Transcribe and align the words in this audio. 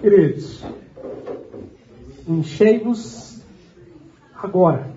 Queridos, 0.00 0.64
enchei-vos 2.28 3.42
agora. 4.40 4.92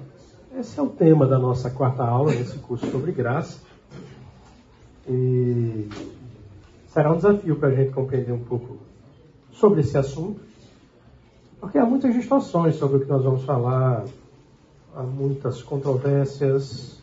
Esse 0.55 0.79
é 0.79 0.83
o 0.83 0.89
tema 0.89 1.25
da 1.25 1.39
nossa 1.39 1.71
quarta 1.71 2.03
aula 2.03 2.31
nesse 2.31 2.59
curso 2.59 2.85
sobre 2.91 3.11
graça. 3.11 3.59
E 5.09 5.89
será 6.85 7.11
um 7.11 7.15
desafio 7.15 7.55
para 7.55 7.69
a 7.69 7.71
gente 7.75 7.91
compreender 7.91 8.31
um 8.31 8.43
pouco 8.43 8.77
sobre 9.51 9.81
esse 9.81 9.97
assunto, 9.97 10.39
porque 11.59 11.79
há 11.79 11.85
muitas 11.85 12.13
distorções 12.13 12.75
sobre 12.75 12.97
o 12.97 12.99
que 12.99 13.09
nós 13.09 13.23
vamos 13.23 13.43
falar, 13.43 14.05
há 14.95 15.01
muitas 15.01 15.63
controvérsias, 15.63 16.99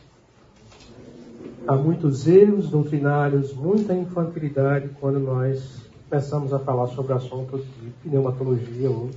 há 1.67 1.75
muitos 1.75 2.25
erros 2.29 2.69
doutrinários, 2.69 3.53
muita 3.53 3.93
infantilidade 3.93 4.89
quando 5.01 5.19
nós 5.19 5.88
começamos 6.09 6.51
a 6.51 6.59
falar 6.59 6.87
sobre 6.87 7.13
assuntos 7.13 7.61
de 7.61 7.91
pneumatologia 8.01 8.89
ou 8.89 9.11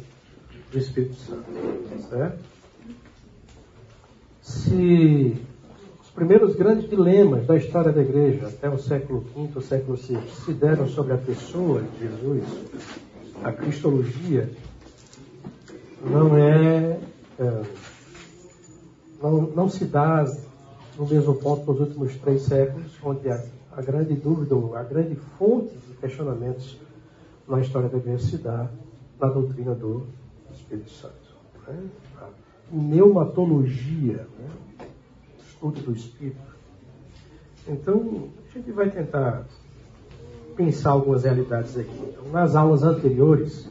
do 0.71 0.79
Espírito 0.79 1.15
Santo. 1.15 1.45
Certo? 2.11 2.45
Se 4.43 5.41
os 6.03 6.11
primeiros 6.11 6.55
grandes 6.55 6.91
dilemas 6.91 7.47
da 7.47 7.57
história 7.57 7.91
da 7.91 8.03
igreja, 8.03 8.49
até 8.49 8.69
o 8.69 8.79
século 8.79 9.21
V, 9.35 9.59
o 9.59 9.63
século 9.63 9.97
VI, 9.97 10.21
se 10.45 10.53
deram 10.53 10.87
sobre 10.87 11.15
a 11.15 11.19
pessoa 11.19 11.81
de 11.81 12.01
Jesus, 12.01 12.45
a 13.43 13.53
cristologia 13.53 14.51
não 16.05 16.37
é, 16.37 17.01
é 17.39 17.63
não, 19.23 19.43
não 19.43 19.69
se 19.69 19.87
dá 19.87 20.27
no 20.99 21.07
mesmo 21.07 21.35
ponto 21.37 21.73
nos 21.73 21.81
últimos 21.81 22.17
três 22.17 22.43
séculos, 22.43 22.93
onde 23.03 23.31
a, 23.31 23.43
a 23.77 23.83
grande 23.83 24.15
dúvida, 24.15 24.55
a 24.79 24.83
grande 24.83 25.15
fonte 25.39 25.75
de 25.75 25.95
questionamentos 25.95 26.79
na 27.49 27.61
história 27.61 27.89
da 27.89 27.99
dá 28.43 28.71
na 29.21 29.29
doutrina 29.29 29.75
do 29.75 30.07
Espírito 30.53 30.91
Santo. 30.91 31.15
Né? 31.67 31.89
A 32.21 32.29
pneumatologia, 32.71 34.27
né? 34.39 34.87
estudo 35.39 35.81
do 35.81 35.93
Espírito. 35.93 36.53
Então, 37.67 38.29
a 38.49 38.59
gente 38.59 38.71
vai 38.73 38.91
tentar 38.91 39.45
pensar 40.57 40.91
algumas 40.91 41.25
realidades 41.25 41.77
aqui. 41.79 42.09
Então, 42.09 42.31
nas 42.31 42.55
aulas 42.55 42.83
anteriores, 42.83 43.69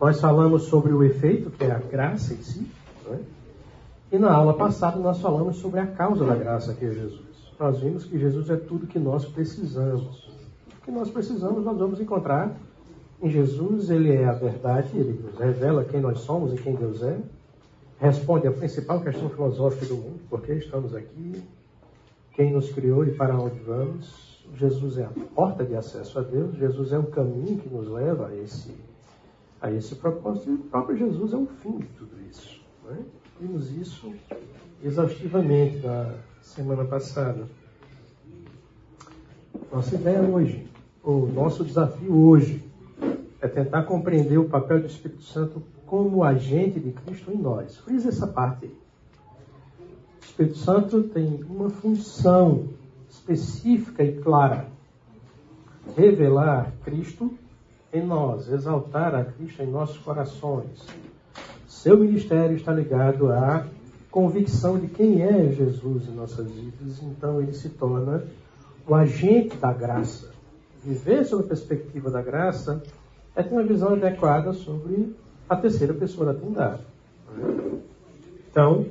nós 0.00 0.20
falamos 0.20 0.62
sobre 0.64 0.92
o 0.92 1.02
efeito, 1.02 1.50
que 1.50 1.64
é 1.64 1.72
a 1.72 1.78
graça 1.78 2.32
em 2.32 2.42
si, 2.42 2.70
né? 3.08 3.20
e 4.10 4.18
na 4.18 4.32
aula 4.32 4.54
passada 4.54 4.98
nós 4.98 5.20
falamos 5.20 5.56
sobre 5.56 5.80
a 5.80 5.86
causa 5.86 6.24
da 6.24 6.34
graça, 6.34 6.74
que 6.74 6.84
é 6.84 6.90
Jesus. 6.90 7.29
Nós 7.60 7.78
vimos 7.78 8.06
que 8.06 8.18
Jesus 8.18 8.48
é 8.48 8.56
tudo 8.56 8.86
que 8.86 8.98
nós 8.98 9.26
precisamos. 9.26 10.30
O 10.78 10.82
que 10.82 10.90
nós 10.90 11.10
precisamos, 11.10 11.62
nós 11.62 11.76
vamos 11.76 12.00
encontrar 12.00 12.58
em 13.22 13.28
Jesus. 13.28 13.90
Ele 13.90 14.10
é 14.14 14.24
a 14.24 14.32
verdade, 14.32 14.96
ele 14.96 15.20
nos 15.22 15.38
revela 15.38 15.84
quem 15.84 16.00
nós 16.00 16.20
somos 16.20 16.54
e 16.54 16.56
quem 16.56 16.74
Deus 16.74 17.02
é. 17.02 17.20
Responde 17.98 18.48
a 18.48 18.50
principal 18.50 19.02
questão 19.02 19.28
filosófica 19.28 19.84
do 19.84 19.96
mundo: 19.96 20.20
por 20.30 20.40
que 20.40 20.54
estamos 20.54 20.94
aqui? 20.94 21.42
Quem 22.32 22.50
nos 22.50 22.72
criou 22.72 23.04
e 23.04 23.10
para 23.10 23.38
onde 23.38 23.58
vamos? 23.58 24.42
Jesus 24.54 24.96
é 24.96 25.04
a 25.04 25.10
porta 25.34 25.62
de 25.62 25.76
acesso 25.76 26.18
a 26.18 26.22
Deus, 26.22 26.56
Jesus 26.56 26.94
é 26.94 26.98
o 26.98 27.04
caminho 27.04 27.58
que 27.58 27.68
nos 27.68 27.86
leva 27.88 28.28
a 28.28 28.36
esse, 28.36 28.74
a 29.60 29.70
esse 29.70 29.94
propósito, 29.96 30.50
e 30.50 30.54
o 30.54 30.58
próprio 30.58 30.96
Jesus 30.96 31.34
é 31.34 31.36
o 31.36 31.46
fim 31.46 31.76
de 31.76 31.86
tudo 31.88 32.16
isso. 32.28 32.58
Né? 32.88 33.04
Vimos 33.38 33.70
isso 33.70 34.10
exaustivamente 34.82 35.86
na 35.86 36.14
semana 36.42 36.84
passada. 36.84 37.46
Nossa 39.72 39.94
ideia 39.94 40.20
hoje, 40.20 40.66
o 41.02 41.26
nosso 41.26 41.64
desafio 41.64 42.14
hoje, 42.14 42.62
é 43.40 43.48
tentar 43.48 43.84
compreender 43.84 44.38
o 44.38 44.48
papel 44.48 44.80
do 44.80 44.86
Espírito 44.86 45.22
Santo 45.22 45.62
como 45.86 46.22
agente 46.22 46.78
de 46.78 46.92
Cristo 46.92 47.32
em 47.32 47.36
nós. 47.36 47.76
Frisa 47.78 48.08
essa 48.08 48.26
parte. 48.26 48.66
O 48.66 50.24
Espírito 50.24 50.58
Santo 50.58 51.02
tem 51.04 51.42
uma 51.48 51.70
função 51.70 52.68
específica 53.08 54.04
e 54.04 54.20
clara: 54.20 54.66
revelar 55.96 56.72
Cristo 56.84 57.32
em 57.92 58.04
nós, 58.04 58.48
exaltar 58.48 59.14
a 59.14 59.24
Cristo 59.24 59.62
em 59.62 59.66
nossos 59.66 59.98
corações. 59.98 60.86
Seu 61.66 61.98
ministério 61.98 62.56
está 62.56 62.72
ligado 62.72 63.32
à 63.32 63.66
convicção 64.10 64.78
de 64.78 64.88
quem 64.88 65.22
é 65.22 65.50
Jesus 65.52 66.08
em 66.08 66.12
nossas 66.12 66.50
vidas, 66.50 67.02
então 67.02 67.40
ele 67.40 67.52
se 67.52 67.68
torna 67.68 68.24
o 68.86 68.94
agente 68.94 69.56
da 69.56 69.72
graça. 69.72 70.30
Viver 70.82 71.24
sob 71.24 71.44
a 71.44 71.46
perspectiva 71.46 72.10
da 72.10 72.20
graça 72.20 72.82
é 73.36 73.42
ter 73.42 73.52
uma 73.52 73.62
visão 73.62 73.92
adequada 73.92 74.52
sobre 74.52 75.14
a 75.48 75.56
terceira 75.56 75.94
pessoa 75.94 76.32
da 76.32 76.38
Trindade. 76.38 76.82
Então, 78.50 78.86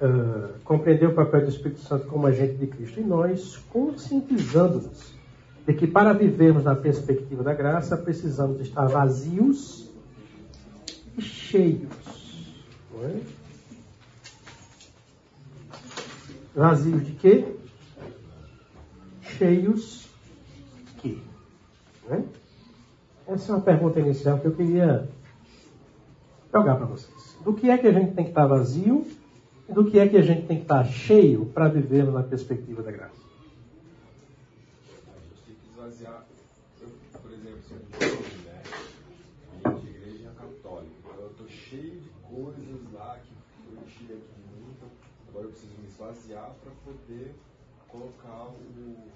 uh, 0.00 0.48
compreender 0.64 1.06
o 1.06 1.14
papel 1.14 1.42
do 1.42 1.48
Espírito 1.48 1.80
Santo 1.80 2.06
como 2.06 2.26
agente 2.26 2.56
de 2.56 2.66
Cristo 2.66 3.00
em 3.00 3.04
nós, 3.04 3.56
conscientizando-nos 3.70 5.14
de 5.66 5.72
que 5.72 5.86
para 5.86 6.12
vivermos 6.12 6.64
na 6.64 6.74
perspectiva 6.74 7.42
da 7.42 7.54
graça, 7.54 7.96
precisamos 7.96 8.60
estar 8.60 8.86
vazios 8.86 9.88
e 11.16 11.22
cheios. 11.22 11.88
É? 13.02 13.43
Vazios 16.54 17.04
de 17.04 17.12
quê? 17.12 17.56
Cheios 19.22 20.08
que? 20.98 21.20
É? 22.08 22.22
Essa 23.26 23.52
é 23.52 23.54
uma 23.56 23.62
pergunta 23.62 23.98
inicial 23.98 24.38
que 24.38 24.46
eu 24.46 24.54
queria 24.54 25.08
jogar 26.52 26.76
para 26.76 26.86
vocês. 26.86 27.36
Do 27.44 27.54
que 27.54 27.68
é 27.68 27.76
que 27.76 27.88
a 27.88 27.92
gente 27.92 28.14
tem 28.14 28.24
que 28.24 28.30
estar 28.30 28.46
vazio 28.46 29.04
e 29.68 29.72
do 29.72 29.84
que 29.90 29.98
é 29.98 30.08
que 30.08 30.16
a 30.16 30.22
gente 30.22 30.46
tem 30.46 30.58
que 30.58 30.62
estar 30.62 30.84
cheio 30.84 31.46
para 31.46 31.68
viver 31.68 32.04
na 32.04 32.22
perspectiva 32.22 32.82
da 32.82 32.92
graça? 32.92 33.20
Tem 35.46 35.56
que 35.56 35.68
esvaziar, 35.70 36.24
por 37.20 37.32
exemplo, 37.32 37.60
se 37.66 37.72
eu 37.74 38.06
hoje, 38.06 38.36
né? 38.44 38.62
Minha 39.64 39.90
igreja 39.90 40.28
é 40.28 40.40
católica, 40.40 40.92
então 41.02 41.20
eu 41.20 41.30
estou 41.30 41.48
cheio 41.48 42.00
de 42.00 42.10
coisas 42.28 42.92
lá 42.92 43.18
que 43.18 43.74
eu 43.74 43.82
enchi 43.82 44.04
aqui 44.04 44.40
muito, 44.54 44.84
agora 45.28 45.46
eu 45.46 45.50
preciso 45.50 45.72
me 45.80 45.83
esvaziar 45.94 46.50
para 46.62 46.72
poder 46.84 47.34
colocar 47.88 48.48
o 48.48 49.14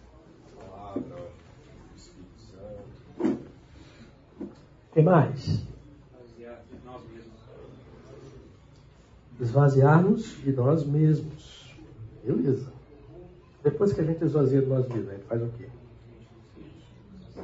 a 0.56 0.65
palavra, 0.65 1.16
o 1.16 1.97
Espírito 1.97 2.41
Santo. 2.41 3.39
O 4.41 4.93
que 4.93 5.03
mais? 5.03 5.66
Esvaziar-nos 9.41 10.25
de 10.43 10.53
nós 10.53 10.84
mesmos. 10.84 11.75
Beleza. 12.25 12.72
Depois 13.62 13.93
que 13.93 14.00
a 14.00 14.05
gente 14.05 14.25
esvazia 14.25 14.60
de 14.60 14.66
nós 14.66 14.89
mesmos, 14.89 15.10
a 15.10 15.15
gente 15.15 15.27
faz 15.27 15.43
o 15.43 15.49
quê? 15.50 15.69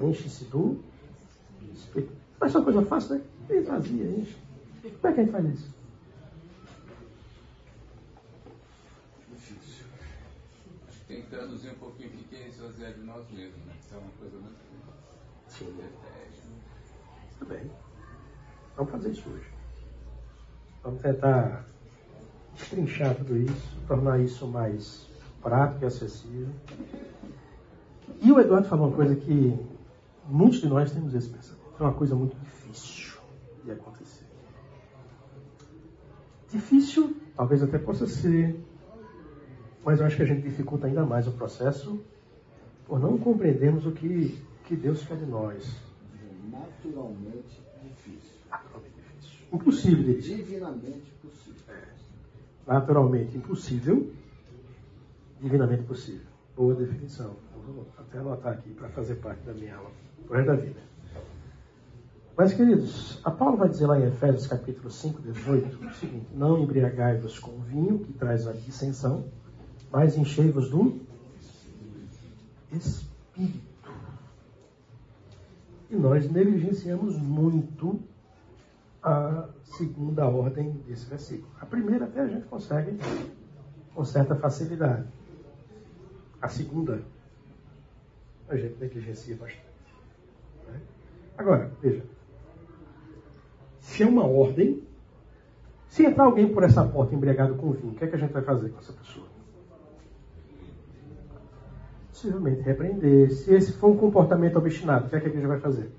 Enche-se 0.03 0.45
do 0.47 0.81
Espírito. 1.73 2.13
Mas 2.41 2.55
é 2.55 2.59
uma 2.59 2.65
coisa 2.65 2.83
fácil, 2.83 3.17
né? 3.17 3.23
Esvazia, 3.49 4.05
enche. 4.05 4.37
Como 4.83 5.13
é 5.13 5.13
que 5.13 5.21
a 5.21 5.23
gente 5.23 5.33
faz 5.33 5.55
isso? 5.55 5.75
Difícil. 9.31 9.87
Tem 11.07 11.23
que 11.23 11.24
traduzir 11.35 11.71
um 11.71 11.75
pouquinho 11.75 12.11
o 12.11 12.13
que 12.13 12.37
é 12.37 12.49
esvaziar 12.49 12.93
de 12.93 13.01
nós 13.01 13.29
mesmos, 13.31 13.59
né? 13.67 13.75
Isso 13.81 13.95
é 13.95 13.99
uma 13.99 14.11
coisa 14.19 14.37
muito 14.39 14.57
estratégica. 15.49 16.01
Tudo 17.39 17.49
bem. 17.49 17.71
Vamos 18.77 18.93
fazer 18.93 19.11
isso 19.11 19.29
hoje. 19.29 19.49
Vamos 20.83 21.03
tentar 21.03 21.67
destrinchar 22.55 23.17
tudo 23.17 23.37
isso, 23.37 23.77
tornar 23.89 24.21
isso 24.21 24.47
mais 24.47 25.09
prático 25.43 25.85
e 25.85 25.87
acessível. 25.87 26.55
E 28.21 28.31
o 28.31 28.41
Eduardo 28.41 28.69
falou 28.69 28.89
uma 28.89 28.97
coisa 28.97 29.17
que 29.17 29.59
muitos 30.29 30.61
de 30.61 30.69
nós 30.69 30.93
temos 30.93 31.15
esse 31.15 31.29
pensamento. 31.29 31.65
É 31.79 31.83
uma 31.83 31.95
coisa 31.95 32.15
muito 32.15 32.37
difícil 32.37 33.19
de 33.65 33.73
acontecer. 33.73 34.25
Difícil, 36.51 37.17
talvez 37.35 37.63
até 37.63 37.79
possa 37.79 38.07
ser, 38.07 38.57
mas 39.85 40.01
eu 40.01 40.07
acho 40.07 40.17
que 40.17 40.23
a 40.23 40.27
gente 40.27 40.43
dificulta 40.43 40.87
ainda 40.87 41.05
mais 41.05 41.27
o 41.27 41.33
processo 41.33 42.01
por 42.87 42.99
não 42.99 43.19
compreendermos 43.19 43.87
o 43.87 43.93
que, 43.93 44.41
que 44.65 44.77
Deus 44.77 45.05
quer 45.05 45.17
de 45.17 45.27
nós. 45.27 45.77
Naturalmente 46.51 47.61
difícil. 47.83 48.39
Naturalmente 48.51 48.95
difícil. 48.97 49.47
Impossível, 49.53 50.21
Divinamente 50.21 51.13
possível. 51.23 51.77
naturalmente 52.67 53.37
impossível, 53.37 54.13
divinamente 55.41 55.83
possível. 55.85 56.27
Boa 56.57 56.75
definição. 56.75 57.37
Eu 57.55 57.73
vou 57.73 57.87
até 57.99 58.19
anotar 58.19 58.53
aqui 58.53 58.71
para 58.71 58.89
fazer 58.91 59.17
parte 59.17 59.43
da 59.45 59.53
minha 59.53 59.77
aula 59.77 59.91
resto 60.31 60.47
da 60.47 60.57
vida. 60.57 60.81
Mas, 62.37 62.53
queridos, 62.53 63.21
a 63.25 63.31
Paulo 63.31 63.57
vai 63.57 63.69
dizer 63.69 63.87
lá 63.87 63.99
em 63.99 64.07
Efésios 64.07 64.47
capítulo 64.47 64.91
5, 64.91 65.23
18, 65.23 65.87
o 65.87 65.95
seguinte: 65.95 66.27
Não 66.35 66.59
embriagai-vos 66.59 67.39
com 67.39 67.61
vinho, 67.61 68.01
que 68.01 68.13
traz 68.13 68.47
a 68.49 68.53
dissensão, 68.53 69.25
mas 69.95 70.19
enchei-vos 70.19 70.69
do 70.69 71.01
Espírito. 72.73 73.93
E 75.89 75.95
nós 75.95 76.29
negligenciamos 76.29 77.17
muito 77.17 78.01
a 79.01 79.49
segunda 79.63 80.27
ordem 80.27 80.73
desse 80.89 81.07
versículo. 81.07 81.49
A 81.61 81.67
primeira 81.67 82.07
até 82.07 82.23
a 82.23 82.27
gente 82.27 82.45
consegue 82.47 82.99
com 83.95 84.05
certa 84.05 84.35
facilidade. 84.35 85.07
A 86.43 86.49
segunda, 86.49 87.01
a 88.49 88.57
gente 88.57 88.77
negligencia 88.81 89.37
bastante. 89.37 89.95
Né? 90.67 90.81
Agora, 91.39 91.71
veja. 91.81 92.03
Se 93.79 94.03
é 94.03 94.07
uma 94.07 94.27
ordem, 94.27 94.83
se 95.89 96.05
entrar 96.05 96.25
alguém 96.25 96.53
por 96.53 96.65
essa 96.65 96.85
porta 96.85 97.15
embriagado 97.15 97.55
com 97.55 97.71
vinho, 97.71 97.93
o 97.93 97.95
que 97.95 98.05
é 98.05 98.09
que 98.09 98.17
a 98.17 98.19
gente 98.19 98.33
vai 98.33 98.43
fazer 98.43 98.71
com 98.71 98.81
essa 98.81 98.93
pessoa? 98.93 99.34
Possivelmente 102.25 102.63
repreender. 102.63 103.31
Se 103.33 103.53
esse 103.53 103.73
for 103.73 103.91
um 103.91 103.99
comportamento 103.99 104.57
obstinado, 104.57 105.07
o 105.07 105.11
que 105.11 105.17
é 105.17 105.21
que 105.21 105.29
a 105.29 105.31
gente 105.31 105.47
vai 105.47 105.61
fazer? 105.61 105.91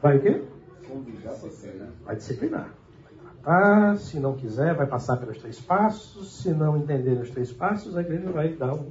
Vai 0.00 0.16
o 0.16 0.22
quê? 0.22 0.42
Vai 2.02 2.16
disciplinar. 2.16 2.72
Vai 3.04 3.12
tratar, 3.12 3.98
se 3.98 4.18
não 4.18 4.34
quiser, 4.34 4.74
vai 4.74 4.86
passar 4.86 5.18
pelos 5.18 5.36
três 5.36 5.60
passos. 5.60 6.40
Se 6.40 6.50
não 6.54 6.78
entender 6.78 7.20
os 7.20 7.28
três 7.28 7.52
passos, 7.52 7.94
a 7.94 8.00
igreja 8.00 8.32
vai 8.32 8.54
dar 8.54 8.72
um 8.72 8.90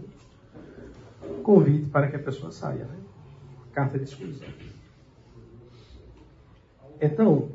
convite 1.42 1.90
para 1.90 2.08
que 2.08 2.18
a 2.18 2.20
pessoa 2.20 2.52
saia. 2.52 2.86
Né? 2.86 2.98
Carta 3.74 3.98
de 3.98 4.04
exclusão. 4.04 4.48
Então, 7.02 7.50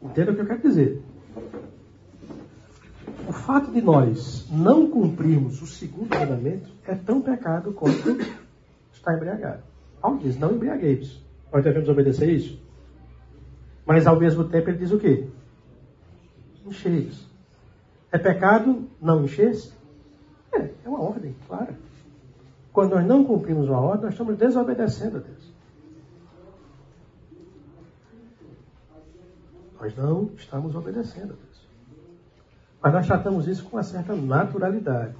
entenda 0.00 0.32
o 0.32 0.34
que 0.34 0.40
eu 0.40 0.46
quero 0.46 0.62
dizer. 0.62 1.02
O 3.30 3.32
fato 3.32 3.70
de 3.70 3.80
nós 3.80 4.44
não 4.50 4.90
cumprirmos 4.90 5.62
o 5.62 5.66
segundo 5.68 6.12
mandamento 6.18 6.68
é 6.84 6.96
tão 6.96 7.22
pecado 7.22 7.72
quanto 7.72 8.18
estar 8.92 9.14
embriagado. 9.14 9.62
Paulo 10.00 10.18
diz, 10.18 10.36
não 10.36 10.50
embriagueis. 10.50 11.22
Nós 11.52 11.62
devemos 11.62 11.88
obedecer 11.88 12.28
isso? 12.28 12.60
Mas 13.86 14.04
ao 14.08 14.18
mesmo 14.18 14.42
tempo 14.48 14.68
ele 14.68 14.78
diz 14.78 14.90
o 14.90 14.98
quê? 14.98 15.28
Encheios. 16.66 17.24
É 18.10 18.18
pecado 18.18 18.88
não 19.00 19.22
encher-se? 19.22 19.72
É, 20.52 20.68
é 20.84 20.88
uma 20.88 21.00
ordem, 21.00 21.32
claro. 21.46 21.76
Quando 22.72 22.96
nós 22.96 23.06
não 23.06 23.24
cumprimos 23.24 23.68
uma 23.68 23.80
ordem, 23.80 24.06
nós 24.06 24.14
estamos 24.14 24.36
desobedecendo 24.36 25.18
a 25.18 25.20
Deus. 25.20 25.52
Nós 29.80 29.96
não 29.96 30.30
estamos 30.36 30.74
obedecendo 30.74 31.34
a 31.34 31.36
Deus. 31.36 31.49
Mas 32.82 32.92
nós 32.92 33.06
tratamos 33.06 33.46
isso 33.46 33.64
com 33.64 33.76
uma 33.76 33.82
certa 33.82 34.14
naturalidade. 34.14 35.14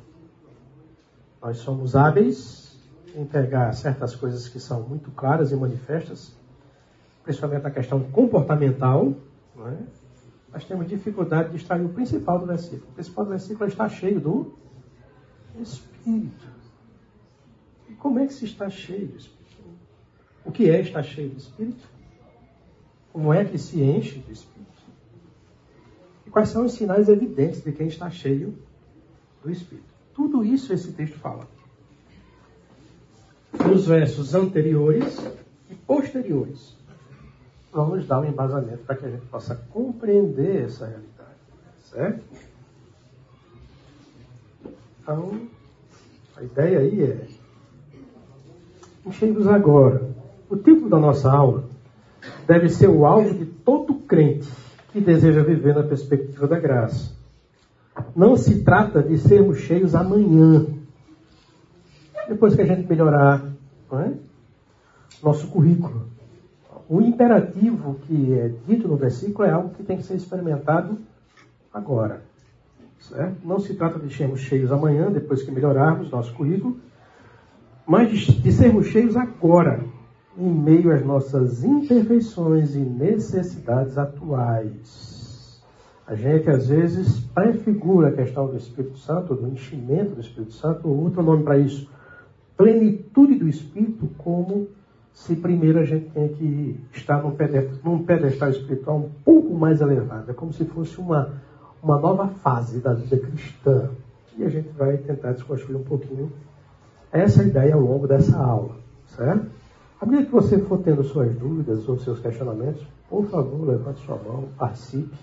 Nós 1.43 1.59
somos 1.59 1.95
hábeis 1.95 2.79
em 3.15 3.25
pegar 3.25 3.73
certas 3.73 4.15
coisas 4.15 4.49
que 4.49 4.61
são 4.61 4.83
muito 4.83 5.11
claras 5.11 5.53
e 5.53 5.57
manifestas, 5.57 6.35
principalmente 7.23 7.63
na 7.63 7.71
questão 7.71 8.01
comportamental, 8.05 9.15
é? 9.59 10.01
temos 10.67 10.89
dificuldade 10.89 11.51
de 11.51 11.57
extrair 11.57 11.85
o 11.85 11.89
principal 11.89 12.39
do 12.39 12.47
versículo. 12.47 12.91
O 12.91 12.95
principal 12.95 13.25
do 13.25 13.31
versículo 13.31 13.69
está 13.69 13.89
cheio 13.89 14.21
do 14.21 14.55
Espírito. 15.59 16.47
E 17.89 17.95
como 17.95 18.19
é 18.19 18.27
que 18.27 18.33
se 18.33 18.45
está 18.45 18.71
cheio 18.71 19.09
do 19.09 19.17
Espírito? 19.17 19.41
O 20.45 20.51
que 20.51 20.71
é 20.71 20.81
estar 20.81 21.03
cheio 21.03 21.31
do 21.31 21.37
Espírito? 21.37 21.87
Como 23.13 23.33
é 23.33 23.45
que 23.45 23.59
se 23.59 23.83
enche 23.83 24.19
do 24.21 24.33
Espírito? 24.33 24.50
Quais 26.31 26.49
são 26.49 26.65
os 26.65 26.73
sinais 26.73 27.09
evidentes 27.09 27.63
de 27.63 27.73
quem 27.73 27.89
está 27.89 28.11
cheio 28.11 28.55
do 29.43 29.51
Espírito? 29.51 29.89
Tudo 30.15 30.45
isso 30.45 30.73
esse 30.73 30.93
texto 30.93 31.19
fala 31.19 31.47
nos 33.67 33.87
versos 33.87 34.35
anteriores 34.35 35.19
e 35.69 35.75
posteriores, 35.75 36.77
vamos 37.73 38.07
dar 38.07 38.21
um 38.21 38.25
embasamento 38.25 38.85
para 38.85 38.97
que 38.97 39.07
a 39.07 39.11
gente 39.11 39.27
possa 39.27 39.55
compreender 39.71 40.65
essa 40.65 40.87
realidade. 40.87 41.11
Certo? 41.85 42.25
Então, 45.03 45.49
a 46.37 46.43
ideia 46.43 46.79
aí 46.81 47.03
é. 47.03 47.27
Enchemos 49.05 49.47
agora. 49.47 50.11
O 50.49 50.57
título 50.57 50.89
da 50.89 50.99
nossa 50.99 51.31
aula 51.31 51.65
deve 52.47 52.69
ser 52.69 52.89
o 52.89 53.07
alvo 53.07 53.35
de 53.35 53.47
todo 53.47 53.95
crente 53.95 54.49
que 54.93 55.01
deseja 55.01 55.43
viver 55.43 55.75
na 55.75 55.83
perspectiva 55.83 56.47
da 56.47 56.59
graça. 56.59 57.13
Não 58.15 58.37
se 58.37 58.63
trata 58.63 59.03
de 59.03 59.19
sermos 59.19 59.59
cheios 59.59 59.95
amanhã, 59.95 60.67
depois 62.29 62.55
que 62.55 62.63
a 62.63 62.67
gente 62.67 62.89
melhorar 62.89 63.45
é? 63.93 64.13
nosso 65.23 65.49
currículo. 65.49 66.09
O 66.89 67.01
imperativo 67.01 67.97
que 68.07 68.35
é 68.35 68.53
dito 68.67 68.89
no 68.89 68.97
versículo 68.97 69.47
é 69.47 69.51
algo 69.51 69.71
que 69.71 69.83
tem 69.83 69.97
que 69.97 70.03
ser 70.03 70.15
experimentado 70.15 70.99
agora. 71.73 72.23
Certo? 73.01 73.37
Não 73.45 73.59
se 73.59 73.75
trata 73.75 73.99
de 73.99 74.15
sermos 74.15 74.41
cheios 74.41 74.71
amanhã, 74.71 75.11
depois 75.11 75.43
que 75.43 75.51
melhorarmos 75.51 76.11
nosso 76.11 76.35
currículo, 76.35 76.79
mas 77.87 78.11
de, 78.11 78.41
de 78.41 78.53
sermos 78.53 78.87
cheios 78.87 79.17
agora, 79.17 79.85
em 80.41 80.51
meio 80.51 80.91
às 80.93 81.05
nossas 81.05 81.63
imperfeições 81.63 82.75
e 82.75 82.79
necessidades 82.79 83.99
atuais. 83.99 85.63
A 86.07 86.15
gente 86.15 86.49
às 86.49 86.69
vezes 86.69 87.21
prefigura 87.21 88.09
a 88.09 88.13
questão 88.13 88.47
do 88.49 88.57
Espírito 88.57 88.97
Santo, 88.99 89.35
do 89.35 89.47
enchimento 89.47 90.15
do 90.15 90.21
Espírito 90.21 90.55
Santo, 90.55 90.89
outro 90.89 91.23
nome 91.23 91.45
para 91.45 91.59
isso, 91.59 91.89
plenitude 92.57 93.37
do 93.37 93.47
Espírito, 93.47 94.09
como 94.19 94.67
se 95.13 95.37
primeiro 95.37 95.79
a 95.79 95.85
gente 95.85 96.11
tem 96.11 96.29
que 96.29 96.81
estar 96.93 97.23
num 97.23 97.33
pedestal, 97.33 97.79
num 97.85 98.05
pedestal 98.05 98.49
espiritual 98.51 98.97
um 98.99 99.11
pouco 99.25 99.55
mais 99.55 99.81
elevado. 99.81 100.31
É 100.31 100.35
como 100.35 100.53
se 100.53 100.65
fosse 100.65 100.99
uma, 100.99 101.35
uma 101.83 101.99
nova 101.99 102.29
fase 102.29 102.81
da 102.81 102.95
vida 102.95 103.19
cristã. 103.19 103.91
E 104.39 104.45
a 104.45 104.49
gente 104.49 104.71
vai 104.71 104.97
tentar 104.97 105.33
desconstruir 105.33 105.77
um 105.77 105.85
pouquinho 105.85 106.33
essa 107.13 107.43
ideia 107.43 107.75
ao 107.75 107.81
longo 107.81 108.07
dessa 108.07 108.39
aula, 108.39 108.77
certo? 109.07 109.60
À 110.01 110.07
medida 110.07 110.27
que 110.27 110.33
você 110.33 110.59
for 110.59 110.79
tendo 110.79 111.05
suas 111.05 111.35
dúvidas 111.35 111.87
ou 111.87 111.99
seus 111.99 112.19
questionamentos, 112.21 112.87
por 113.09 113.27
favor, 113.27 113.69
levante 113.69 114.01
sua 114.07 114.17
mão, 114.17 114.49
participe. 114.57 115.15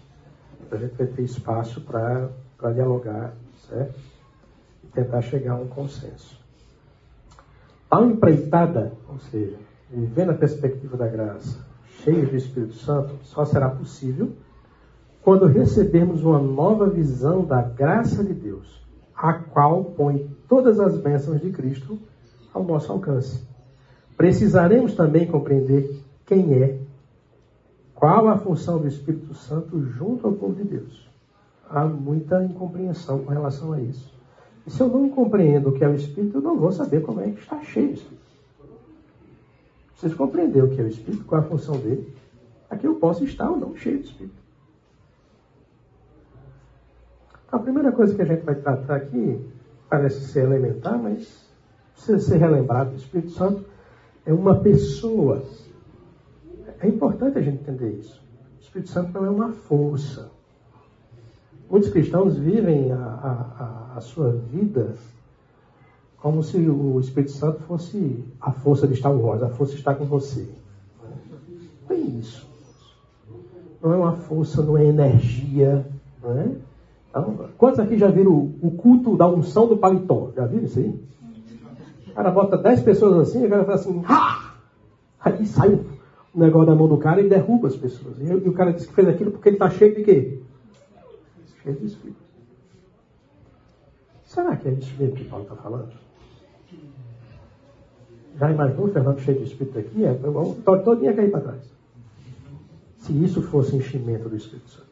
A 0.69 0.75
gente 0.75 0.95
ter 0.95 1.21
espaço 1.23 1.81
para 1.81 2.29
dialogar, 2.73 3.33
certo? 3.67 3.99
E 4.83 4.87
tentar 4.87 5.21
chegar 5.21 5.53
a 5.53 5.55
um 5.55 5.67
consenso. 5.67 6.39
Tal 7.89 8.05
empreitada, 8.05 8.91
ou 9.09 9.17
seja, 9.17 9.57
vivendo 9.89 10.31
a 10.31 10.35
perspectiva 10.35 10.95
da 10.95 11.07
graça, 11.07 11.65
cheio 12.03 12.27
do 12.27 12.35
Espírito 12.35 12.73
Santo, 12.73 13.15
só 13.23 13.45
será 13.45 13.69
possível 13.69 14.33
quando 15.23 15.47
recebermos 15.47 16.23
uma 16.23 16.39
nova 16.39 16.87
visão 16.87 17.43
da 17.43 17.61
graça 17.61 18.23
de 18.23 18.33
Deus, 18.33 18.85
a 19.15 19.33
qual 19.33 19.83
põe 19.83 20.29
todas 20.47 20.79
as 20.79 20.97
bênçãos 20.97 21.41
de 21.41 21.49
Cristo 21.49 21.97
ao 22.53 22.63
nosso 22.63 22.91
alcance. 22.91 23.56
Precisaremos 24.17 24.95
também 24.95 25.27
compreender 25.27 26.03
quem 26.25 26.53
é, 26.55 26.79
qual 27.93 28.27
a 28.27 28.37
função 28.37 28.79
do 28.79 28.87
Espírito 28.87 29.33
Santo 29.35 29.79
junto 29.81 30.25
ao 30.25 30.33
povo 30.33 30.55
de 30.55 30.63
Deus. 30.63 31.07
Há 31.69 31.85
muita 31.85 32.43
incompreensão 32.43 33.23
com 33.23 33.31
relação 33.31 33.73
a 33.73 33.79
isso. 33.79 34.11
E 34.65 34.71
se 34.71 34.81
eu 34.81 34.89
não 34.89 35.09
compreendo 35.09 35.69
o 35.69 35.71
que 35.71 35.83
é 35.83 35.87
o 35.87 35.93
Espírito, 35.93 36.37
eu 36.37 36.41
não 36.41 36.57
vou 36.57 36.71
saber 36.71 37.01
como 37.01 37.21
é 37.21 37.29
que 37.29 37.39
está 37.39 37.61
cheio 37.61 37.91
o 37.91 37.93
Espírito. 37.93 38.27
Preciso 39.91 40.15
compreender 40.17 40.63
o 40.63 40.69
que 40.69 40.81
é 40.81 40.83
o 40.83 40.87
Espírito, 40.87 41.23
qual 41.25 41.41
a 41.41 41.43
função 41.45 41.77
dele, 41.77 42.13
que 42.77 42.87
eu 42.87 42.95
possa 42.95 43.23
estar 43.23 43.49
ou 43.49 43.57
não 43.57 43.75
cheio 43.75 43.99
do 43.99 44.05
Espírito. 44.05 44.35
Então, 47.47 47.59
a 47.59 47.63
primeira 47.63 47.91
coisa 47.91 48.13
que 48.13 48.21
a 48.21 48.25
gente 48.25 48.43
vai 48.43 48.55
tratar 48.55 48.95
aqui 48.95 49.39
parece 49.89 50.21
ser 50.27 50.43
elementar, 50.43 50.97
mas 50.97 51.47
precisa 51.93 52.19
ser 52.19 52.37
relembrado. 52.37 52.91
O 52.91 52.95
Espírito 52.95 53.31
Santo 53.31 53.65
é 54.27 54.33
uma 54.33 54.55
pessoa. 54.55 55.41
É 56.79 56.87
importante 56.87 57.39
a 57.39 57.41
gente 57.41 57.61
entender 57.61 57.93
isso. 57.93 58.21
O 58.59 58.61
Espírito 58.61 58.89
Santo 58.91 59.13
não 59.13 59.25
é 59.25 59.29
uma 59.29 59.51
força. 59.53 60.29
Muitos 61.69 61.89
cristãos 61.89 62.37
vivem 62.37 62.91
a, 62.91 62.97
a, 62.97 63.93
a 63.97 64.01
sua 64.01 64.31
vida 64.31 64.95
como 66.17 66.43
se 66.43 66.57
o 66.57 66.99
Espírito 66.99 67.31
Santo 67.31 67.61
fosse 67.61 68.23
a 68.41 68.51
força 68.51 68.87
de 68.87 68.95
Star 68.95 69.15
Wars, 69.15 69.41
a 69.43 69.49
força 69.49 69.75
está 69.75 69.95
com 69.95 70.03
você. 70.03 70.47
Não 71.87 71.95
é 71.95 71.99
isso. 71.99 72.47
Não 73.81 73.93
é 73.93 73.95
uma 73.95 74.13
força, 74.13 74.61
não 74.61 74.77
é 74.77 74.85
energia. 74.85 75.85
Não 76.21 76.37
é? 76.37 76.51
Então, 77.09 77.49
quantos 77.57 77.79
aqui 77.79 77.97
já 77.97 78.09
viram 78.09 78.33
o, 78.61 78.71
culto 78.71 79.15
da 79.15 79.27
unção 79.27 79.67
do 79.67 79.77
paletó? 79.77 80.31
Já 80.35 80.45
viram 80.45 80.65
isso 80.65 80.79
aí? 80.79 80.99
Cara 82.17 82.31
bota 82.31 82.57
10 82.57 82.81
pessoas 82.81 83.29
assim, 83.29 83.45
o 83.45 83.49
cara 83.49 83.63
fala 83.63 83.75
assim, 83.75 84.03
ha! 84.07 84.55
Aí 85.19 85.45
sai 85.45 85.71
o 85.75 85.85
negócio 86.33 86.65
da 86.65 86.73
mão 86.73 86.87
do 86.87 86.97
cara 86.97 87.21
e 87.21 87.29
derruba 87.29 87.67
as 87.67 87.75
pessoas. 87.75 88.17
E, 88.19 88.33
o 88.33 88.53
cara 88.53 88.73
diz 88.73 88.87
que 88.87 88.93
fez 88.95 89.07
aquilo 89.07 89.29
porque 89.29 89.49
ele 89.49 89.57
está 89.57 89.69
cheio 89.69 89.93
de 89.93 90.03
quê? 90.03 90.39
cheio 91.61 91.75
do 91.75 91.85
Espírito. 91.85 92.19
Será 94.25 94.57
que 94.57 94.67
é 94.67 94.71
isso 94.71 94.95
mesmo 94.97 95.15
que 95.15 95.25
Paulo 95.25 95.43
está 95.43 95.57
falando? 95.57 95.91
Já 98.39 98.51
imaginou 98.51 98.87
o 98.87 98.91
Fernando 98.91 99.19
cheio 99.19 99.37
de 99.37 99.43
espírito 99.43 99.77
aqui? 99.77 100.03
É, 100.03 100.11
o 100.11 100.55
todo 100.63 101.03
ia 101.03 101.13
cair 101.13 101.29
para 101.29 101.41
trás. 101.41 101.71
Se 102.97 103.13
isso 103.23 103.43
fosse 103.43 103.75
enchimento 103.75 104.27
do 104.27 104.35
Espírito 104.35 104.67
Santo. 104.71 104.87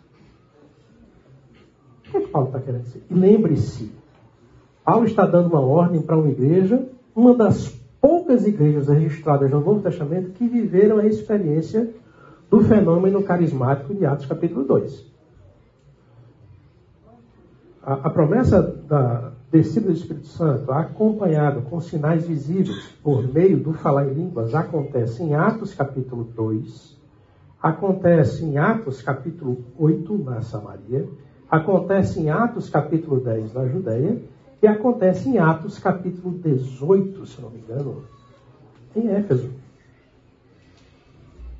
O 2.06 2.12
que, 2.12 2.18
é 2.18 2.22
que 2.22 2.28
Paulo 2.28 2.50
está 2.50 2.60
querendo 2.60 2.84
dizer? 2.84 3.04
E 3.10 3.14
lembre-se, 3.16 3.92
Paulo 4.84 5.08
está 5.08 5.26
dando 5.26 5.48
uma 5.48 5.62
ordem 5.62 6.04
para 6.04 6.16
uma 6.16 6.30
igreja, 6.30 6.88
uma 7.16 7.34
das 7.34 7.70
poucas 8.02 8.46
igrejas 8.46 8.90
registradas 8.90 9.50
no 9.50 9.62
Novo 9.62 9.82
Testamento 9.82 10.32
que 10.32 10.48
viveram 10.48 10.98
a 10.98 11.06
experiência 11.06 11.90
do 12.50 12.60
fenômeno 12.62 13.24
carismático 13.24 13.96
de 13.96 14.06
Atos 14.06 14.26
capítulo 14.26 14.66
2. 14.66 15.16
A, 17.82 17.94
a 17.94 18.10
promessa 18.10 18.62
da 18.62 19.32
descida 19.50 19.88
do 19.88 19.94
Espírito 19.94 20.28
Santo, 20.28 20.72
acompanhado 20.72 21.62
com 21.62 21.80
sinais 21.80 22.28
visíveis 22.28 22.90
por 23.02 23.26
meio 23.32 23.58
do 23.58 23.74
falar 23.74 24.08
em 24.08 24.14
línguas, 24.14 24.54
acontece 24.54 25.24
em 25.24 25.34
Atos 25.34 25.74
capítulo 25.74 26.26
2, 26.26 26.98
acontece 27.62 28.44
em 28.44 28.58
Atos 28.58 29.02
capítulo 29.02 29.64
8 29.80 30.18
na 30.18 30.42
Samaria, 30.42 31.08
acontece 31.50 32.20
em 32.20 32.30
Atos 32.30 32.70
capítulo 32.70 33.22
10 33.22 33.54
na 33.54 33.66
Judéia 33.68 34.35
e 34.66 34.68
acontece 34.68 35.30
em 35.30 35.38
Atos 35.38 35.78
capítulo 35.78 36.40
18, 36.40 37.24
se 37.28 37.40
não 37.40 37.52
me 37.52 37.60
engano, 37.60 38.04
em 38.96 39.10
Éfeso. 39.10 39.52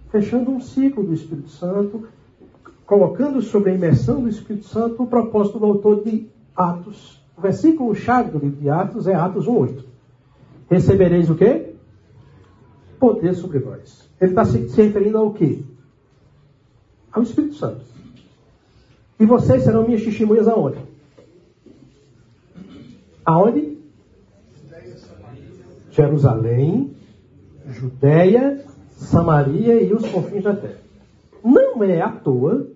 Fechando 0.10 0.50
um 0.50 0.60
ciclo 0.60 1.04
do 1.04 1.14
Espírito 1.14 1.50
Santo, 1.50 2.08
colocando 2.84 3.44
sobre 3.44 3.70
a 3.70 3.76
imersão 3.76 4.22
do 4.22 4.28
Espírito 4.28 4.66
Santo 4.66 5.04
o 5.04 5.08
propósito 5.08 5.60
do 5.60 5.68
autor 5.68 6.04
de 6.04 6.28
Atos. 6.56 7.22
O 7.38 7.42
versículo-chave 7.42 8.32
do 8.32 8.40
livro 8.40 8.60
de 8.60 8.70
Atos 8.72 9.06
é 9.06 9.14
Atos 9.14 9.46
1,8. 9.46 9.84
Recebereis 10.68 11.30
o 11.30 11.36
quê? 11.36 11.76
Poder 13.00 13.36
sobre 13.36 13.60
vós. 13.60 14.10
Ele 14.20 14.32
está 14.32 14.46
se, 14.46 14.68
se 14.70 14.82
referindo 14.82 15.20
ao 15.20 15.32
quê? 15.32 15.62
Ao 17.12 17.22
Espírito 17.22 17.54
Santo. 17.54 17.86
E 19.20 19.28
vocês 19.28 19.62
serão 19.62 19.86
minhas 19.86 20.04
testemunhas 20.04 20.48
aonde? 20.48 20.80
Aonde? 23.26 23.78
Jerusalém, 25.90 26.96
Judéia, 27.68 28.64
Samaria 28.92 29.82
e 29.82 29.94
os 29.94 30.06
confins 30.10 30.44
da 30.44 30.56
terra. 30.56 30.80
Não 31.44 31.84
é 31.84 32.02
à 32.02 32.10
toa 32.10 32.68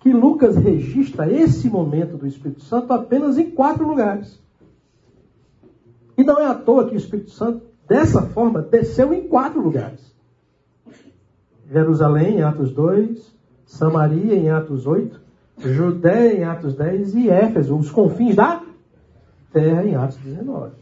que 0.00 0.12
Lucas 0.12 0.56
registra 0.56 1.30
esse 1.30 1.68
momento 1.68 2.16
do 2.16 2.26
Espírito 2.26 2.62
Santo 2.62 2.92
apenas 2.92 3.38
em 3.38 3.50
quatro 3.50 3.86
lugares. 3.86 4.40
E 6.16 6.24
não 6.24 6.38
é 6.38 6.46
à 6.46 6.54
toa 6.54 6.88
que 6.88 6.94
o 6.94 6.98
Espírito 6.98 7.30
Santo, 7.30 7.62
dessa 7.88 8.22
forma, 8.22 8.62
desceu 8.62 9.12
em 9.14 9.28
quatro 9.28 9.60
lugares. 9.60 10.14
Jerusalém, 11.70 12.38
em 12.38 12.42
Atos 12.42 12.72
2, 12.72 13.32
Samaria, 13.64 14.34
em 14.34 14.50
Atos 14.50 14.86
8, 14.86 15.20
Judéia, 15.58 16.38
em 16.38 16.44
Atos 16.44 16.74
10 16.74 17.14
e 17.14 17.30
Éfeso, 17.30 17.76
os 17.76 17.90
confins 17.90 18.34
da 18.34 18.62
terra 19.52 19.84
em 19.84 19.94
Atos 19.94 20.16
19. 20.18 20.72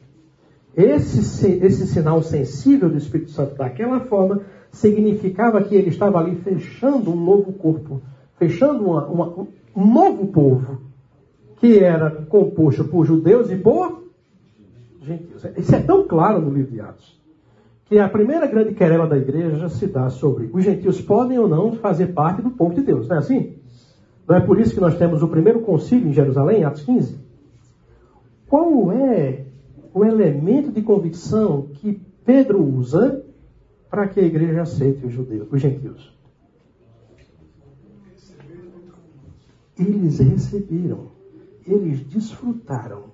Esse, 0.76 1.52
esse 1.64 1.86
sinal 1.88 2.22
sensível 2.22 2.88
do 2.88 2.96
Espírito 2.96 3.30
Santo 3.30 3.56
daquela 3.56 4.00
forma 4.00 4.42
significava 4.70 5.62
que 5.62 5.74
ele 5.74 5.88
estava 5.88 6.18
ali 6.18 6.36
fechando 6.36 7.10
um 7.10 7.16
novo 7.16 7.52
corpo, 7.52 8.00
fechando 8.36 8.84
uma, 8.84 9.06
uma, 9.06 9.46
um 9.74 9.92
novo 9.92 10.28
povo, 10.28 10.82
que 11.56 11.78
era 11.78 12.10
composto 12.10 12.84
por 12.84 13.04
judeus 13.04 13.50
e 13.50 13.56
por 13.56 14.04
gentios. 15.02 15.44
Isso 15.56 15.74
é 15.74 15.80
tão 15.80 16.06
claro 16.06 16.40
no 16.40 16.52
livro 16.52 16.70
de 16.70 16.80
Atos, 16.80 17.18
que 17.86 17.98
a 17.98 18.08
primeira 18.08 18.46
grande 18.46 18.74
querela 18.74 19.06
da 19.06 19.16
igreja 19.16 19.68
se 19.68 19.86
dá 19.86 20.10
sobre 20.10 20.50
os 20.52 20.62
gentios 20.62 21.00
podem 21.00 21.38
ou 21.38 21.48
não 21.48 21.72
fazer 21.72 22.08
parte 22.08 22.42
do 22.42 22.50
povo 22.50 22.74
de 22.74 22.82
Deus, 22.82 23.08
não 23.08 23.16
é 23.16 23.18
assim? 23.18 23.56
Não 24.28 24.36
é 24.36 24.40
por 24.40 24.60
isso 24.60 24.74
que 24.74 24.80
nós 24.80 24.96
temos 24.98 25.22
o 25.22 25.28
primeiro 25.28 25.60
concílio 25.60 26.08
em 26.08 26.12
Jerusalém, 26.12 26.62
Atos 26.62 26.82
15? 26.82 27.27
Qual 28.48 28.90
é 28.92 29.44
o 29.92 30.04
elemento 30.04 30.72
de 30.72 30.80
convicção 30.82 31.68
que 31.74 32.00
Pedro 32.24 32.62
usa 32.62 33.24
para 33.90 34.08
que 34.08 34.20
a 34.20 34.22
igreja 34.22 34.62
aceite 34.62 35.04
os 35.04 35.12
judeus, 35.12 35.48
os 35.52 35.60
gentios? 35.60 36.16
Eles 39.78 40.18
receberam, 40.18 41.08
eles 41.66 42.00
desfrutaram 42.00 43.04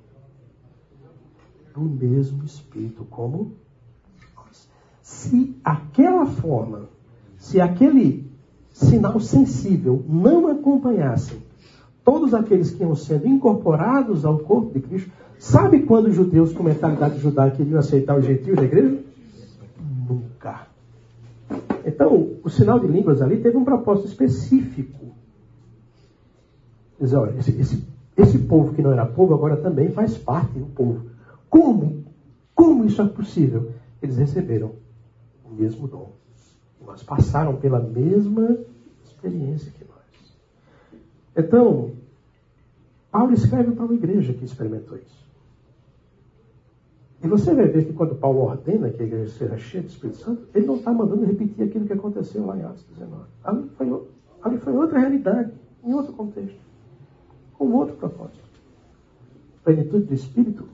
do 1.74 1.80
mesmo 1.80 2.44
Espírito 2.44 3.04
como 3.04 3.56
nós. 4.36 4.70
Se 5.02 5.54
aquela 5.64 6.26
forma, 6.26 6.88
se 7.36 7.60
aquele 7.60 8.30
sinal 8.70 9.18
sensível 9.18 10.04
não 10.08 10.46
acompanhassem 10.46 11.42
todos 12.04 12.34
aqueles 12.34 12.70
que 12.70 12.82
iam 12.82 12.94
sendo 12.94 13.26
incorporados 13.26 14.24
ao 14.24 14.38
corpo 14.38 14.72
de 14.72 14.80
Cristo, 14.80 15.10
Sabe 15.44 15.82
quando 15.82 16.06
os 16.06 16.14
judeus 16.14 16.54
com 16.54 16.62
mentalidade 16.62 17.20
judaica 17.20 17.58
queriam 17.58 17.78
aceitar 17.78 18.16
os 18.16 18.24
gentios 18.24 18.56
da 18.56 18.64
igreja? 18.64 18.98
Nunca. 20.08 20.68
Então, 21.84 22.38
o 22.42 22.48
sinal 22.48 22.80
de 22.80 22.86
línguas 22.86 23.20
ali 23.20 23.42
teve 23.42 23.54
um 23.54 23.62
propósito 23.62 24.08
específico. 24.08 25.14
Dizer, 26.98 27.16
olha, 27.16 27.38
esse, 27.38 27.60
esse, 27.60 27.86
esse 28.16 28.38
povo 28.38 28.72
que 28.72 28.80
não 28.80 28.90
era 28.90 29.04
povo 29.04 29.34
agora 29.34 29.58
também 29.58 29.90
faz 29.90 30.16
parte 30.16 30.58
do 30.58 30.64
povo. 30.64 31.10
Como? 31.50 32.04
Como 32.54 32.86
isso 32.86 33.02
é 33.02 33.06
possível? 33.06 33.70
Eles 34.00 34.16
receberam 34.16 34.72
o 35.44 35.50
mesmo 35.54 35.86
dom. 35.86 36.12
Mas 36.86 37.02
passaram 37.02 37.56
pela 37.56 37.80
mesma 37.80 38.56
experiência 39.04 39.70
que 39.72 39.84
nós. 39.84 40.38
Então, 41.36 41.90
Paulo 43.12 43.34
escreve 43.34 43.72
para 43.72 43.84
uma 43.84 43.94
igreja 43.94 44.32
que 44.32 44.46
experimentou 44.46 44.96
isso. 44.96 45.23
E 47.24 47.26
você 47.26 47.54
vai 47.54 47.66
ver 47.66 47.86
que 47.86 47.94
quando 47.94 48.14
Paulo 48.16 48.40
ordena 48.40 48.90
que 48.90 49.02
a 49.02 49.06
igreja 49.06 49.32
seja 49.32 49.56
cheia 49.56 49.82
do 49.82 49.88
Espírito 49.88 50.18
Santo, 50.18 50.42
ele 50.54 50.66
não 50.66 50.76
está 50.76 50.92
mandando 50.92 51.24
repetir 51.24 51.64
aquilo 51.64 51.86
que 51.86 51.94
aconteceu 51.94 52.44
lá 52.44 52.54
em 52.54 52.62
Atos 52.62 52.84
19. 52.84 53.24
Ali 53.42 53.70
foi, 53.78 54.02
ali 54.42 54.58
foi 54.58 54.72
outra 54.74 54.98
realidade, 54.98 55.50
em 55.82 55.94
outro 55.94 56.12
contexto, 56.12 56.58
com 57.54 57.72
outro 57.72 57.96
propósito. 57.96 58.44
A 59.62 59.64
plenitude 59.64 60.04
do 60.04 60.12
Espírito 60.12 60.68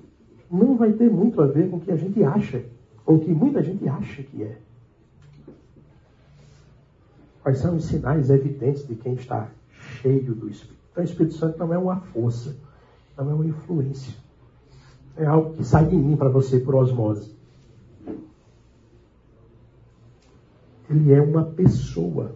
não 0.50 0.76
vai 0.76 0.92
ter 0.92 1.08
muito 1.08 1.40
a 1.40 1.46
ver 1.46 1.70
com 1.70 1.76
o 1.76 1.80
que 1.80 1.92
a 1.92 1.96
gente 1.96 2.20
acha, 2.24 2.64
ou 3.06 3.18
o 3.18 3.20
que 3.20 3.32
muita 3.32 3.62
gente 3.62 3.88
acha 3.88 4.20
que 4.24 4.42
é. 4.42 4.58
Quais 7.44 7.58
são 7.58 7.76
os 7.76 7.84
sinais 7.84 8.28
evidentes 8.28 8.88
de 8.88 8.96
quem 8.96 9.14
está 9.14 9.48
cheio 10.02 10.34
do 10.34 10.48
Espírito? 10.48 10.80
Então, 10.90 11.04
o 11.04 11.06
Espírito 11.06 11.36
Santo 11.36 11.60
não 11.60 11.72
é 11.72 11.78
uma 11.78 12.00
força, 12.00 12.56
não 13.16 13.30
é 13.30 13.34
uma 13.34 13.46
influência 13.46 14.12
é 15.16 15.26
algo 15.26 15.54
que 15.54 15.64
sai 15.64 15.86
de 15.86 15.96
mim 15.96 16.16
para 16.16 16.28
você 16.28 16.58
por 16.60 16.74
osmose. 16.74 17.34
Ele 20.88 21.12
é 21.12 21.20
uma 21.20 21.44
pessoa. 21.44 22.34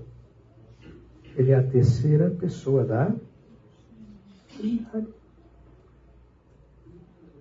Ele 1.36 1.50
é 1.50 1.56
a 1.56 1.66
terceira 1.66 2.30
pessoa 2.30 2.84
da 2.84 3.12
Trindade. 4.56 5.08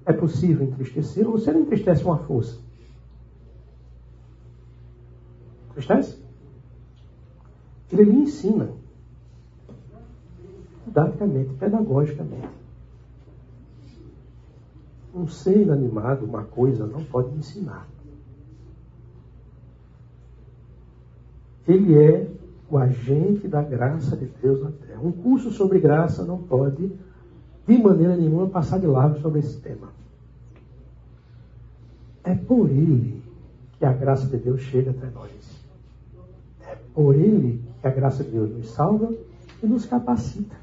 É 0.05 0.11
possível 0.11 0.65
entristecer 0.65 1.25
você 1.25 1.51
não 1.51 1.61
entristece 1.61 2.03
uma 2.03 2.17
força? 2.17 2.59
Entristece? 5.69 6.21
Ele 7.91 8.03
lhe 8.03 8.17
ensina 8.17 8.69
didaticamente, 10.85 11.53
pedagogicamente. 11.53 12.62
Um 15.23 15.27
ser 15.27 15.61
inanimado, 15.61 16.25
uma 16.25 16.43
coisa, 16.43 16.85
não 16.85 17.01
pode 17.05 17.33
ensinar. 17.37 17.87
Ele 21.65 21.97
é 21.97 22.29
o 22.69 22.77
agente 22.77 23.47
da 23.47 23.61
graça 23.61 24.17
de 24.17 24.25
Deus 24.25 24.61
na 24.61 24.71
terra. 24.71 24.99
Um 25.01 25.13
curso 25.13 25.49
sobre 25.49 25.79
graça 25.79 26.25
não 26.25 26.39
pode, 26.39 26.91
de 27.65 27.77
maneira 27.77 28.17
nenhuma, 28.17 28.49
passar 28.49 28.81
de 28.81 28.85
largo 28.85 29.21
sobre 29.21 29.39
esse 29.39 29.61
tema. 29.61 29.87
É 32.21 32.35
por 32.35 32.69
ele 32.69 33.23
que 33.79 33.85
a 33.85 33.93
graça 33.93 34.27
de 34.27 34.35
Deus 34.35 34.59
chega 34.59 34.91
até 34.91 35.09
nós. 35.09 35.31
É 36.67 36.75
por 36.93 37.15
ele 37.15 37.63
que 37.79 37.87
a 37.87 37.91
graça 37.91 38.25
de 38.25 38.31
Deus 38.31 38.49
nos 38.49 38.71
salva 38.71 39.13
e 39.63 39.65
nos 39.67 39.85
capacita. 39.85 40.57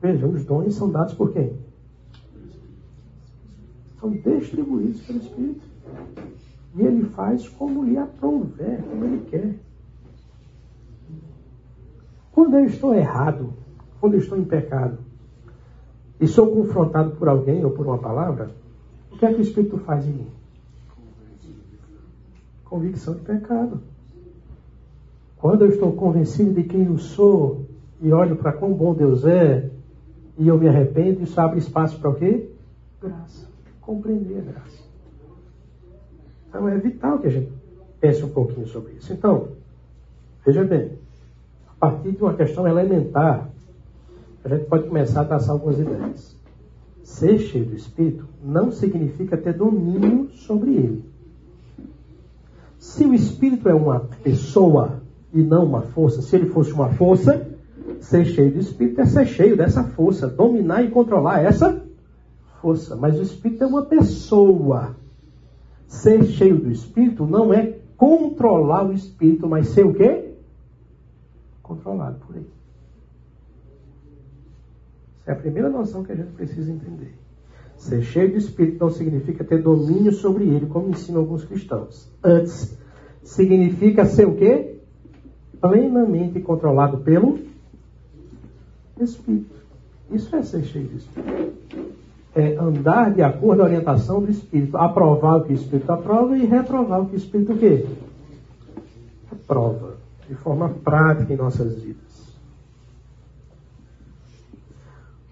Veja, 0.00 0.24
os 0.24 0.44
dons 0.44 0.72
são 0.76 0.88
dados 0.88 1.14
por 1.14 1.32
quem? 1.32 1.63
São 4.04 4.38
distribuídos 4.38 5.00
pelo 5.00 5.18
Espírito. 5.18 5.62
E 6.74 6.82
ele 6.82 7.04
faz 7.10 7.48
como 7.48 7.84
lhe 7.84 7.96
aprouver, 7.96 8.82
como 8.82 9.04
ele 9.04 9.24
quer. 9.30 9.54
Quando 12.32 12.56
eu 12.56 12.64
estou 12.66 12.94
errado, 12.94 13.52
quando 14.00 14.14
eu 14.14 14.20
estou 14.20 14.36
em 14.36 14.44
pecado, 14.44 14.98
e 16.20 16.26
sou 16.26 16.50
confrontado 16.52 17.12
por 17.12 17.28
alguém 17.28 17.64
ou 17.64 17.70
por 17.70 17.86
uma 17.86 17.98
palavra, 17.98 18.50
o 19.10 19.16
que 19.16 19.24
é 19.24 19.32
que 19.32 19.40
o 19.40 19.42
Espírito 19.42 19.78
faz 19.78 20.06
em 20.06 20.12
mim? 20.12 20.26
convicção 22.64 23.14
de 23.14 23.20
pecado. 23.20 23.80
Quando 25.36 25.64
eu 25.64 25.68
estou 25.68 25.92
convencido 25.92 26.54
de 26.54 26.64
quem 26.64 26.86
eu 26.86 26.98
sou 26.98 27.66
e 28.00 28.10
olho 28.10 28.34
para 28.34 28.52
quão 28.52 28.72
bom 28.72 28.92
Deus 28.92 29.24
é 29.24 29.70
e 30.36 30.48
eu 30.48 30.58
me 30.58 30.68
arrependo, 30.68 31.22
isso 31.22 31.40
abre 31.40 31.60
espaço 31.60 32.00
para 32.00 32.10
o 32.10 32.14
quê? 32.16 32.50
Graça. 33.00 33.53
Compreender 33.84 34.38
a 34.38 34.52
graça. 34.52 34.84
Então 36.48 36.68
é 36.68 36.78
vital 36.78 37.18
que 37.18 37.26
a 37.26 37.30
gente 37.30 37.52
pense 38.00 38.22
um 38.24 38.28
pouquinho 38.28 38.66
sobre 38.66 38.92
isso. 38.92 39.12
Então, 39.12 39.48
veja 40.44 40.64
bem, 40.64 40.92
a 41.68 41.74
partir 41.74 42.12
de 42.12 42.22
uma 42.22 42.34
questão 42.34 42.66
elementar, 42.66 43.50
a 44.44 44.48
gente 44.48 44.66
pode 44.66 44.88
começar 44.88 45.22
a 45.22 45.24
traçar 45.24 45.50
algumas 45.50 45.78
ideias. 45.78 46.36
Ser 47.02 47.38
cheio 47.38 47.66
do 47.66 47.74
Espírito 47.74 48.26
não 48.42 48.70
significa 48.70 49.36
ter 49.36 49.54
domínio 49.54 50.30
sobre 50.30 50.74
ele. 50.74 51.04
Se 52.78 53.04
o 53.04 53.14
Espírito 53.14 53.68
é 53.68 53.74
uma 53.74 54.00
pessoa 54.22 55.02
e 55.32 55.42
não 55.42 55.64
uma 55.64 55.82
força, 55.82 56.22
se 56.22 56.36
ele 56.36 56.46
fosse 56.50 56.72
uma 56.72 56.90
força, 56.90 57.50
ser 58.00 58.24
cheio 58.26 58.52
do 58.52 58.58
Espírito 58.58 59.00
é 59.00 59.06
ser 59.06 59.26
cheio 59.26 59.56
dessa 59.56 59.82
força, 59.82 60.28
dominar 60.28 60.82
e 60.82 60.90
controlar 60.90 61.40
essa 61.42 61.83
força. 62.64 62.96
Mas 62.96 63.18
o 63.18 63.22
Espírito 63.22 63.62
é 63.62 63.66
uma 63.66 63.84
pessoa. 63.84 64.96
Ser 65.86 66.24
cheio 66.24 66.56
do 66.58 66.70
Espírito 66.70 67.26
não 67.26 67.52
é 67.52 67.78
controlar 67.94 68.86
o 68.86 68.94
Espírito, 68.94 69.46
mas 69.46 69.68
ser 69.68 69.84
o 69.84 69.92
quê? 69.92 70.32
Controlado 71.62 72.18
por 72.26 72.34
ele. 72.34 72.48
Essa 75.20 75.30
é 75.30 75.34
a 75.34 75.36
primeira 75.36 75.68
noção 75.68 76.02
que 76.02 76.12
a 76.12 76.16
gente 76.16 76.32
precisa 76.32 76.72
entender. 76.72 77.14
Ser 77.76 78.02
cheio 78.02 78.32
do 78.32 78.38
Espírito 78.38 78.82
não 78.82 78.90
significa 78.90 79.44
ter 79.44 79.62
domínio 79.62 80.12
sobre 80.12 80.44
ele, 80.44 80.66
como 80.66 80.88
ensinam 80.88 81.20
alguns 81.20 81.44
cristãos. 81.44 82.10
Antes, 82.22 82.76
significa 83.22 84.06
ser 84.06 84.26
o 84.26 84.36
quê? 84.36 84.78
Plenamente 85.60 86.40
controlado 86.40 86.98
pelo 86.98 87.38
Espírito. 88.98 89.54
Isso 90.10 90.34
é 90.34 90.42
ser 90.42 90.64
cheio 90.64 90.88
do 90.88 90.96
Espírito. 90.96 91.54
É 92.34 92.56
andar 92.56 93.12
de 93.12 93.22
acordo 93.22 93.58
com 93.58 93.62
a 93.62 93.66
orientação 93.66 94.20
do 94.20 94.30
Espírito. 94.30 94.76
Aprovar 94.76 95.36
o 95.36 95.44
que 95.44 95.52
o 95.52 95.54
Espírito 95.54 95.90
aprova 95.92 96.36
e 96.36 96.44
reprovar 96.44 97.02
o 97.02 97.06
que 97.06 97.14
o 97.14 97.18
Espírito 97.18 97.52
o 97.52 97.58
quê? 97.58 97.86
De 100.28 100.34
forma 100.36 100.68
prática 100.68 101.32
em 101.32 101.36
nossas 101.36 101.74
vidas. 101.80 102.02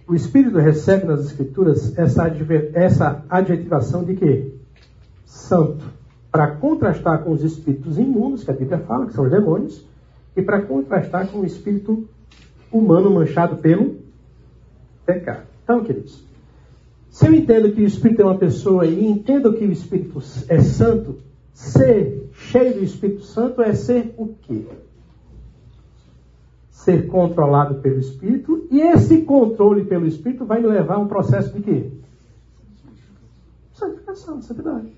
O 0.06 0.14
Espírito 0.14 0.58
recebe 0.58 1.06
nas 1.06 1.24
Escrituras 1.24 1.96
essa, 1.96 2.30
essa 2.74 3.24
adjetivação 3.28 4.04
de 4.04 4.14
quê? 4.14 4.52
Santo. 5.24 5.84
Para 6.30 6.56
contrastar 6.56 7.22
com 7.24 7.32
os 7.32 7.42
espíritos 7.42 7.98
imundos, 7.98 8.44
que 8.44 8.50
a 8.50 8.54
Bíblia 8.54 8.78
fala, 8.78 9.06
que 9.06 9.12
são 9.12 9.24
os 9.24 9.30
demônios, 9.30 9.86
e 10.36 10.42
para 10.42 10.62
contrastar 10.62 11.28
com 11.28 11.40
o 11.40 11.46
espírito 11.46 12.08
humano 12.70 13.10
manchado 13.10 13.56
pelo 13.56 13.96
pecado. 15.04 15.46
Então, 15.62 15.84
queridos, 15.84 16.24
se 17.12 17.26
eu 17.26 17.34
entendo 17.34 17.70
que 17.72 17.82
o 17.82 17.86
Espírito 17.86 18.22
é 18.22 18.24
uma 18.24 18.38
pessoa 18.38 18.86
e 18.86 19.06
entendo 19.06 19.52
que 19.52 19.66
o 19.66 19.70
Espírito 19.70 20.18
é 20.48 20.60
santo, 20.62 21.18
ser 21.52 22.30
cheio 22.32 22.72
do 22.72 22.82
Espírito 22.82 23.22
Santo 23.22 23.60
é 23.60 23.74
ser 23.74 24.14
o 24.16 24.28
quê? 24.28 24.66
Ser 26.70 27.06
controlado 27.08 27.82
pelo 27.82 27.98
Espírito, 27.98 28.66
e 28.70 28.80
esse 28.80 29.20
controle 29.22 29.84
pelo 29.84 30.06
Espírito 30.06 30.46
vai 30.46 30.62
me 30.62 30.68
levar 30.68 30.94
a 30.94 31.00
um 31.00 31.06
processo 31.06 31.52
de 31.52 31.62
quê? 31.62 31.92
Santificação, 33.74 34.38
de 34.38 34.46
santidade. 34.46 34.92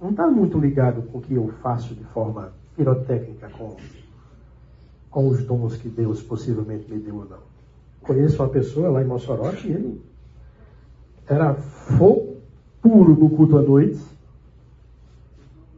Não 0.00 0.10
está 0.10 0.30
muito 0.30 0.60
ligado 0.60 1.02
com 1.02 1.18
o 1.18 1.20
que 1.20 1.34
eu 1.34 1.48
faço 1.60 1.92
de 1.92 2.04
forma 2.04 2.52
pirotécnica 2.76 3.48
com 3.48 3.76
com 5.10 5.28
os 5.28 5.44
dons 5.44 5.76
que 5.76 5.88
Deus 5.88 6.22
possivelmente 6.22 6.90
me 6.90 6.98
deu 6.98 7.16
ou 7.16 7.24
não. 7.24 7.53
Conheço 8.04 8.42
uma 8.42 8.50
pessoa 8.50 8.90
lá 8.90 9.02
em 9.02 9.06
Mossoró 9.06 9.50
e 9.64 9.72
ele 9.72 10.02
era 11.26 11.54
fogo 11.54 12.36
puro 12.82 13.16
no 13.16 13.30
culto 13.30 13.56
à 13.56 13.62
noite, 13.62 14.00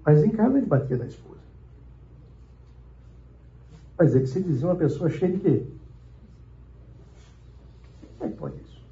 mas 0.04 0.24
em 0.24 0.30
casa 0.30 0.58
ele 0.58 0.66
batia 0.66 0.96
na 0.96 1.06
esposa. 1.06 1.40
Mas 3.96 4.14
ele 4.14 4.26
se 4.26 4.42
dizia 4.42 4.66
uma 4.66 4.74
pessoa 4.74 5.08
cheia 5.08 5.32
de 5.32 5.38
quê? 5.38 5.66
Como 8.18 8.28
é 8.28 8.32
que 8.32 8.38
pode 8.38 8.56
isso? 8.56 8.82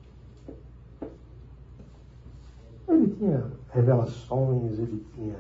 Ele 2.88 3.09
tinha 3.18 3.51
revelações, 3.73 4.79
ele 4.79 5.05
tinha. 5.14 5.37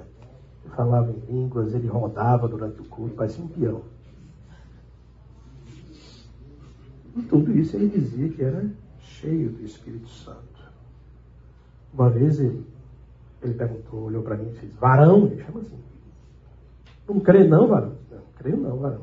Ele 0.64 0.74
falava 0.74 1.12
em 1.12 1.32
línguas, 1.32 1.72
ele 1.74 1.86
rodava 1.86 2.48
durante 2.48 2.80
o 2.80 2.84
culto, 2.86 3.14
parecia 3.14 3.44
um 3.44 3.48
peão. 3.48 3.93
E 7.16 7.22
tudo 7.22 7.56
isso 7.56 7.76
ele 7.76 7.88
dizia 7.88 8.28
que 8.28 8.42
era 8.42 8.64
cheio 8.98 9.50
do 9.50 9.64
Espírito 9.64 10.08
Santo. 10.08 10.42
Uma 11.92 12.10
vez 12.10 12.40
ele, 12.40 12.64
ele 13.42 13.54
perguntou, 13.54 14.04
olhou 14.04 14.22
para 14.22 14.36
mim 14.36 14.48
e 14.48 14.52
disse, 14.52 14.66
varão, 14.80 15.26
ele 15.26 15.42
chama 15.42 15.60
assim. 15.60 15.78
Não 17.08 17.20
crê 17.20 17.46
não, 17.46 17.68
varão? 17.68 17.92
Não, 18.10 18.18
creio 18.36 18.56
não, 18.56 18.76
varão. 18.78 19.02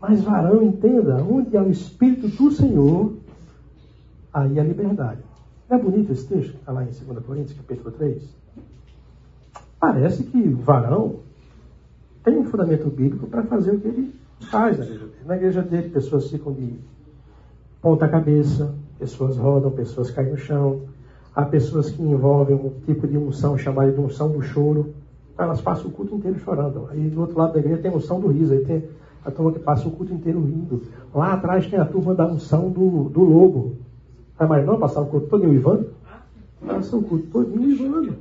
Mas 0.00 0.22
varão, 0.22 0.62
entenda, 0.62 1.22
onde 1.22 1.56
há 1.56 1.62
o 1.62 1.70
Espírito 1.70 2.28
do 2.28 2.50
Senhor, 2.50 3.16
aí 4.32 4.58
a 4.58 4.64
liberdade. 4.64 5.20
Não 5.68 5.78
é 5.78 5.80
bonito 5.80 6.12
esse 6.12 6.26
texto 6.26 6.52
que 6.52 6.58
está 6.58 6.72
lá 6.72 6.82
em 6.82 6.90
2 6.90 7.24
Coríntios, 7.24 7.56
capítulo 7.56 7.90
3? 7.92 8.22
Parece 9.78 10.24
que 10.24 10.48
varão 10.48 11.20
tem 12.22 12.38
um 12.38 12.44
fundamento 12.44 12.88
bíblico 12.88 13.26
para 13.26 13.44
fazer 13.44 13.72
o 13.72 13.80
que 13.80 13.88
ele 13.88 14.14
faz 14.50 14.78
na 14.78 14.84
igreja. 14.84 15.05
Na 15.26 15.34
igreja 15.34 15.60
dele, 15.60 15.88
pessoas 15.88 16.30
ficam 16.30 16.52
de 16.52 16.74
ponta 17.82 18.06
cabeça, 18.06 18.72
pessoas 18.96 19.36
rodam, 19.36 19.72
pessoas 19.72 20.08
caem 20.08 20.30
no 20.30 20.38
chão. 20.38 20.82
Há 21.34 21.44
pessoas 21.44 21.90
que 21.90 22.00
envolvem 22.00 22.54
um 22.54 22.70
tipo 22.86 23.08
de 23.08 23.18
unção 23.18 23.58
chamada 23.58 23.90
de 23.90 24.00
unção 24.00 24.30
do 24.30 24.40
choro. 24.40 24.94
Elas 25.36 25.60
passam 25.60 25.88
o 25.88 25.90
culto 25.90 26.14
inteiro 26.14 26.38
chorando. 26.38 26.86
Aí 26.92 27.10
do 27.10 27.20
outro 27.20 27.36
lado 27.36 27.54
da 27.54 27.58
igreja 27.58 27.82
tem 27.82 27.90
unção 27.90 28.20
do 28.20 28.28
riso. 28.28 28.52
Aí 28.52 28.64
tem 28.64 28.84
a 29.24 29.30
turma 29.32 29.50
que 29.50 29.58
passa 29.58 29.88
o 29.88 29.90
culto 29.90 30.14
inteiro 30.14 30.40
rindo. 30.40 30.84
Lá 31.12 31.32
atrás 31.32 31.66
tem 31.66 31.78
a 31.80 31.84
turma 31.84 32.14
da 32.14 32.24
unção 32.24 32.70
do, 32.70 33.08
do 33.08 33.20
lobo. 33.24 33.74
Tá 34.38 34.46
mais 34.46 34.64
não 34.64 34.78
passar 34.78 35.00
o 35.00 35.06
culto 35.06 35.26
todo 35.26 35.44
uivando? 35.44 35.90
Passa 36.64 36.96
o 36.96 37.02
culto 37.02 37.26
todo 37.32 37.52
uivando. 37.52 38.14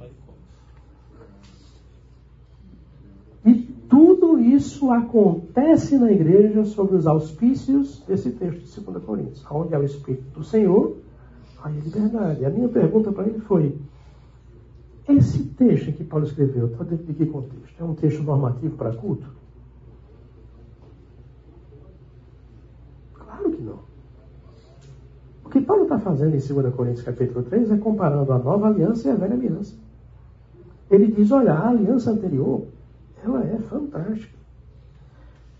Tudo 3.89 4.39
isso 4.39 4.91
acontece 4.91 5.98
na 5.98 6.12
igreja 6.12 6.65
sobre 6.65 6.95
os 6.95 7.06
auspícios 7.06 8.04
desse 8.08 8.32
texto 8.32 8.62
de 8.62 8.82
2 8.82 9.04
Coríntios. 9.04 9.45
Onde 9.50 9.74
é 9.74 9.80
o 9.80 9.84
Espírito 9.84 10.39
do 10.39 10.43
Senhor, 10.43 10.98
aí 11.63 11.78
é 11.78 11.82
liberdade. 11.82 12.45
A 12.45 12.50
minha 12.50 12.67
pergunta 12.67 13.12
para 13.12 13.28
ele 13.28 13.39
foi: 13.39 13.78
esse 15.08 15.43
texto 15.43 15.91
que 15.91 16.04
Paulo 16.04 16.26
escreveu, 16.26 16.67
está 16.67 16.84
dentro 16.84 17.06
de 17.06 17.13
que 17.13 17.26
contexto? 17.28 17.80
É 17.80 17.84
um 17.84 17.93
texto 17.93 18.24
normativo 18.24 18.76
para 18.76 18.93
culto? 18.93 19.28
Claro 23.13 23.52
que 23.52 23.62
não. 23.62 23.80
O 25.43 25.50
que 25.50 25.62
Paulo 25.62 25.84
está 25.84 26.00
fazendo 26.00 26.36
em 26.36 26.39
2 26.39 26.74
Coríntios 26.74 27.06
capítulo 27.06 27.43
3 27.43 27.71
é 27.71 27.78
comparando 27.78 28.34
a 28.34 28.39
nova 28.39 28.67
aliança 28.67 29.08
e 29.08 29.12
a 29.12 29.15
velha 29.15 29.36
aliança. 29.36 29.76
Ele 30.89 31.08
diz, 31.08 31.32
olha, 31.32 31.54
a 31.54 31.69
aliança 31.69 32.12
anterior 32.12 32.65
ela 33.26 33.44
é 33.44 33.58
fantástica. 33.58 34.38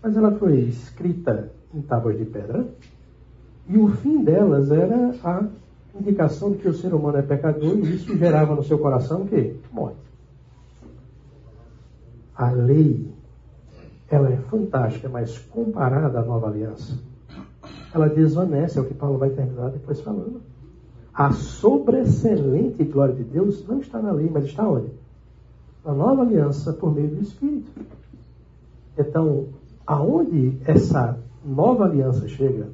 Mas 0.02 0.16
ela 0.16 0.30
foi 0.32 0.60
escrita 0.60 1.50
em 1.74 1.82
tábuas 1.82 2.16
de 2.16 2.24
pedra 2.24 2.66
e 3.68 3.76
o 3.76 3.88
fim 3.88 4.22
delas 4.22 4.70
era 4.70 5.14
a 5.24 5.44
indicação 5.98 6.52
de 6.52 6.58
que 6.58 6.68
o 6.68 6.74
ser 6.74 6.94
humano 6.94 7.18
é 7.18 7.22
pecador 7.22 7.76
e 7.78 7.96
isso 7.96 8.16
gerava 8.16 8.54
no 8.54 8.62
seu 8.62 8.78
coração 8.78 9.22
o 9.22 9.26
quê? 9.26 9.56
Morte. 9.72 9.98
A 12.36 12.50
lei, 12.50 13.10
ela 14.08 14.30
é 14.30 14.36
fantástica, 14.36 15.08
mas 15.08 15.38
comparada 15.38 16.20
à 16.20 16.24
nova 16.24 16.48
aliança, 16.48 16.96
ela 17.92 18.08
desvanece, 18.08 18.78
é 18.78 18.82
o 18.82 18.84
que 18.84 18.94
Paulo 18.94 19.18
vai 19.18 19.30
terminar 19.30 19.70
depois 19.70 20.00
falando. 20.00 20.40
A 21.12 21.32
sobreexcelente 21.32 22.84
glória 22.84 23.14
de 23.14 23.24
Deus 23.24 23.66
não 23.66 23.80
está 23.80 24.00
na 24.00 24.12
lei, 24.12 24.30
mas 24.30 24.44
está 24.44 24.68
onde? 24.68 24.90
A 25.86 25.92
nova 25.92 26.22
aliança 26.22 26.72
por 26.72 26.92
meio 26.92 27.08
do 27.08 27.22
Espírito. 27.22 27.70
Então, 28.98 29.46
aonde 29.86 30.58
essa 30.64 31.18
nova 31.44 31.84
aliança 31.84 32.26
chega, 32.26 32.68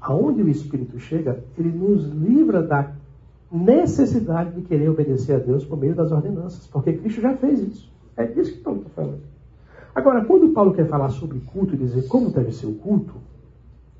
aonde 0.00 0.42
o 0.42 0.48
Espírito 0.48 0.98
chega, 0.98 1.42
ele 1.56 1.70
nos 1.70 2.04
livra 2.06 2.62
da 2.62 2.92
necessidade 3.50 4.56
de 4.56 4.62
querer 4.62 4.88
obedecer 4.88 5.36
a 5.36 5.38
Deus 5.38 5.64
por 5.64 5.78
meio 5.78 5.94
das 5.94 6.10
ordenanças, 6.10 6.66
porque 6.66 6.94
Cristo 6.94 7.20
já 7.20 7.36
fez 7.36 7.60
isso. 7.60 7.90
É 8.16 8.26
disso 8.26 8.54
que 8.54 8.60
Paulo 8.60 8.80
está 8.80 8.90
falando. 8.90 9.20
Agora, 9.94 10.24
quando 10.24 10.52
Paulo 10.52 10.74
quer 10.74 10.86
falar 10.86 11.10
sobre 11.10 11.38
culto 11.40 11.74
e 11.74 11.78
dizer 11.78 12.08
como 12.08 12.30
deve 12.30 12.52
ser 12.52 12.66
o 12.66 12.74
culto, 12.74 13.14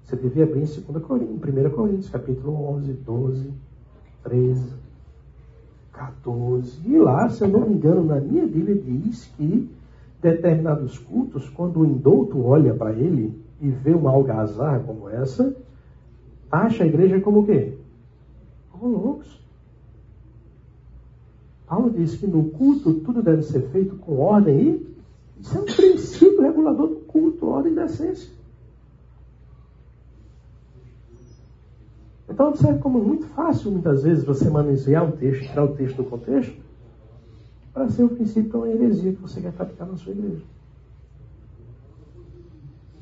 você 0.04 0.16
deve 0.16 0.42
abrir 0.42 0.62
em 0.62 0.92
2 0.92 1.04
Coríntios, 1.04 1.38
1 1.42 1.70
Coríntios, 1.70 2.10
capítulo 2.10 2.54
11, 2.74 2.92
12, 2.92 3.50
13, 4.24 4.72
14. 5.98 6.80
E 6.86 6.96
lá, 6.96 7.28
se 7.28 7.42
eu 7.42 7.48
não 7.48 7.68
me 7.68 7.74
engano, 7.74 8.04
na 8.04 8.20
minha 8.20 8.46
Bíblia 8.46 8.76
diz 8.76 9.26
que 9.36 9.68
determinados 10.22 10.98
cultos, 10.98 11.48
quando 11.50 11.80
o 11.80 11.84
indouto 11.84 12.44
olha 12.44 12.74
para 12.74 12.92
ele 12.92 13.36
e 13.60 13.68
vê 13.68 13.92
uma 13.92 14.10
algazarra 14.10 14.80
como 14.80 15.08
essa, 15.08 15.54
acha 16.50 16.84
a 16.84 16.86
igreja 16.86 17.20
como 17.20 17.40
o 17.40 17.46
quê? 17.46 17.74
Como 18.70 18.96
loucos. 18.96 19.38
Paulo 21.66 21.90
diz 21.90 22.16
que 22.16 22.26
no 22.26 22.44
culto 22.44 22.94
tudo 22.94 23.22
deve 23.22 23.42
ser 23.42 23.60
feito 23.70 23.96
com 23.96 24.18
ordem 24.18 24.58
e 24.58 24.88
isso 25.40 25.56
é 25.56 25.60
um 25.60 25.64
princípio 25.64 26.40
regulador 26.40 26.88
do 26.88 26.96
culto, 26.96 27.46
ordem 27.46 27.74
da 27.74 27.84
essência. 27.84 28.30
Então 32.28 32.48
observe 32.48 32.78
como 32.80 32.98
é 32.98 33.02
muito 33.02 33.26
fácil 33.28 33.70
muitas 33.70 34.02
vezes 34.02 34.24
você 34.24 34.50
manusear 34.50 35.04
um 35.04 35.12
texto, 35.12 35.48
tirar 35.48 35.64
o 35.64 35.74
texto 35.74 35.96
do 35.96 36.04
contexto, 36.04 36.54
para 37.72 37.88
ser 37.88 38.04
o 38.04 38.08
princípio 38.08 38.50
de 38.50 38.56
uma 38.56 38.68
heresia 38.68 39.12
que 39.12 39.22
você 39.22 39.40
quer 39.40 39.52
praticar 39.52 39.86
na 39.86 39.96
sua 39.96 40.12
igreja. 40.12 40.42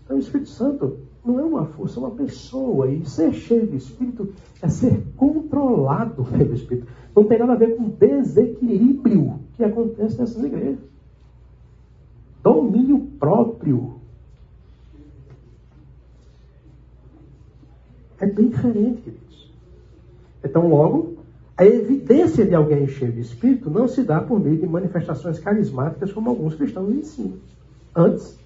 Então 0.04 0.16
o 0.16 0.20
Espírito 0.20 0.50
Santo 0.50 0.98
não 1.24 1.40
é 1.40 1.42
uma 1.42 1.66
força, 1.66 1.98
é 1.98 2.02
uma 2.02 2.12
pessoa. 2.12 2.88
E 2.88 3.04
ser 3.04 3.32
cheio 3.32 3.66
do 3.66 3.76
Espírito 3.76 4.32
é 4.62 4.68
ser 4.68 5.02
controlado 5.16 6.24
pelo 6.30 6.54
Espírito. 6.54 6.86
Não 7.14 7.24
tem 7.24 7.38
nada 7.38 7.54
a 7.54 7.56
ver 7.56 7.76
com 7.76 7.88
desequilíbrio 7.88 9.40
que 9.54 9.64
acontece 9.64 10.18
nessas 10.18 10.42
igrejas. 10.44 10.78
Domínio 12.42 13.00
próprio. 13.18 13.95
É 18.18 18.26
bem 18.26 18.48
diferente, 18.48 19.02
queridos. 19.02 19.50
Então, 20.42 20.68
logo, 20.68 21.16
a 21.56 21.64
evidência 21.64 22.44
de 22.44 22.54
alguém 22.54 22.86
cheio 22.86 23.12
de 23.12 23.20
Espírito 23.20 23.70
não 23.70 23.88
se 23.88 24.02
dá 24.02 24.20
por 24.20 24.38
meio 24.38 24.56
de 24.56 24.66
manifestações 24.66 25.38
carismáticas 25.38 26.12
como 26.12 26.30
alguns 26.30 26.54
cristãos 26.54 26.94
ensinam. 26.94 27.38
Antes, 27.94 28.38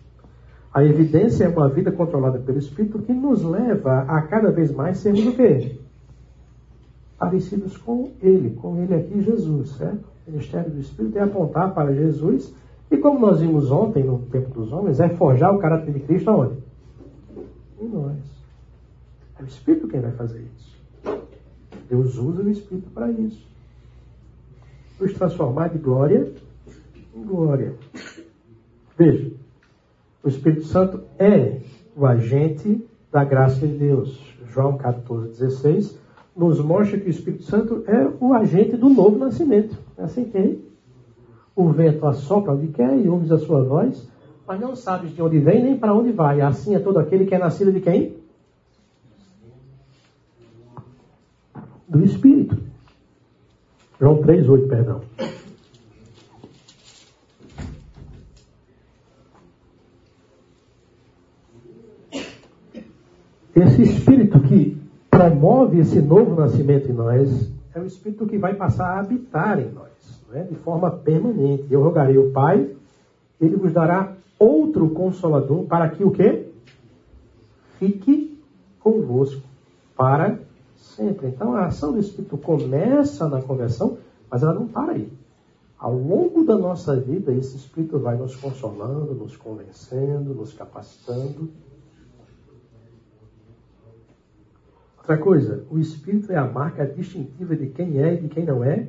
a 0.72 0.84
evidência 0.84 1.44
é 1.44 1.48
uma 1.48 1.68
vida 1.68 1.90
controlada 1.90 2.38
pelo 2.38 2.58
Espírito 2.58 3.00
que 3.00 3.12
nos 3.12 3.42
leva 3.42 4.02
a 4.02 4.22
cada 4.22 4.52
vez 4.52 4.70
mais 4.72 4.98
sermos 4.98 5.26
o 5.26 5.32
quê? 5.32 5.76
Parecidos 7.18 7.76
com 7.76 8.10
Ele, 8.22 8.50
com 8.50 8.80
Ele 8.80 8.94
aqui, 8.94 9.20
Jesus, 9.20 9.70
certo? 9.70 10.04
O 10.26 10.30
ministério 10.30 10.70
do 10.70 10.80
Espírito 10.80 11.18
é 11.18 11.22
apontar 11.22 11.74
para 11.74 11.92
Jesus 11.92 12.54
e 12.90 12.96
como 12.96 13.18
nós 13.18 13.40
vimos 13.40 13.70
ontem 13.70 14.02
no 14.04 14.18
tempo 14.18 14.50
dos 14.50 14.72
homens, 14.72 15.00
é 15.00 15.08
forjar 15.08 15.54
o 15.54 15.58
caráter 15.58 15.92
de 15.92 16.00
Cristo 16.00 16.30
aonde? 16.30 16.54
Em 17.80 17.88
nós. 17.88 18.29
É 19.40 19.42
o 19.42 19.46
Espírito 19.46 19.88
quem 19.88 20.00
vai 20.00 20.12
fazer 20.12 20.44
isso. 20.54 20.78
Deus 21.88 22.18
usa 22.18 22.42
o 22.42 22.50
Espírito 22.50 22.90
para 22.90 23.10
isso. 23.10 23.48
Nos 25.00 25.14
transformar 25.14 25.68
de 25.68 25.78
glória 25.78 26.30
em 27.16 27.22
glória. 27.24 27.74
Veja, 28.98 29.32
o 30.22 30.28
Espírito 30.28 30.64
Santo 30.64 31.02
é 31.18 31.58
o 31.96 32.04
agente 32.04 32.86
da 33.10 33.24
graça 33.24 33.66
de 33.66 33.78
Deus. 33.78 34.20
João 34.52 34.76
14, 34.76 35.30
16 35.30 35.98
nos 36.36 36.60
mostra 36.60 36.98
que 36.98 37.06
o 37.06 37.10
Espírito 37.10 37.44
Santo 37.44 37.82
é 37.86 38.08
o 38.20 38.34
agente 38.34 38.76
do 38.76 38.90
novo 38.90 39.18
nascimento. 39.18 39.76
É 39.96 40.02
assim 40.02 40.24
que 40.24 40.36
é. 40.36 40.56
O 41.56 41.70
vento 41.70 42.06
assopra 42.06 42.52
onde 42.52 42.68
quer 42.68 42.98
e 42.98 43.08
ouves 43.08 43.32
a 43.32 43.38
sua 43.38 43.62
voz, 43.62 44.06
mas 44.46 44.60
não 44.60 44.76
sabes 44.76 45.14
de 45.14 45.22
onde 45.22 45.38
vem 45.38 45.62
nem 45.62 45.78
para 45.78 45.94
onde 45.94 46.12
vai. 46.12 46.40
Assim 46.40 46.74
é 46.74 46.78
todo 46.78 46.98
aquele 46.98 47.24
que 47.24 47.34
é 47.34 47.38
nascido 47.38 47.72
de 47.72 47.80
quem? 47.80 48.19
Do 51.90 52.04
Espírito. 52.04 52.56
João 54.00 54.22
3, 54.22 54.48
8, 54.48 54.68
perdão. 54.68 55.00
Esse 63.56 63.82
espírito 63.82 64.38
que 64.40 64.80
promove 65.10 65.80
esse 65.80 66.00
novo 66.00 66.40
nascimento 66.40 66.88
em 66.88 66.94
nós 66.94 67.50
é 67.74 67.80
o 67.80 67.86
espírito 67.86 68.24
que 68.24 68.38
vai 68.38 68.54
passar 68.54 68.86
a 68.86 69.00
habitar 69.00 69.58
em 69.58 69.72
nós, 69.72 70.22
né, 70.30 70.44
de 70.44 70.54
forma 70.54 70.92
permanente. 70.92 71.66
Eu 71.68 71.82
rogarei 71.82 72.16
o 72.16 72.30
Pai, 72.30 72.70
ele 73.40 73.56
vos 73.56 73.72
dará 73.72 74.12
outro 74.38 74.88
consolador 74.90 75.64
para 75.64 75.88
que 75.90 76.04
o 76.04 76.12
quê? 76.12 76.46
Fique 77.80 78.38
convosco 78.78 79.42
para 79.96 80.38
sempre. 80.96 81.28
Então 81.28 81.54
a 81.54 81.66
ação 81.66 81.92
do 81.92 81.98
Espírito 81.98 82.36
começa 82.38 83.28
na 83.28 83.42
conversão, 83.42 83.98
mas 84.30 84.42
ela 84.42 84.54
não 84.54 84.66
para 84.66 84.92
aí. 84.92 85.12
Ao 85.78 85.94
longo 85.94 86.44
da 86.44 86.56
nossa 86.56 86.94
vida, 86.96 87.32
esse 87.32 87.56
Espírito 87.56 87.98
vai 87.98 88.16
nos 88.16 88.36
consolando, 88.36 89.14
nos 89.14 89.36
convencendo, 89.36 90.34
nos 90.34 90.52
capacitando 90.52 91.50
Outra 95.10 95.24
coisa, 95.24 95.64
o 95.68 95.78
Espírito 95.80 96.30
é 96.30 96.36
a 96.36 96.46
marca 96.46 96.86
distintiva 96.86 97.56
de 97.56 97.66
quem 97.66 98.00
é 98.00 98.14
e 98.14 98.20
de 98.20 98.28
quem 98.28 98.44
não 98.44 98.62
é 98.62 98.86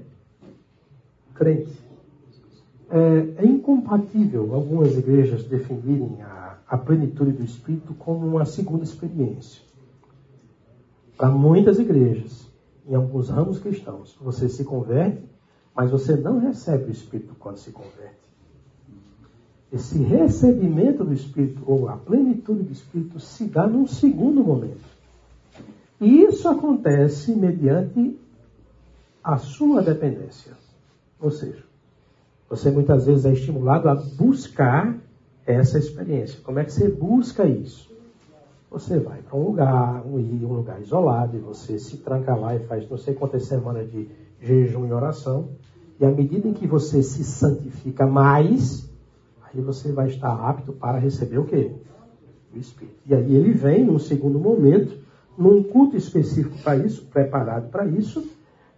crente. 1.34 1.82
É, 2.92 3.44
é 3.44 3.46
incompatível 3.46 4.54
algumas 4.54 4.96
igrejas 4.96 5.46
definirem 5.46 6.22
a, 6.22 6.60
a 6.68 6.78
plenitude 6.78 7.32
do 7.32 7.44
Espírito 7.44 7.96
como 7.96 8.28
uma 8.28 8.46
segunda 8.46 8.84
experiência. 8.84 9.64
Para 11.22 11.30
muitas 11.30 11.78
igrejas, 11.78 12.50
em 12.84 12.96
alguns 12.96 13.30
ramos 13.30 13.60
cristãos, 13.60 14.18
você 14.20 14.50
se 14.50 14.64
converte, 14.64 15.22
mas 15.76 15.92
você 15.92 16.16
não 16.16 16.40
recebe 16.40 16.86
o 16.86 16.92
Espírito 16.92 17.36
quando 17.38 17.58
se 17.58 17.70
converte. 17.70 18.18
Esse 19.72 20.00
recebimento 20.00 21.04
do 21.04 21.14
Espírito, 21.14 21.62
ou 21.68 21.88
a 21.88 21.96
plenitude 21.96 22.64
do 22.64 22.72
Espírito, 22.72 23.20
se 23.20 23.46
dá 23.46 23.68
num 23.68 23.86
segundo 23.86 24.44
momento. 24.44 24.82
E 26.00 26.24
isso 26.24 26.50
acontece 26.50 27.36
mediante 27.36 28.20
a 29.24 29.38
sua 29.38 29.84
dependência. 29.84 30.54
Ou 31.20 31.30
seja, 31.30 31.64
você 32.50 32.72
muitas 32.72 33.06
vezes 33.06 33.26
é 33.26 33.34
estimulado 33.34 33.88
a 33.90 33.94
buscar 33.94 34.98
essa 35.46 35.78
experiência. 35.78 36.40
Como 36.42 36.58
é 36.58 36.66
que 36.66 36.74
você 36.74 36.90
busca 36.90 37.48
isso? 37.48 37.91
Você 38.72 39.00
vai 39.00 39.22
para 39.22 39.38
um 39.38 39.44
lugar, 39.44 40.02
um, 40.08 40.16
um 40.18 40.54
lugar 40.54 40.82
isolado, 40.82 41.36
e 41.36 41.40
você 41.42 41.78
se 41.78 41.98
tranca 41.98 42.34
lá 42.34 42.56
e 42.56 42.60
faz 42.60 42.90
não 42.90 42.98
sei 42.98 43.14
quantas 43.14 43.46
semanas 43.46 43.92
de 43.92 44.08
jejum 44.40 44.88
e 44.88 44.94
oração. 44.94 45.50
E 46.00 46.06
à 46.06 46.10
medida 46.10 46.48
em 46.48 46.54
que 46.54 46.66
você 46.66 47.04
se 47.04 47.22
santifica 47.26 48.08
mais, 48.08 48.90
aí 49.44 49.60
você 49.60 49.92
vai 49.92 50.08
estar 50.08 50.34
apto 50.34 50.72
para 50.72 50.98
receber 50.98 51.38
o 51.38 51.44
quê? 51.44 51.70
O 52.56 52.58
Espírito. 52.58 52.96
E 53.06 53.14
aí 53.14 53.36
ele 53.36 53.52
vem 53.52 53.84
num 53.84 54.00
segundo 54.00 54.40
momento 54.40 54.98
num 55.38 55.64
culto 55.64 55.98
específico 55.98 56.58
para 56.64 56.78
isso, 56.78 57.06
preparado 57.06 57.70
para 57.70 57.86
isso, 57.86 58.26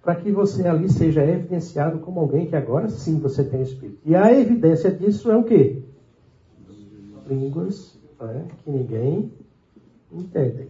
para 0.01 0.15
que 0.15 0.31
você 0.31 0.67
ali 0.67 0.89
seja 0.89 1.23
evidenciado 1.23 1.99
como 1.99 2.19
alguém 2.19 2.47
que 2.47 2.55
agora 2.55 2.89
sim 2.89 3.19
você 3.19 3.43
tem 3.43 3.61
Espírito. 3.61 3.99
E 4.03 4.15
a 4.15 4.33
evidência 4.33 4.91
disso 4.91 5.31
é 5.31 5.37
o 5.37 5.43
quê? 5.43 5.83
Línguas 7.27 7.97
né, 8.19 8.47
que 8.63 8.71
ninguém 8.71 9.31
entende. 10.13 10.69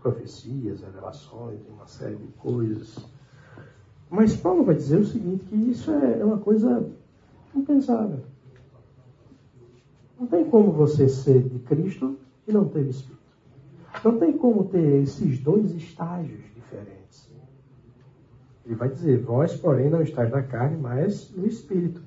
Profecias, 0.00 0.80
revelações, 0.80 1.60
uma 1.68 1.86
série 1.86 2.16
de 2.16 2.26
coisas. 2.32 2.98
Mas 4.10 4.36
Paulo 4.36 4.64
vai 4.64 4.74
dizer 4.74 4.98
o 4.98 5.06
seguinte, 5.06 5.44
que 5.44 5.54
isso 5.54 5.90
é, 5.92 6.18
é 6.18 6.24
uma 6.24 6.38
coisa 6.38 6.90
impensável. 7.54 8.20
Não 10.18 10.26
tem 10.26 10.44
como 10.44 10.72
você 10.72 11.08
ser 11.08 11.42
de 11.42 11.58
Cristo 11.60 12.16
e 12.46 12.52
não 12.52 12.68
ter 12.68 12.84
Espírito. 12.86 13.22
Não 14.04 14.18
tem 14.18 14.36
como 14.36 14.64
ter 14.64 15.02
esses 15.02 15.38
dois 15.38 15.72
estágios 15.72 16.40
diferentes. 16.54 17.30
Ele 18.64 18.74
vai 18.74 18.88
dizer: 18.88 19.20
Vós, 19.22 19.54
porém, 19.54 19.90
não 19.90 20.02
estáis 20.02 20.30
na 20.30 20.42
carne, 20.42 20.76
mas 20.76 21.30
no 21.30 21.46
espírito. 21.46 22.02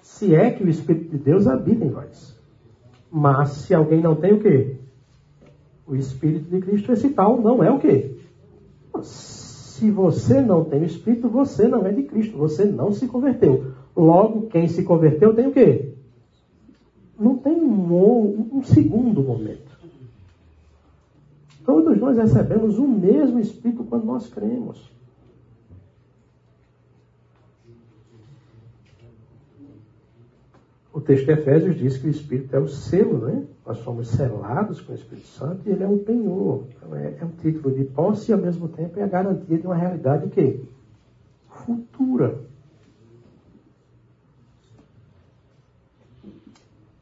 Se 0.00 0.34
é 0.34 0.50
que 0.52 0.62
o 0.62 0.68
Espírito 0.68 1.10
de 1.10 1.18
Deus 1.18 1.46
habita 1.46 1.84
em 1.84 1.90
vós. 1.90 2.35
Mas 3.10 3.50
se 3.50 3.74
alguém 3.74 4.00
não 4.00 4.16
tem 4.16 4.32
o 4.32 4.40
quê? 4.40 4.76
O 5.86 5.94
Espírito 5.94 6.50
de 6.50 6.60
Cristo, 6.60 6.92
esse 6.92 7.10
tal 7.10 7.40
não 7.40 7.62
é 7.62 7.70
o 7.70 7.78
quê? 7.78 8.16
Se 9.02 9.90
você 9.90 10.40
não 10.40 10.64
tem 10.64 10.82
o 10.82 10.86
Espírito, 10.86 11.28
você 11.28 11.68
não 11.68 11.86
é 11.86 11.92
de 11.92 12.02
Cristo, 12.02 12.36
você 12.36 12.64
não 12.64 12.92
se 12.92 13.06
converteu. 13.06 13.72
Logo, 13.96 14.48
quem 14.48 14.66
se 14.68 14.82
converteu 14.82 15.34
tem 15.34 15.46
o 15.46 15.52
quê? 15.52 15.94
Não 17.18 17.36
tem 17.36 17.56
um, 17.56 18.48
um 18.52 18.62
segundo 18.62 19.22
momento. 19.22 19.76
Todos 21.64 21.98
nós 21.98 22.16
recebemos 22.16 22.78
o 22.78 22.86
mesmo 22.86 23.40
Espírito 23.40 23.84
quando 23.84 24.04
nós 24.04 24.28
cremos. 24.28 24.90
O 30.96 31.00
texto 31.02 31.26
de 31.26 31.32
Efésios 31.32 31.76
diz 31.76 31.98
que 31.98 32.06
o 32.06 32.10
Espírito 32.10 32.56
é 32.56 32.58
o 32.58 32.66
selo, 32.66 33.26
né? 33.26 33.44
Nós 33.66 33.76
somos 33.80 34.08
selados 34.08 34.80
com 34.80 34.92
o 34.92 34.94
Espírito 34.94 35.26
Santo 35.26 35.60
e 35.66 35.70
ele 35.70 35.84
é 35.84 35.86
um 35.86 35.98
penhor. 35.98 36.64
Então 36.70 36.96
é, 36.96 37.18
é 37.20 37.22
um 37.22 37.32
título 37.32 37.74
de 37.74 37.84
posse 37.84 38.30
e 38.30 38.32
ao 38.32 38.40
mesmo 38.40 38.66
tempo 38.66 38.98
é 38.98 39.02
a 39.02 39.06
garantia 39.06 39.58
de 39.58 39.66
uma 39.66 39.76
realidade 39.76 40.30
que 40.30 40.64
futura. 41.50 42.40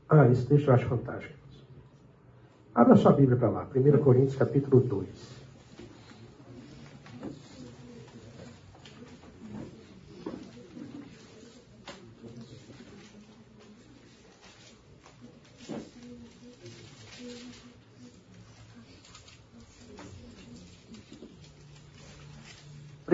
Ah, 0.09 0.29
esse 0.29 0.45
texto 0.45 0.67
eu 0.67 0.75
acho 0.75 0.87
fantástico. 0.87 1.33
Abra 2.75 2.97
sua 2.97 3.13
Bíblia 3.13 3.39
para 3.39 3.49
lá, 3.49 3.69
1 3.73 3.99
Coríntios 4.03 4.35
capítulo 4.35 4.81
2. 4.81 5.34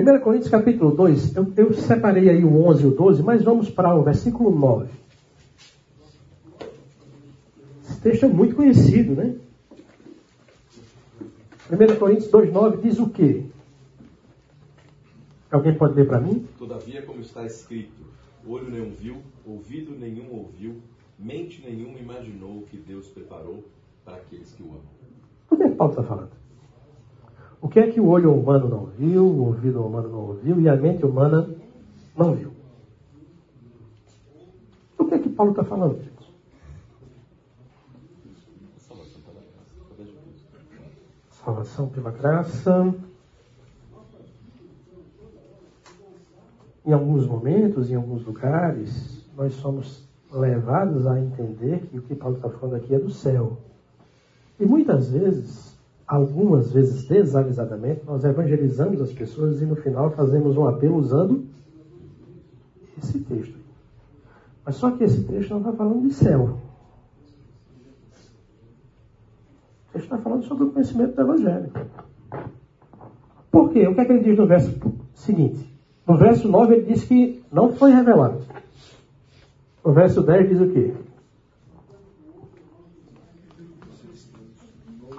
Primeira 0.00 0.18
Coríntios 0.18 0.50
capítulo 0.50 0.92
2, 0.92 1.36
eu, 1.36 1.52
eu 1.58 1.74
separei 1.74 2.30
aí 2.30 2.42
o 2.42 2.66
11 2.66 2.84
e 2.84 2.86
o 2.86 2.90
12, 2.90 3.22
mas 3.22 3.44
vamos 3.44 3.68
para 3.68 3.94
o 3.94 4.02
versículo 4.02 4.50
9 4.50 4.88
texto 8.02 8.24
é 8.24 8.28
muito 8.28 8.56
conhecido, 8.56 9.14
né? 9.14 9.36
1 11.70 11.98
Coríntios 11.98 12.30
2,9 12.30 12.80
diz 12.80 12.98
o 12.98 13.10
quê? 13.10 13.44
Alguém 15.50 15.76
pode 15.76 15.92
ler 15.96 16.06
para 16.06 16.18
mim? 16.18 16.48
Todavia, 16.56 17.02
como 17.02 17.20
está 17.20 17.44
escrito, 17.44 18.02
olho 18.46 18.70
nenhum 18.70 18.92
viu, 18.92 19.18
ouvido 19.44 19.94
nenhum 19.94 20.32
ouviu, 20.32 20.80
mente 21.18 21.62
nenhuma 21.62 21.98
imaginou 21.98 22.60
o 22.60 22.62
que 22.62 22.78
Deus 22.78 23.06
preparou 23.08 23.66
para 24.02 24.16
aqueles 24.16 24.50
que 24.52 24.62
o 24.62 24.68
amam. 24.68 24.80
O 25.50 25.56
que 25.58 25.62
é 25.62 25.68
que 25.68 25.76
Paulo 25.76 25.92
está 25.92 26.02
falando? 26.02 26.39
O 27.60 27.68
que 27.68 27.78
é 27.78 27.90
que 27.90 28.00
o 28.00 28.08
olho 28.08 28.32
humano 28.32 28.68
não 28.68 28.86
viu, 28.86 29.24
o 29.24 29.46
ouvido 29.46 29.84
humano 29.84 30.08
não 30.08 30.20
ouviu 30.28 30.60
e 30.60 30.68
a 30.68 30.76
mente 30.76 31.04
humana 31.04 31.48
não 32.16 32.34
viu? 32.34 32.50
O 34.98 35.04
que 35.04 35.14
é 35.14 35.18
que 35.18 35.28
Paulo 35.28 35.52
está 35.52 35.64
falando? 35.64 36.10
salvação 41.44 41.88
pela 41.88 42.10
graça. 42.10 42.94
Em 46.84 46.92
alguns 46.92 47.26
momentos, 47.26 47.90
em 47.90 47.94
alguns 47.94 48.24
lugares, 48.24 49.24
nós 49.36 49.52
somos 49.54 50.08
levados 50.32 51.06
a 51.06 51.20
entender 51.20 51.86
que 51.86 51.98
o 51.98 52.02
que 52.02 52.14
Paulo 52.14 52.36
está 52.36 52.48
falando 52.48 52.76
aqui 52.76 52.94
é 52.94 52.98
do 52.98 53.10
céu. 53.10 53.58
E 54.58 54.64
muitas 54.64 55.10
vezes, 55.10 55.69
algumas 56.10 56.72
vezes 56.72 57.04
desavisadamente, 57.04 58.02
nós 58.04 58.24
evangelizamos 58.24 59.00
as 59.00 59.12
pessoas 59.12 59.62
e 59.62 59.64
no 59.64 59.76
final 59.76 60.10
fazemos 60.10 60.56
um 60.56 60.66
apelo 60.66 60.96
usando 60.96 61.44
esse 62.98 63.20
texto. 63.20 63.56
Mas 64.64 64.74
só 64.74 64.90
que 64.90 65.04
esse 65.04 65.22
texto 65.22 65.50
não 65.50 65.58
está 65.58 65.72
falando 65.72 66.02
de 66.02 66.12
céu. 66.12 66.58
Ele 69.94 70.02
está 70.02 70.18
falando 70.18 70.42
sobre 70.42 70.64
o 70.64 70.72
conhecimento 70.72 71.14
do 71.14 71.22
Evangelho. 71.22 71.70
Por 73.48 73.70
quê? 73.70 73.86
O 73.86 73.94
que 73.94 74.00
é 74.00 74.04
que 74.04 74.12
ele 74.12 74.24
diz 74.24 74.36
no 74.36 74.48
verso 74.48 74.80
seguinte? 75.14 75.64
No 76.04 76.16
verso 76.16 76.48
9 76.48 76.74
ele 76.74 76.86
diz 76.92 77.04
que 77.04 77.40
não 77.52 77.72
foi 77.72 77.92
revelado. 77.92 78.42
No 79.84 79.92
verso 79.92 80.22
10 80.22 80.48
diz 80.48 80.60
o 80.60 80.70
quê? 80.70 80.92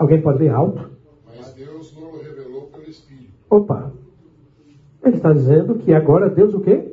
Alguém 0.01 0.19
pode 0.19 0.39
ler 0.39 0.49
alto? 0.49 0.89
Mas 1.27 1.53
Deus 1.53 1.95
não 1.95 2.19
revelou 2.19 2.63
pelo 2.63 2.89
Espírito. 2.89 3.33
Opa! 3.47 3.93
Ele 5.03 5.17
está 5.17 5.31
dizendo 5.31 5.75
que 5.75 5.93
agora 5.93 6.27
Deus 6.27 6.55
o 6.55 6.59
quê? 6.59 6.87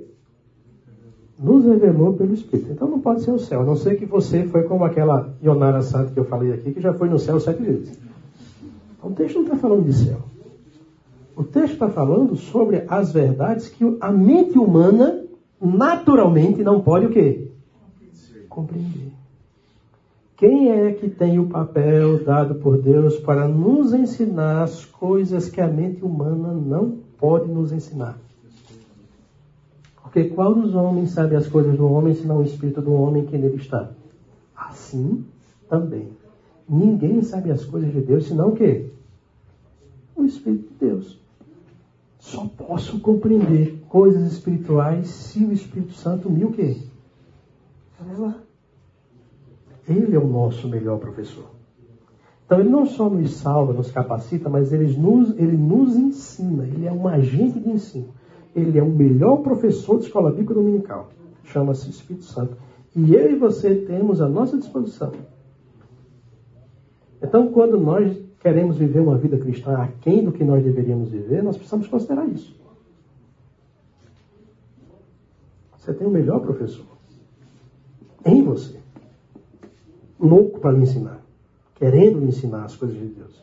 nos 1.38 1.64
revelou 1.64 2.12
pelo 2.14 2.35
Espírito. 2.35 2.73
Então 2.73 2.87
não 2.87 3.01
pode 3.01 3.23
ser 3.23 3.31
o 3.31 3.38
céu, 3.38 3.62
a 3.62 3.64
não 3.64 3.77
ser 3.77 3.97
que 3.97 4.05
você 4.05 4.42
foi 4.44 4.64
como 4.64 4.85
aquela 4.85 5.33
Ionara 5.42 5.81
Santa 5.81 6.12
que 6.12 6.21
eu 6.21 6.25
falei 6.25 6.53
aqui, 6.53 6.73
que 6.73 6.81
já 6.83 6.92
foi 6.92 7.09
no 7.09 7.18
céu 7.18 7.40
sete 7.40 7.62
vezes. 7.62 7.99
Então, 8.99 9.11
o 9.11 9.14
texto 9.14 9.37
não 9.37 9.44
está 9.44 9.57
falando 9.57 9.85
de 9.85 9.92
céu. 9.94 10.18
O 11.35 11.44
texto 11.44 11.75
está 11.75 11.88
falando 11.88 12.37
sobre 12.37 12.85
as 12.88 13.12
verdades 13.12 13.68
que 13.68 13.85
a 14.01 14.12
mente 14.12 14.59
humana 14.59 15.25
naturalmente 15.61 16.62
não 16.62 16.81
pode 16.81 17.07
o 17.07 17.11
quê? 17.11 17.53
Compreender. 18.51 19.17
Quem 20.38 20.70
é 20.70 20.92
que 20.92 21.11
tem 21.11 21.40
o 21.40 21.48
papel 21.48 22.24
dado 22.24 22.55
por 22.55 22.81
Deus 22.81 23.18
para 23.18 23.48
nos 23.48 23.92
ensinar 23.92 24.62
as 24.62 24.85
coisas 24.85 25.48
que 25.48 25.61
a 25.61 25.66
mente 25.66 26.05
humana 26.05 26.53
não 26.53 27.01
pode 27.18 27.51
nos 27.51 27.72
ensinar? 27.72 28.16
Porque 30.01 30.29
qual 30.29 30.55
dos 30.55 30.77
homens 30.77 31.11
sabe 31.11 31.35
as 31.35 31.48
coisas 31.48 31.77
do 31.77 31.90
homem, 31.90 32.14
senão 32.14 32.38
o 32.38 32.44
espírito 32.44 32.81
do 32.81 32.92
homem 32.92 33.27
que 33.27 33.37
nele 33.37 33.57
está? 33.57 33.90
Assim 34.55 35.24
também. 35.68 36.09
Ninguém 36.68 37.20
sabe 37.20 37.51
as 37.51 37.64
coisas 37.64 37.92
de 37.92 38.01
Deus, 38.01 38.29
senão 38.29 38.51
o 38.51 38.55
quê? 38.55 38.90
O 40.14 40.24
Espírito 40.24 40.68
de 40.68 40.87
Deus. 40.87 41.18
Só 42.20 42.46
posso 42.46 43.01
compreender 43.01 43.83
coisas 43.88 44.33
espirituais 44.33 45.09
se 45.09 45.44
o 45.44 45.53
Espírito 45.53 45.94
Santo 45.94 46.31
me 46.31 46.44
o 46.44 46.53
quê? 46.53 46.77
Revela. 47.98 48.48
Ele 49.88 50.14
é 50.14 50.18
o 50.18 50.27
nosso 50.27 50.68
melhor 50.68 50.98
professor. 50.98 51.46
Então 52.44 52.61
ele 52.61 52.68
não 52.68 52.87
só 52.87 53.09
nos 53.09 53.35
salva, 53.35 53.72
nos 53.72 53.90
capacita, 53.90 54.48
mas 54.48 54.72
ele 54.72 54.96
nos, 54.96 55.31
ele 55.38 55.57
nos 55.57 55.96
ensina. 55.96 56.64
Ele 56.64 56.87
é 56.87 56.92
um 56.92 57.07
agente 57.07 57.59
de 57.61 57.70
ensino 57.70 58.18
ele 58.55 58.79
é 58.79 58.83
o 58.83 58.88
melhor 58.88 59.38
professor 59.38 59.98
de 59.98 60.07
escola 60.07 60.31
bíblica 60.31 60.55
dominical. 60.55 61.11
Chama-se 61.44 61.90
Espírito 61.90 62.24
Santo. 62.24 62.57
E 62.94 63.14
eu 63.14 63.31
e 63.31 63.37
você 63.37 63.74
temos 63.74 64.20
à 64.20 64.29
nossa 64.29 64.57
disposição. 64.57 65.12
Então, 67.22 67.51
quando 67.53 67.79
nós 67.79 68.16
queremos 68.40 68.77
viver 68.77 69.01
uma 69.01 69.16
vida 69.16 69.38
cristã 69.38 69.77
aquém 69.77 70.24
do 70.24 70.33
que 70.33 70.44
nós 70.44 70.62
deveríamos 70.62 71.11
viver, 71.11 71.42
nós 71.42 71.57
precisamos 71.57 71.87
considerar 71.88 72.27
isso. 72.29 72.57
Você 75.77 75.92
tem 75.92 76.07
o 76.07 76.11
melhor 76.11 76.40
professor 76.40 76.87
em 78.24 78.42
você, 78.42 78.79
louco 80.18 80.61
para 80.61 80.72
lhe 80.72 80.83
ensinar, 80.83 81.20
querendo 81.74 82.18
lhe 82.18 82.26
ensinar 82.26 82.64
as 82.64 82.76
coisas 82.76 82.98
de 82.98 83.07
Deus. 83.07 83.42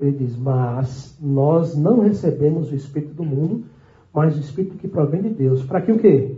Ele 0.00 0.12
diz: 0.12 0.36
Mas 0.36 1.16
nós 1.20 1.76
não 1.76 2.00
recebemos 2.00 2.70
o 2.70 2.74
Espírito 2.74 3.14
do 3.14 3.24
mundo, 3.24 3.64
mas 4.12 4.36
o 4.36 4.40
Espírito 4.40 4.76
que 4.76 4.88
provém 4.88 5.22
de 5.22 5.30
Deus. 5.30 5.64
Para 5.64 5.80
que 5.80 5.92
o 5.92 5.98
quê? 5.98 6.36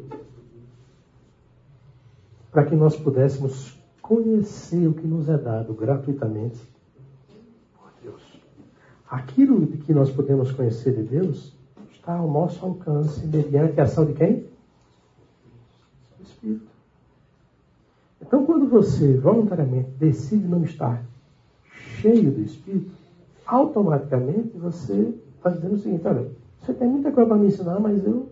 Para 2.50 2.64
que 2.64 2.74
nós 2.74 2.96
pudéssemos 2.96 3.76
conhecer 4.00 4.86
o 4.86 4.94
que 4.94 5.06
nos 5.06 5.28
é 5.28 5.36
dado 5.36 5.74
gratuitamente 5.74 6.58
por 7.76 7.90
Deus. 8.02 8.22
Aquilo 9.08 9.66
que 9.66 9.92
nós 9.92 10.10
podemos 10.10 10.50
conhecer 10.52 10.94
de 10.94 11.02
Deus 11.02 11.52
está 11.92 12.14
ao 12.14 12.30
nosso 12.30 12.64
alcance 12.64 13.26
mediante 13.26 13.78
a 13.80 13.84
ação 13.84 14.06
de 14.06 14.14
quem? 14.14 14.46
Do 16.16 16.22
Espírito. 16.22 16.67
Então, 18.28 18.44
quando 18.44 18.68
você 18.68 19.16
voluntariamente 19.16 19.88
decide 19.92 20.46
não 20.46 20.62
estar 20.62 21.02
cheio 21.98 22.30
do 22.30 22.42
Espírito, 22.42 22.94
automaticamente 23.46 24.50
você 24.58 25.14
está 25.34 25.48
dizendo 25.48 25.76
o 25.76 25.78
seguinte: 25.78 26.06
olha, 26.06 26.30
você 26.60 26.74
tem 26.74 26.86
muita 26.86 27.10
coisa 27.10 27.26
para 27.26 27.38
me 27.38 27.46
ensinar, 27.46 27.80
mas 27.80 28.04
eu, 28.04 28.30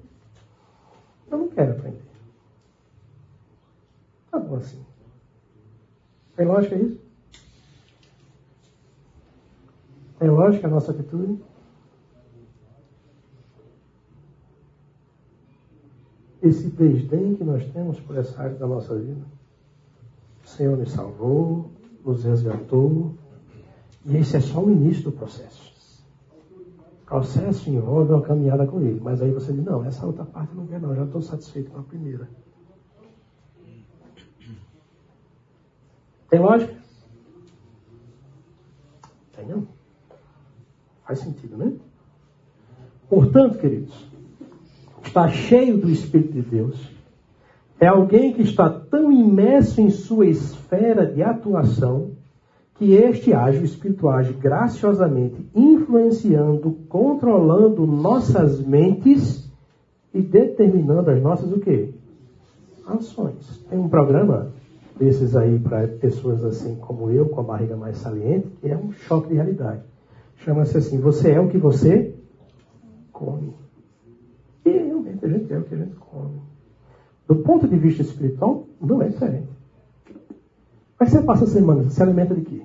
eu 1.30 1.38
não 1.38 1.48
quero 1.48 1.72
aprender. 1.72 2.02
Tá 4.30 4.38
bom 4.38 4.56
assim. 4.56 4.84
Tem 6.36 6.46
lógica 6.46 6.76
isso? 6.76 7.00
Tem 10.18 10.28
lógica 10.28 10.66
a 10.66 10.70
nossa 10.70 10.90
atitude? 10.92 11.42
Esse 16.42 16.68
desdém 16.68 17.34
que 17.34 17.44
nós 17.44 17.66
temos 17.72 17.98
por 17.98 18.14
essa 18.18 18.42
área 18.42 18.56
da 18.56 18.66
nossa 18.66 18.94
vida. 18.94 19.35
O 20.46 20.48
Senhor 20.48 20.78
nos 20.78 20.92
salvou, 20.92 21.70
nos 22.02 22.24
resgatou, 22.24 23.14
e 24.06 24.16
esse 24.16 24.38
é 24.38 24.40
só 24.40 24.64
o 24.64 24.70
início 24.70 25.04
do 25.04 25.12
processo 25.12 25.66
processo 27.06 27.70
envolve 27.70 28.12
uma 28.12 28.22
caminhada 28.22 28.66
com 28.66 28.80
ele. 28.80 29.00
Mas 29.00 29.22
aí 29.22 29.30
você 29.30 29.52
diz, 29.52 29.64
não, 29.64 29.84
essa 29.84 30.04
outra 30.04 30.24
parte 30.24 30.54
não 30.54 30.66
quero 30.66 30.88
não, 30.88 30.94
já 30.94 31.04
estou 31.04 31.22
satisfeito 31.22 31.70
com 31.70 31.78
a 31.78 31.82
primeira. 31.84 32.28
Tem 36.28 36.40
lógica? 36.40 36.76
Tem 39.32 39.46
não? 39.46 39.68
Faz 41.06 41.20
sentido, 41.20 41.56
né? 41.56 41.72
Portanto, 43.08 43.58
queridos, 43.58 43.94
está 45.04 45.28
cheio 45.28 45.78
do 45.78 45.88
Espírito 45.88 46.32
de 46.32 46.42
Deus. 46.42 46.95
É 47.78 47.86
alguém 47.86 48.32
que 48.32 48.42
está 48.42 48.70
tão 48.70 49.12
imerso 49.12 49.80
em 49.80 49.90
sua 49.90 50.26
esfera 50.26 51.06
de 51.06 51.22
atuação 51.22 52.12
que 52.76 52.92
este 52.92 53.32
age, 53.32 53.58
o 53.58 53.64
Espírito 53.64 54.08
age 54.08 54.32
graciosamente, 54.34 55.46
influenciando, 55.54 56.72
controlando 56.88 57.86
nossas 57.86 58.60
mentes 58.60 59.50
e 60.12 60.20
determinando 60.20 61.10
as 61.10 61.22
nossas 61.22 61.50
o 61.52 61.60
quê? 61.60 61.90
Ações. 62.86 63.64
Tem 63.68 63.78
um 63.78 63.88
programa 63.88 64.52
desses 64.98 65.36
aí 65.36 65.58
para 65.58 65.86
pessoas 65.88 66.44
assim 66.44 66.76
como 66.76 67.10
eu, 67.10 67.28
com 67.28 67.40
a 67.40 67.44
barriga 67.44 67.76
mais 67.76 67.98
saliente, 67.98 68.48
que 68.60 68.68
é 68.68 68.76
um 68.76 68.92
choque 68.92 69.28
de 69.28 69.34
realidade. 69.34 69.82
Chama-se 70.38 70.76
assim, 70.78 70.98
você 70.98 71.32
é 71.32 71.40
o 71.40 71.48
que 71.48 71.58
você 71.58 72.14
come. 73.12 73.54
E 74.64 74.70
realmente 74.70 75.24
a 75.24 75.28
gente 75.28 75.52
é 75.52 75.58
o 75.58 75.62
que 75.62 75.74
a 75.74 75.78
gente 75.78 75.96
come. 75.96 76.45
Do 77.26 77.36
ponto 77.36 77.66
de 77.66 77.76
vista 77.76 78.02
espiritual, 78.02 78.66
não 78.80 79.02
é 79.02 79.08
diferente. 79.08 79.48
Mas 80.98 81.10
você 81.10 81.22
passa 81.22 81.44
a 81.44 81.48
semana, 81.48 81.82
você 81.82 81.90
se 81.90 82.02
alimenta 82.02 82.34
de 82.34 82.42
quê? 82.42 82.62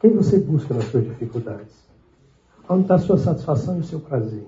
Quem 0.00 0.12
você 0.14 0.38
busca 0.38 0.74
nas 0.74 0.84
suas 0.84 1.04
dificuldades? 1.04 1.88
Onde 2.68 2.82
está 2.82 2.96
a 2.96 2.98
sua 2.98 3.18
satisfação 3.18 3.76
e 3.76 3.80
o 3.80 3.84
seu 3.84 4.00
prazer? 4.00 4.46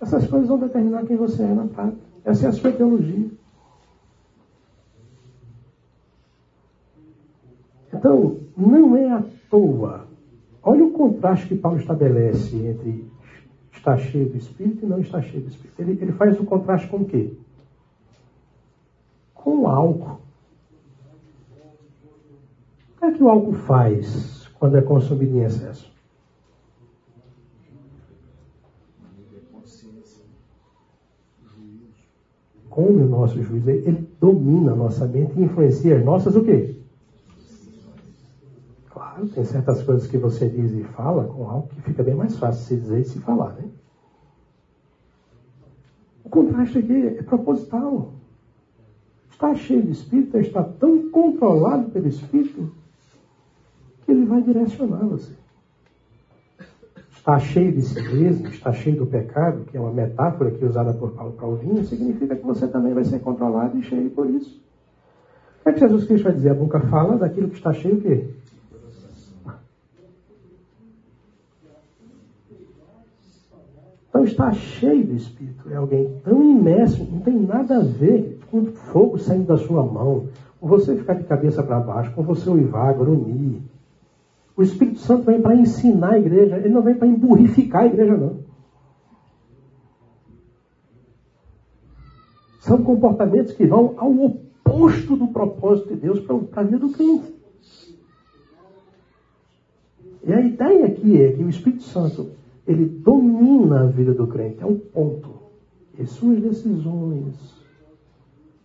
Essas 0.00 0.26
coisas 0.28 0.48
vão 0.48 0.58
determinar 0.58 1.04
quem 1.04 1.16
você 1.16 1.42
é 1.42 1.54
na 1.54 1.66
prática. 1.66 2.00
Essa 2.24 2.46
é 2.46 2.48
a 2.48 2.52
sua 2.52 2.72
teologia. 2.72 3.30
Então, 7.92 8.38
não 8.56 8.96
é 8.96 9.10
à 9.10 9.22
toa. 9.50 10.06
Olha 10.62 10.84
o 10.84 10.92
contraste 10.92 11.48
que 11.48 11.56
Paulo 11.56 11.78
estabelece 11.78 12.56
entre 12.56 13.10
estar 13.80 13.96
cheio 13.98 14.28
do 14.28 14.36
Espírito 14.36 14.84
e 14.84 14.88
não 14.88 15.00
estar 15.00 15.22
cheio 15.22 15.42
do 15.42 15.48
Espírito. 15.48 15.80
Ele, 15.80 15.92
ele 16.00 16.12
faz 16.12 16.38
o 16.38 16.44
contraste 16.44 16.86
com 16.88 16.98
o 16.98 17.04
quê? 17.04 17.32
Com 19.34 19.62
o 19.62 19.66
álcool. 19.66 20.20
O 22.94 22.98
que 22.98 23.04
é 23.06 23.12
que 23.12 23.22
o 23.22 23.28
álcool 23.28 23.54
faz 23.54 24.46
quando 24.58 24.76
é 24.76 24.82
consumido 24.82 25.38
em 25.38 25.44
excesso? 25.44 25.90
Come 32.68 33.02
o 33.02 33.08
nosso 33.08 33.42
juízo, 33.42 33.68
ele 33.68 34.08
domina 34.20 34.72
a 34.72 34.76
nossa 34.76 35.06
mente 35.06 35.32
e 35.36 35.42
influencia 35.42 35.96
as 35.96 36.04
nossas 36.04 36.36
o 36.36 36.44
quê? 36.44 36.79
Tem 39.28 39.44
certas 39.44 39.82
coisas 39.82 40.06
que 40.06 40.18
você 40.18 40.48
diz 40.48 40.72
e 40.72 40.84
fala 40.84 41.24
com 41.24 41.48
algo 41.48 41.68
que 41.68 41.82
fica 41.82 42.02
bem 42.02 42.14
mais 42.14 42.36
fácil 42.38 42.64
se 42.64 42.76
dizer 42.76 43.00
e 43.00 43.04
se 43.04 43.18
falar, 43.20 43.52
né? 43.54 43.64
O 46.24 46.28
contraste 46.28 46.78
aqui 46.78 47.06
é 47.06 47.22
proposital. 47.22 48.12
Está 49.30 49.54
cheio 49.54 49.82
de 49.82 49.92
espírito, 49.92 50.38
está 50.38 50.62
tão 50.62 51.10
controlado 51.10 51.90
pelo 51.90 52.08
espírito 52.08 52.70
que 54.04 54.12
ele 54.12 54.26
vai 54.26 54.42
direcionar 54.42 55.04
você. 55.06 55.32
Está 57.10 57.38
cheio 57.38 57.72
de 57.72 57.82
si 57.82 58.00
mesmo, 58.00 58.48
está 58.48 58.72
cheio 58.72 58.96
do 58.96 59.06
pecado, 59.06 59.64
que 59.66 59.76
é 59.76 59.80
uma 59.80 59.92
metáfora 59.92 60.50
que 60.50 60.64
é 60.64 60.66
usada 60.66 60.92
por 60.94 61.12
Paulo 61.12 61.32
para 61.32 61.46
o 61.46 61.56
vinho, 61.56 61.84
significa 61.84 62.34
que 62.34 62.46
você 62.46 62.66
também 62.66 62.94
vai 62.94 63.04
ser 63.04 63.18
controlado 63.20 63.78
e 63.78 63.82
cheio 63.82 64.10
por 64.10 64.28
isso. 64.28 64.60
O 65.60 65.62
que, 65.64 65.68
é 65.68 65.72
que 65.74 65.80
Jesus 65.80 66.04
Cristo 66.04 66.24
vai 66.24 66.32
dizer? 66.32 66.50
A 66.50 66.54
boca 66.54 66.80
fala 66.80 67.18
daquilo 67.18 67.50
que 67.50 67.56
está 67.56 67.72
cheio 67.72 67.96
o 67.96 68.00
quê? 68.00 68.30
Então 74.10 74.24
está 74.24 74.52
cheio 74.52 75.06
do 75.06 75.14
Espírito. 75.14 75.70
É 75.70 75.76
alguém 75.76 76.20
tão 76.24 76.42
imerso, 76.42 77.06
não 77.10 77.20
tem 77.20 77.38
nada 77.38 77.76
a 77.76 77.82
ver 77.82 78.40
com 78.50 78.66
fogo 78.66 79.16
saindo 79.16 79.46
da 79.46 79.56
sua 79.56 79.84
mão, 79.84 80.26
com 80.60 80.66
você 80.66 80.96
ficar 80.96 81.14
de 81.14 81.22
cabeça 81.24 81.62
para 81.62 81.78
baixo, 81.78 82.12
com 82.12 82.24
você 82.24 82.50
uivar, 82.50 82.92
grunhir. 82.92 83.60
O 84.56 84.62
Espírito 84.62 84.98
Santo 84.98 85.22
vem 85.26 85.40
para 85.40 85.54
ensinar 85.54 86.14
a 86.14 86.18
igreja, 86.18 86.56
ele 86.56 86.68
não 86.68 86.82
vem 86.82 86.96
para 86.96 87.06
emburrificar 87.06 87.82
a 87.82 87.86
igreja, 87.86 88.16
não. 88.16 88.40
São 92.58 92.82
comportamentos 92.82 93.52
que 93.52 93.64
vão 93.64 93.94
ao 93.96 94.12
oposto 94.12 95.16
do 95.16 95.28
propósito 95.28 95.94
de 95.94 96.00
Deus 96.00 96.20
para 96.20 96.62
a 96.62 96.64
vida 96.64 96.78
do 96.78 96.90
crente. 96.90 97.32
E 100.24 100.32
a 100.32 100.40
ideia 100.40 100.86
aqui 100.86 101.22
é 101.22 101.32
que 101.32 101.42
o 101.42 101.48
Espírito 101.48 101.84
Santo 101.84 102.39
ele 102.70 102.86
domina 102.86 103.82
a 103.82 103.86
vida 103.86 104.14
do 104.14 104.26
crente, 104.28 104.62
é 104.62 104.66
um 104.66 104.78
ponto. 104.78 105.40
E 105.98 106.06
suas 106.06 106.40
decisões, 106.40 107.34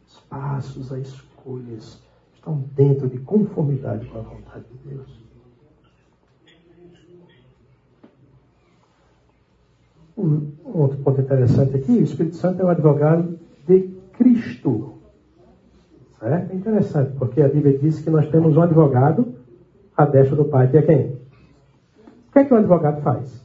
os 0.08 0.20
passos, 0.30 0.92
as 0.94 1.08
escolhas 1.08 2.02
estão 2.34 2.64
dentro 2.76 3.10
de 3.10 3.18
conformidade 3.20 4.06
com 4.08 4.20
a 4.20 4.22
vontade 4.22 4.66
de 4.72 4.90
Deus. 4.90 5.26
Um 10.18 10.52
outro 10.64 10.98
ponto 11.00 11.22
interessante 11.22 11.76
aqui, 11.76 11.92
o 11.92 12.04
Espírito 12.04 12.36
Santo 12.36 12.62
é 12.62 12.66
o 12.66 12.70
advogado 12.70 13.40
de 13.68 13.90
Cristo. 14.14 14.94
É 16.22 16.56
interessante, 16.56 17.18
porque 17.18 17.42
a 17.42 17.50
Bíblia 17.50 17.78
diz 17.78 18.00
que 18.02 18.10
nós 18.10 18.30
temos 18.30 18.56
um 18.56 18.62
advogado 18.62 19.36
à 19.98 20.06
destra 20.06 20.36
do 20.36 20.46
Pai, 20.46 20.70
que 20.70 20.78
é 20.78 20.82
quem? 20.84 21.06
O 22.30 22.32
que 22.32 22.40
é 22.40 22.46
que 22.46 22.54
o 22.54 22.58
advogado 22.58 23.02
faz? 23.02 23.45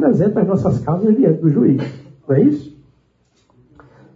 Ele 0.00 0.06
representa 0.06 0.40
as 0.40 0.48
nossas 0.48 0.78
causas 0.80 1.16
diante 1.16 1.40
do 1.40 1.50
juiz. 1.50 1.82
Não 2.26 2.36
é 2.36 2.42
isso? 2.42 2.76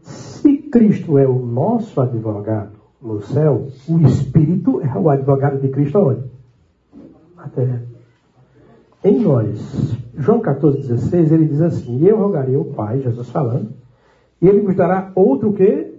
Se 0.03 0.57
Cristo 0.59 1.19
é 1.19 1.27
o 1.27 1.39
nosso 1.39 2.01
advogado 2.01 2.73
no 3.01 3.21
céu, 3.23 3.69
o 3.89 4.01
Espírito 4.01 4.81
é 4.81 4.99
o 4.99 5.11
advogado 5.11 5.61
de 5.61 5.69
Cristo 5.69 5.99
aonde? 5.99 6.23
Na 7.37 7.49
terra. 7.49 7.83
Em 9.05 9.21
nós, 9.21 9.99
João 10.17 10.41
14,16, 10.41 11.33
ele 11.33 11.47
diz 11.47 11.61
assim: 11.61 12.03
Eu 12.07 12.17
rogarei 12.17 12.55
ao 12.55 12.65
Pai, 12.65 13.01
Jesus 13.01 13.29
falando, 13.29 13.71
e 14.41 14.49
ele 14.49 14.63
nos 14.63 14.75
dará 14.75 15.13
outro 15.15 15.53
que? 15.53 15.93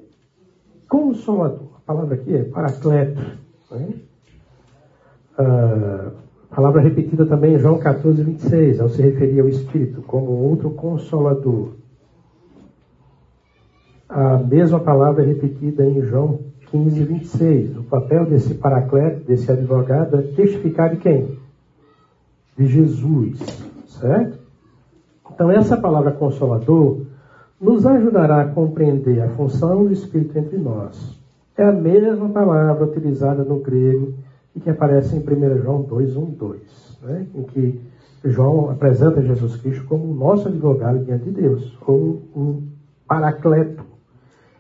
Consolador. 0.89 1.75
A 1.77 1.79
palavra 1.85 2.15
aqui 2.15 2.35
é 2.35 2.43
paracleto. 2.43 3.21
Né? 3.71 3.93
Ah, 5.37 6.11
Palavra 6.55 6.79
repetida 6.79 7.25
também 7.25 7.55
em 7.55 7.59
João 7.59 7.77
14, 7.77 8.23
26, 8.23 8.79
ao 8.79 8.87
se 8.87 9.01
referir 9.01 9.41
ao 9.41 9.49
Espírito 9.49 10.01
como 10.03 10.31
outro 10.31 10.69
consolador. 10.69 11.71
A 14.07 14.37
mesma 14.37 14.79
palavra 14.79 15.21
é 15.21 15.27
repetida 15.27 15.85
em 15.85 16.01
João 16.01 16.39
15, 16.71 17.03
26. 17.03 17.77
O 17.77 17.83
papel 17.83 18.25
desse 18.25 18.53
paracleto, 18.53 19.25
desse 19.25 19.51
advogado, 19.51 20.17
é 20.17 20.21
testificar 20.21 20.91
de 20.91 20.97
quem? 20.97 21.37
De 22.57 22.67
Jesus, 22.67 23.37
certo? 23.99 24.39
Então, 25.33 25.51
essa 25.51 25.75
palavra 25.75 26.13
consolador 26.13 27.01
nos 27.59 27.85
ajudará 27.85 28.43
a 28.43 28.47
compreender 28.47 29.21
a 29.21 29.29
função 29.31 29.83
do 29.83 29.91
Espírito 29.91 30.37
entre 30.39 30.57
nós. 30.57 31.19
É 31.57 31.65
a 31.65 31.73
mesma 31.73 32.29
palavra 32.29 32.85
utilizada 32.85 33.43
no 33.43 33.59
grego 33.59 34.13
e 34.55 34.59
que 34.59 34.69
aparece 34.69 35.15
em 35.15 35.19
1 35.19 35.57
João 35.61 35.81
2, 35.81 36.15
1, 36.15 36.25
2, 36.31 36.99
né? 37.03 37.27
em 37.35 37.43
que 37.43 37.81
João 38.23 38.71
apresenta 38.71 39.21
Jesus 39.21 39.57
Cristo 39.57 39.85
como 39.85 40.11
o 40.11 40.15
nosso 40.15 40.47
advogado 40.47 41.03
diante 41.03 41.25
de 41.25 41.31
Deus, 41.31 41.77
ou 41.85 42.23
um 42.35 42.63
paracleto. 43.07 43.83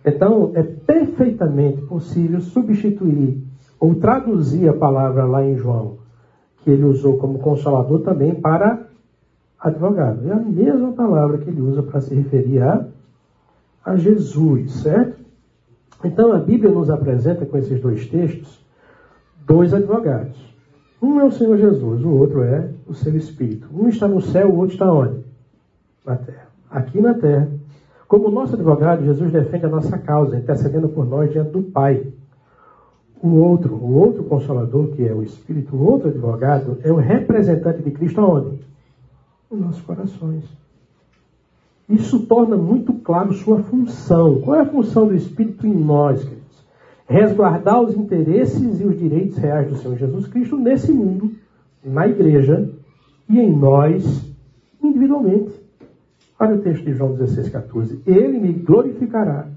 Então, 0.05 0.51
é 0.53 0.61
perfeitamente 0.61 1.81
possível 1.81 2.39
substituir 2.41 3.41
ou 3.79 3.95
traduzir 3.95 4.69
a 4.69 4.73
palavra 4.73 5.25
lá 5.25 5.43
em 5.43 5.57
João, 5.57 5.97
que 6.63 6.69
ele 6.69 6.83
usou 6.83 7.17
como 7.17 7.39
consolador 7.39 8.01
também 8.01 8.35
para 8.35 8.87
advogado. 9.59 10.29
É 10.29 10.33
a 10.33 10.39
mesma 10.39 10.91
palavra 10.91 11.39
que 11.39 11.49
ele 11.49 11.61
usa 11.61 11.81
para 11.81 12.01
se 12.01 12.13
referir 12.13 12.61
a, 12.61 12.85
a 13.83 13.95
Jesus, 13.95 14.71
certo? 14.73 15.25
Então, 16.03 16.31
a 16.33 16.37
Bíblia 16.37 16.71
nos 16.71 16.89
apresenta 16.91 17.45
com 17.45 17.57
esses 17.57 17.81
dois 17.81 18.07
textos 18.07 18.63
dois 19.45 19.73
advogados. 19.73 20.37
Um 21.01 21.19
é 21.19 21.23
o 21.23 21.31
Senhor 21.31 21.57
Jesus, 21.57 22.03
o 22.03 22.09
outro 22.09 22.43
é 22.43 22.69
o 22.87 22.93
seu 22.93 23.15
Espírito. 23.15 23.67
Um 23.73 23.87
está 23.87 24.07
no 24.07 24.21
céu, 24.21 24.49
o 24.49 24.57
outro 24.57 24.73
está 24.73 24.91
onde? 24.91 25.19
Na 26.05 26.15
terra. 26.15 26.47
Aqui 26.69 26.99
na 26.99 27.13
terra. 27.13 27.49
Como 28.07 28.31
nosso 28.31 28.55
advogado, 28.55 29.03
Jesus 29.03 29.31
defende 29.31 29.65
a 29.65 29.69
nossa 29.69 29.97
causa, 29.97 30.37
intercedendo 30.37 30.89
por 30.89 31.05
nós 31.05 31.31
diante 31.31 31.51
do 31.51 31.61
Pai. 31.61 32.07
O 33.21 33.29
outro, 33.35 33.75
o 33.75 33.93
outro 33.93 34.23
consolador, 34.23 34.89
que 34.89 35.07
é 35.07 35.13
o 35.13 35.23
Espírito, 35.23 35.75
o 35.75 35.83
outro 35.83 36.09
advogado, 36.09 36.77
é 36.83 36.91
o 36.91 36.95
representante 36.95 37.81
de 37.81 37.91
Cristo 37.91 38.21
aonde? 38.21 38.59
Nos 39.51 39.59
nossos 39.59 39.81
corações. 39.81 40.43
Isso 41.87 42.19
torna 42.21 42.55
muito 42.55 42.93
claro 42.93 43.33
sua 43.33 43.59
função. 43.63 44.41
Qual 44.41 44.55
é 44.55 44.61
a 44.61 44.65
função 44.65 45.07
do 45.07 45.15
Espírito 45.15 45.67
em 45.67 45.73
nós, 45.73 46.23
querido? 46.23 46.44
Resguardar 47.07 47.81
os 47.81 47.95
interesses 47.95 48.79
e 48.81 48.83
os 48.83 48.97
direitos 48.97 49.37
reais 49.37 49.67
do 49.67 49.75
Senhor 49.75 49.97
Jesus 49.97 50.27
Cristo 50.27 50.57
nesse 50.57 50.91
mundo, 50.91 51.31
na 51.83 52.07
igreja 52.07 52.69
e 53.29 53.39
em 53.39 53.55
nós 53.55 54.03
individualmente. 54.81 55.53
Olha 56.39 56.55
o 56.55 56.61
texto 56.61 56.83
de 56.83 56.93
João 56.93 57.13
16, 57.13 57.49
14. 57.49 58.01
Ele 58.05 58.39
me 58.39 58.51
glorificará, 58.51 59.47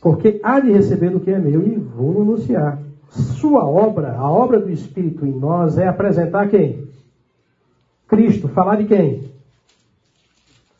porque 0.00 0.40
há 0.42 0.60
de 0.60 0.72
receber 0.72 1.10
do 1.10 1.20
que 1.20 1.30
é 1.30 1.38
meu 1.38 1.66
e 1.66 1.76
vou 1.76 2.22
anunciar. 2.22 2.82
Sua 3.08 3.64
obra, 3.64 4.12
a 4.16 4.30
obra 4.30 4.60
do 4.60 4.70
Espírito 4.70 5.26
em 5.26 5.32
nós, 5.32 5.78
é 5.78 5.86
apresentar 5.86 6.48
quem? 6.48 6.88
Cristo, 8.06 8.48
falar 8.48 8.76
de 8.76 8.86
quem? 8.86 9.30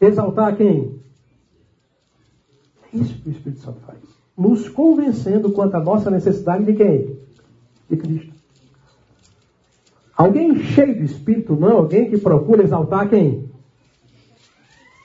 Exaltar 0.00 0.56
quem? 0.56 1.00
É 2.92 2.96
isso 2.96 3.20
que 3.20 3.28
o 3.28 3.32
Espírito 3.32 3.60
Santo 3.60 3.80
faz. 3.80 4.19
Nos 4.40 4.70
convencendo 4.70 5.52
quanto 5.52 5.74
à 5.74 5.80
nossa 5.80 6.10
necessidade 6.10 6.64
de 6.64 6.72
quem? 6.72 7.18
De 7.90 7.96
Cristo. 7.98 8.32
Alguém 10.16 10.58
cheio 10.60 10.96
do 10.96 11.04
Espírito 11.04 11.54
não 11.54 11.76
alguém 11.76 12.08
que 12.08 12.16
procura 12.16 12.62
exaltar 12.62 13.10
quem? 13.10 13.50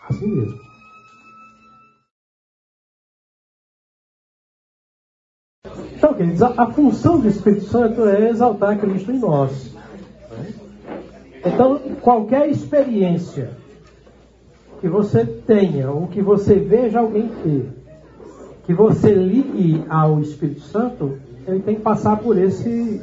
Assim 0.07 0.25
mesmo. 0.25 0.57
Então, 5.97 6.13
queridos, 6.13 6.41
a, 6.41 6.63
a 6.63 6.71
função 6.71 7.19
do 7.19 7.27
Espírito 7.27 7.65
Santo 7.65 8.05
é 8.05 8.29
exaltar 8.29 8.79
Cristo 8.79 9.11
em 9.11 9.19
nós. 9.19 9.75
Então, 11.43 11.77
qualquer 11.99 12.49
experiência 12.49 13.51
que 14.79 14.87
você 14.87 15.25
tenha, 15.25 15.91
ou 15.91 16.07
que 16.07 16.21
você 16.21 16.55
veja 16.55 16.99
alguém 16.99 17.27
ter, 17.43 17.84
que 18.65 18.73
você 18.73 19.13
ligue 19.13 19.83
ao 19.89 20.19
Espírito 20.19 20.61
Santo, 20.61 21.17
ele 21.47 21.59
tem 21.59 21.75
que 21.75 21.81
passar 21.81 22.17
por 22.17 22.37
esse 22.37 23.01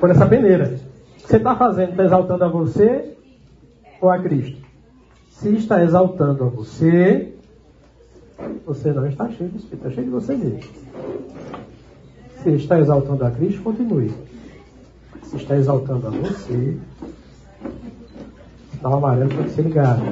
por 0.00 0.10
essa 0.10 0.26
peneira. 0.26 0.78
Você 1.18 1.36
está 1.36 1.56
fazendo? 1.56 1.90
Está 1.90 2.04
exaltando 2.04 2.44
a 2.44 2.48
você 2.48 3.16
ou 4.00 4.10
a 4.10 4.18
Cristo? 4.18 4.62
Se 5.30 5.48
está 5.54 5.82
exaltando 5.82 6.44
a 6.44 6.48
você, 6.48 7.32
você 8.66 8.92
não 8.92 9.06
está 9.06 9.28
cheio 9.30 9.50
de 9.50 9.58
Espírito, 9.58 9.86
está 9.86 9.90
cheio 9.90 10.06
de 10.06 10.12
você 10.12 10.36
mesmo. 10.36 10.60
Se 12.42 12.50
está 12.50 12.78
exaltando 12.78 13.24
a 13.24 13.30
Cristo, 13.30 13.62
continue. 13.62 14.12
Se 15.22 15.36
está 15.36 15.56
exaltando 15.56 16.08
a 16.08 16.10
você, 16.10 16.76
sinal 18.72 18.94
amarelo 18.94 19.30
tem 19.30 19.44
que 19.44 19.50
ser 19.50 19.62
ligado. 19.62 20.02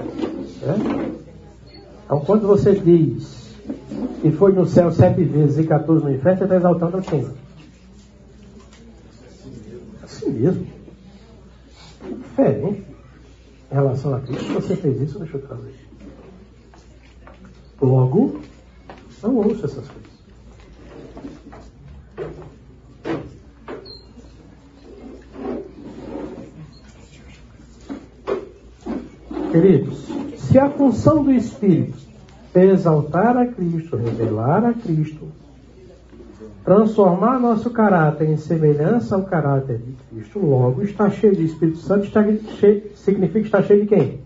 Certo? 0.60 1.21
Então, 2.12 2.26
quando 2.26 2.46
você 2.46 2.74
diz 2.74 3.56
que 4.20 4.30
foi 4.32 4.52
no 4.52 4.66
céu 4.66 4.92
sete 4.92 5.24
vezes 5.24 5.56
e 5.56 5.66
14 5.66 6.04
no 6.04 6.14
inferno, 6.14 6.36
você 6.36 6.44
está 6.44 6.56
exaltando 6.56 6.98
a 6.98 7.00
quem? 7.00 7.26
A 10.02 10.06
si 10.06 10.28
mesmo. 10.28 10.66
Diferente. 12.18 12.84
Em 13.70 13.74
relação 13.74 14.14
a 14.14 14.20
Cristo, 14.20 14.52
você 14.52 14.76
fez 14.76 15.00
isso, 15.00 15.18
deixa 15.20 15.38
eu 15.38 15.40
trazer. 15.40 15.74
Logo, 17.80 18.42
não 19.22 19.36
ouço 19.36 19.64
essas 19.64 19.88
coisas. 19.88 20.12
Queridos, 29.50 30.21
se 30.52 30.58
a 30.58 30.68
função 30.68 31.24
do 31.24 31.32
Espírito 31.32 31.96
é 32.54 32.66
exaltar 32.66 33.38
a 33.38 33.46
Cristo, 33.46 33.96
revelar 33.96 34.62
a 34.66 34.74
Cristo, 34.74 35.28
transformar 36.62 37.40
nosso 37.40 37.70
caráter 37.70 38.28
em 38.28 38.36
semelhança 38.36 39.16
ao 39.16 39.22
caráter 39.22 39.78
de 39.78 39.92
Cristo, 40.10 40.38
logo 40.38 40.82
está 40.82 41.08
cheio 41.08 41.34
de 41.34 41.44
Espírito 41.44 41.78
Santo, 41.78 42.04
está 42.04 42.22
cheio, 42.60 42.94
significa 42.96 43.46
estar 43.46 43.62
cheio 43.62 43.80
de 43.80 43.86
quem? 43.86 44.20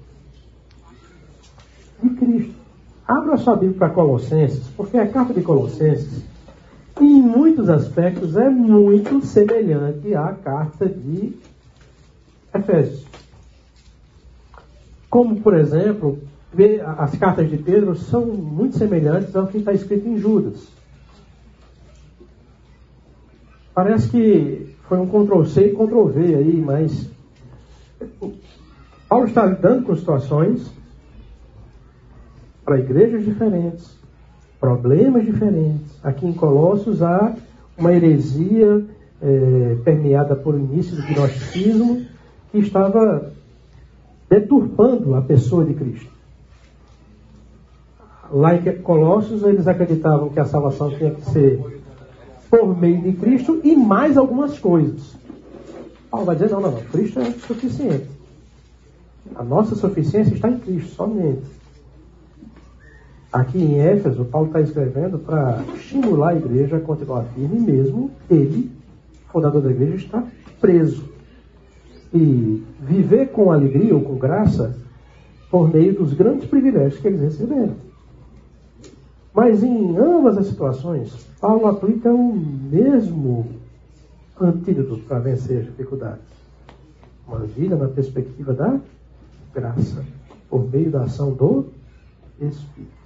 De 2.03 2.11
Cristo. 2.16 2.55
Abra 3.07 3.37
sua 3.37 3.55
Bíblia 3.55 3.79
para 3.79 3.91
Colossenses, 3.91 4.66
porque 4.77 4.99
a 4.99 5.07
carta 5.07 5.33
de 5.33 5.43
Colossenses, 5.43 6.24
em 7.01 7.22
muitos 7.22 7.70
aspectos, 7.70 8.37
é 8.37 8.51
muito 8.51 9.24
semelhante 9.24 10.12
à 10.12 10.33
carta 10.33 10.89
de 10.89 11.37
Efésios. 12.53 13.07
Como, 15.16 15.40
por 15.40 15.54
exemplo, 15.54 16.18
as 16.98 17.16
cartas 17.16 17.48
de 17.48 17.56
Pedro 17.56 17.96
são 17.96 18.26
muito 18.26 18.76
semelhantes 18.76 19.34
ao 19.34 19.46
que 19.46 19.56
está 19.56 19.72
escrito 19.72 20.06
em 20.06 20.18
Judas. 20.18 20.68
Parece 23.74 24.10
que 24.10 24.76
foi 24.86 24.98
um 24.98 25.06
Ctrl-C 25.06 25.68
e 25.68 25.72
Ctrl-V 25.72 26.34
aí, 26.34 26.60
mas 26.60 27.08
Paulo 29.08 29.24
está 29.24 29.46
lidando 29.46 29.84
com 29.84 29.96
situações 29.96 30.70
para 32.62 32.78
igrejas 32.78 33.24
diferentes, 33.24 33.98
problemas 34.60 35.24
diferentes. 35.24 35.98
Aqui 36.04 36.26
em 36.26 36.34
Colossos 36.34 37.00
há 37.00 37.34
uma 37.78 37.90
heresia 37.90 38.84
é, 39.22 39.76
permeada 39.82 40.36
por 40.36 40.54
início 40.56 40.94
do 40.94 41.02
gnosticismo 41.04 42.04
que 42.52 42.58
estava 42.58 43.34
deturpando 44.29 45.14
a 45.14 45.22
pessoa 45.22 45.64
de 45.64 45.74
Cristo. 45.74 46.11
Lá 48.31 48.57
em 48.57 48.83
Colossos, 48.83 49.43
eles 49.43 49.68
acreditavam 49.68 50.31
que 50.31 50.41
a 50.41 50.45
salvação 50.45 50.91
tinha 50.91 51.12
que 51.12 51.24
ser 51.31 51.83
por 52.51 52.77
meio 52.77 53.01
de 53.03 53.12
Cristo 53.12 53.61
e 53.62 53.77
mais 53.77 54.16
algumas 54.16 54.59
coisas. 54.59 55.14
Paulo 56.11 56.27
vai 56.27 56.37
dizer: 56.37 56.51
não, 56.51 56.61
não, 56.61 56.72
não, 56.72 56.83
Cristo 56.83 57.20
é 57.20 57.31
suficiente. 57.33 58.09
A 59.35 59.43
nossa 59.43 59.74
suficiência 59.74 60.35
está 60.35 60.49
em 60.49 60.59
Cristo, 60.59 60.95
somente. 60.95 61.45
Aqui 63.33 63.59
em 63.59 63.81
Éfeso, 63.81 64.24
Paulo 64.24 64.47
está 64.47 64.61
escrevendo 64.61 65.18
para 65.18 65.62
estimular 65.74 66.31
a 66.31 66.37
igreja 66.37 66.77
a 66.77 66.81
continuar 66.81 67.24
firme, 67.35 67.61
mesmo 67.61 68.11
ele, 68.31 68.70
fundador 69.31 69.61
da 69.61 69.70
igreja, 69.70 69.97
está 69.97 70.24
preso. 70.61 71.15
E 72.14 72.64
viver 72.80 73.30
com 73.32 73.50
alegria 73.50 73.94
ou 73.94 74.00
com 74.00 74.16
graça 74.16 74.76
por 75.50 75.72
meio 75.72 75.94
dos 75.94 76.12
grandes 76.14 76.48
privilégios 76.48 77.00
que 77.00 77.09
eles 77.09 77.20
receberam. 77.20 77.74
Mas 79.34 79.62
em 79.62 79.96
ambas 79.98 80.38
as 80.38 80.46
situações, 80.46 81.12
Paulo 81.40 81.66
aplica 81.66 82.11
o 82.11 82.34
mesmo 82.34 83.46
antídoto 84.40 84.98
para 85.00 85.18
vencer 85.18 85.59
as 85.59 85.64
dificuldades. 85.66 86.24
Uma 87.28 87.40
vida 87.40 87.76
na 87.76 87.88
perspectiva 87.88 88.54
da 88.54 88.80
graça, 89.52 90.04
por 90.48 90.70
meio 90.70 90.90
da 90.90 91.02
ação 91.02 91.32
do 91.32 91.66
Espírito. 92.40 92.96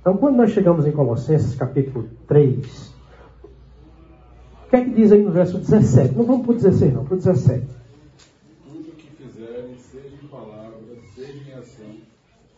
Então, 0.00 0.16
quando 0.16 0.36
nós 0.36 0.50
chegamos 0.50 0.86
em 0.86 0.92
Colossenses 0.92 1.54
capítulo 1.54 2.08
3, 2.26 2.92
o 4.66 4.70
que 4.70 4.76
é 4.76 4.84
que 4.84 4.90
diz 4.90 5.12
aí 5.12 5.22
no 5.22 5.30
verso 5.30 5.58
17? 5.58 6.14
Não 6.16 6.24
vamos 6.24 6.46
para 6.46 6.52
o 6.52 6.56
16, 6.56 6.94
não, 6.94 7.04
para 7.04 7.14
o 7.14 7.16
17. 7.18 7.66
Tudo 8.64 8.88
o 8.88 8.92
que 8.92 9.06
fizerem, 9.10 9.76
seja 9.76 10.16
em 10.22 10.26
palavra, 10.26 10.76
seja 11.14 11.38
em 11.48 11.52
ação, 11.54 11.94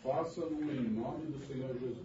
façam-no 0.04 0.70
em 0.70 0.90
nome 0.90 1.26
do 1.28 1.38
Senhor 1.46 1.72
Jesus. 1.72 1.96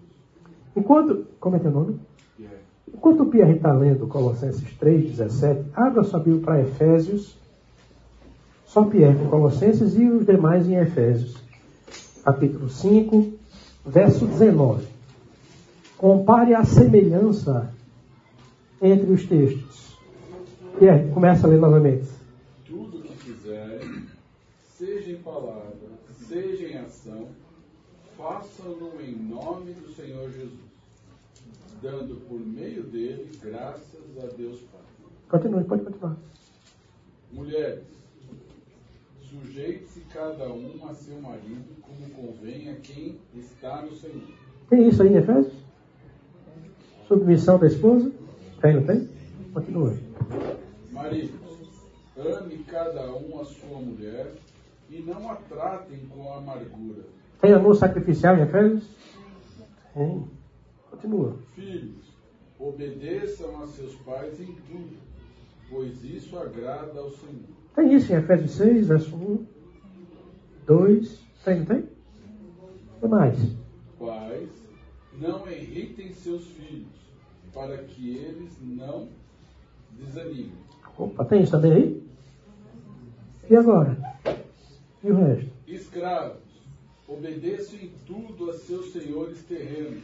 Enquanto. 0.76 1.28
Como 1.40 1.58
é 1.58 1.60
que 1.60 1.68
é 1.68 1.70
o 1.70 1.74
nome? 1.74 2.00
Pierre. 2.38 2.56
Enquanto 2.88 3.24
o 3.24 3.26
Pierre 3.30 3.56
está 3.58 3.74
lendo 3.74 4.08
Colossenses 4.08 4.74
3, 4.78 5.18
17, 5.18 5.70
abra 5.74 6.04
sua 6.04 6.20
Bíblia 6.20 6.42
para 6.42 6.62
Efésios. 6.62 7.38
Só 8.66 8.86
Pierre 8.86 9.22
em 9.22 9.30
Colossenses 9.30 9.98
e 9.98 10.08
os 10.08 10.26
demais 10.26 10.68
em 10.70 10.76
Efésios. 10.76 11.36
Capítulo 12.24 12.70
5, 12.70 13.34
verso 13.86 14.26
19. 14.26 14.88
Compare 15.98 16.54
a 16.54 16.64
semelhança 16.64 17.74
entre 18.82 19.12
os 19.12 19.26
textos. 19.26 19.98
Pierre, 20.78 21.12
começa 21.12 21.46
a 21.46 21.50
ler 21.50 21.60
novamente. 21.60 22.08
Tudo 22.66 23.00
o 23.00 23.02
que 23.02 23.14
fizerem, 23.18 24.04
seja 24.64 25.12
em 25.12 25.18
palavra, 25.18 25.74
seja 26.28 26.68
em 26.68 26.78
ação, 26.78 27.28
façam-no 28.20 29.02
em 29.02 29.16
nome 29.16 29.72
do 29.72 29.94
Senhor 29.94 30.30
Jesus, 30.30 30.60
dando 31.82 32.20
por 32.28 32.38
meio 32.38 32.84
dele 32.84 33.32
graças 33.42 34.18
a 34.22 34.28
Deus 34.36 34.60
Pai. 34.64 34.82
Continue, 35.30 35.64
pode 35.64 35.84
continuar. 35.84 36.18
Mulheres, 37.32 37.86
sujeite-se 39.22 40.02
cada 40.12 40.52
um 40.52 40.86
a 40.90 40.94
seu 40.94 41.22
marido, 41.22 41.82
como 41.82 42.10
convém 42.10 42.70
a 42.70 42.76
quem 42.76 43.18
está 43.34 43.84
no 43.84 43.96
Senhor. 43.96 44.28
Tem 44.70 44.90
isso 44.90 45.02
aí 45.02 45.14
em 45.14 45.18
Efésios? 45.18 45.54
Submissão 47.08 47.58
da 47.58 47.68
esposa? 47.68 48.12
Tem, 48.62 48.76
não 48.76 48.86
tem? 48.86 49.10
Continua. 49.54 49.98
Maridos, 50.92 51.40
ame 52.18 52.58
cada 52.66 53.14
um 53.16 53.40
a 53.40 53.46
sua 53.46 53.80
mulher 53.80 54.34
e 54.90 55.00
não 55.00 55.32
a 55.32 55.36
tratem 55.36 56.00
com 56.10 56.34
amargura. 56.34 57.19
Tem 57.42 57.54
amor 57.54 57.76
sacrificial 57.76 58.38
em 58.38 58.42
Efésios? 58.42 58.84
Tem. 59.94 60.28
Continua. 60.92 61.38
Filhos, 61.56 62.14
obedeçam 62.60 63.64
a 63.64 63.68
seus 63.68 63.96
pais 63.96 64.40
em 64.42 64.54
tudo, 64.68 64.98
pois 65.70 66.04
isso 66.04 66.38
agrada 66.38 67.00
ao 67.00 67.10
Senhor. 67.12 67.44
Tem 67.76 67.94
isso 67.94 68.12
em 68.12 68.18
Efésios 68.18 68.52
6, 68.52 68.88
verso 68.88 69.16
1, 69.16 69.46
2. 70.66 71.20
Tem, 71.46 71.60
não 71.60 71.66
tem? 71.66 71.78
O 71.78 73.00
que 73.00 73.08
mais? 73.08 73.38
Pais, 73.98 74.50
não 75.14 75.50
irritem 75.50 76.12
seus 76.12 76.46
filhos, 76.48 76.88
para 77.54 77.78
que 77.78 78.18
eles 78.18 78.58
não 78.62 79.08
desanimem. 79.92 80.52
Opa, 80.98 81.24
tem 81.24 81.44
isso 81.44 81.54
também 81.54 81.72
aí? 81.72 82.04
E 83.50 83.56
agora? 83.56 83.98
E 85.02 85.10
o 85.10 85.16
resto? 85.16 85.50
Escravos, 85.66 86.42
obedeçam 87.10 87.80
em 87.80 87.92
tudo 88.06 88.52
a 88.52 88.54
seus 88.54 88.92
senhores 88.94 89.42
terrenos, 89.44 90.04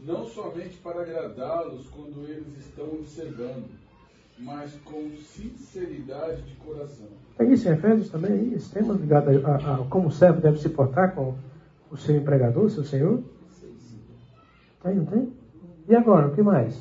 não 0.00 0.26
somente 0.26 0.76
para 0.78 1.02
agradá-los 1.02 1.88
quando 1.88 2.28
eles 2.28 2.58
estão 2.58 2.86
observando, 2.86 3.68
mas 4.38 4.72
com 4.84 5.10
sinceridade 5.16 6.42
de 6.42 6.54
coração. 6.56 7.06
Tem 7.36 7.52
isso 7.52 7.68
em 7.68 7.72
Efésios 7.72 8.10
também, 8.10 8.52
esse 8.52 8.70
tema 8.70 8.94
ligado 8.94 9.30
a, 9.30 9.50
a, 9.50 9.74
a 9.76 9.78
como 9.86 10.08
o 10.08 10.12
servo 10.12 10.40
deve 10.40 10.58
se 10.58 10.68
portar 10.68 11.14
com 11.14 11.36
o 11.90 11.96
seu 11.96 12.16
empregador, 12.16 12.68
seu 12.68 12.84
senhor? 12.84 13.22
Tem, 14.82 14.94
não 14.94 15.06
tem? 15.06 15.32
E 15.88 15.94
agora, 15.94 16.28
o 16.28 16.34
que 16.34 16.42
mais? 16.42 16.80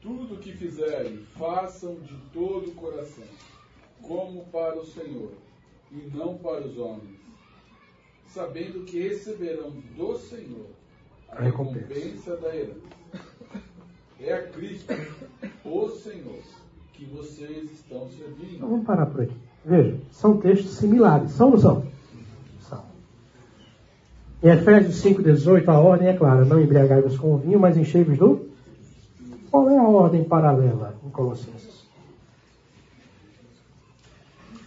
Tudo 0.00 0.34
o 0.34 0.38
que 0.38 0.52
fizerem, 0.52 1.18
façam 1.36 1.94
de 1.96 2.16
todo 2.32 2.70
o 2.70 2.74
coração, 2.74 3.24
como 4.00 4.44
para 4.46 4.78
o 4.78 4.84
Senhor, 4.84 5.32
e 5.92 6.10
não 6.16 6.38
para 6.38 6.66
os 6.66 6.76
homens, 6.78 7.21
sabendo 8.32 8.84
que 8.84 9.00
receberão 9.00 9.70
do 9.96 10.16
Senhor 10.18 10.66
a 11.28 11.42
recompensa. 11.42 12.36
da 12.36 12.54
herança. 12.54 12.80
É 14.20 14.32
a 14.34 14.42
Cristo, 14.48 14.92
o 15.64 15.88
Senhor, 15.90 16.38
que 16.92 17.04
vocês 17.06 17.70
estão 17.72 18.06
Então 18.06 18.10
servindo. 18.10 18.60
vamos 18.60 18.86
parar 18.86 19.06
por 19.06 19.22
aqui. 19.22 19.36
Veja, 19.64 19.96
são 20.12 20.36
textos 20.38 20.72
similares. 20.76 21.32
São 21.32 21.46
ou 21.48 21.52
não 21.54 21.60
são? 21.60 21.86
São. 22.60 22.84
Em 24.42 24.48
Efésios 24.48 25.02
5,18, 25.02 25.68
a 25.68 25.78
ordem 25.80 26.08
é 26.08 26.16
clara: 26.16 26.44
não 26.44 26.60
embriagai-vos 26.60 27.18
com 27.18 27.34
o 27.34 27.38
vinho, 27.38 27.58
mas 27.58 27.76
enchei-vos 27.76 28.16
do. 28.16 28.48
Qual 29.50 29.68
é 29.68 29.76
a 29.76 29.82
ordem 29.88 30.24
paralela 30.24 30.94
em 31.04 31.10
Colossenses? 31.10 31.84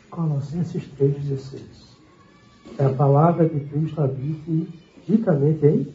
Colossenses 0.09 0.83
3,16. 0.99 1.84
É 2.77 2.85
a 2.85 2.89
palavra 2.89 3.47
de 3.47 3.59
Cristo 3.61 4.01
habite 4.01 4.67
ricamente 5.07 5.65
em. 5.65 5.93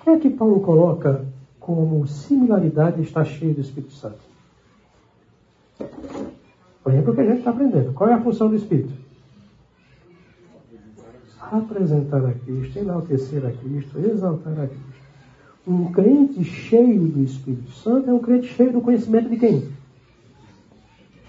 O 0.00 0.04
que 0.04 0.10
é 0.10 0.18
que 0.18 0.30
Paulo 0.30 0.60
coloca 0.60 1.26
como 1.60 2.06
similaridade 2.06 3.02
está 3.02 3.24
cheio 3.24 3.54
do 3.54 3.60
Espírito 3.60 3.92
Santo? 3.92 4.20
Lembra 6.86 7.10
o 7.10 7.14
que 7.14 7.20
a 7.20 7.24
gente 7.24 7.38
está 7.38 7.50
aprendendo. 7.50 7.92
Qual 7.92 8.08
é 8.08 8.14
a 8.14 8.20
função 8.20 8.48
do 8.48 8.54
Espírito? 8.54 8.92
Apresentar 11.40 12.24
a 12.24 12.32
Cristo, 12.32 12.78
enaltecer 12.78 13.44
a 13.44 13.50
Cristo, 13.50 13.98
exaltar 13.98 14.52
a 14.52 14.66
Cristo. 14.68 14.96
Um 15.66 15.90
crente 15.90 16.44
cheio 16.44 17.08
do 17.08 17.22
Espírito 17.24 17.72
Santo 17.72 18.08
é 18.08 18.12
um 18.12 18.20
crente 18.20 18.46
cheio 18.46 18.72
do 18.72 18.80
conhecimento 18.80 19.28
de 19.28 19.36
quem? 19.36 19.68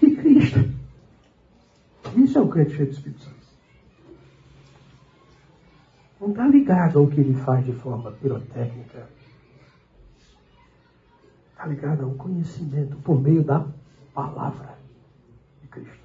De 0.00 0.10
Cristo. 0.16 0.70
Isso 2.16 2.38
é 2.38 2.40
um 2.40 2.48
crente 2.48 2.76
cheio 2.76 2.88
do 2.88 2.92
Espírito 2.92 3.22
Santo. 3.22 3.37
Não 6.20 6.30
está 6.30 6.48
ligado 6.48 6.98
ao 6.98 7.06
que 7.06 7.20
ele 7.20 7.34
faz 7.34 7.64
de 7.64 7.72
forma 7.72 8.10
pirotécnica. 8.12 9.08
Está 11.52 11.66
ligado 11.66 12.04
ao 12.04 12.10
conhecimento 12.12 12.96
por 12.98 13.20
meio 13.20 13.44
da 13.44 13.64
palavra 14.12 14.76
de 15.62 15.68
Cristo. 15.68 15.98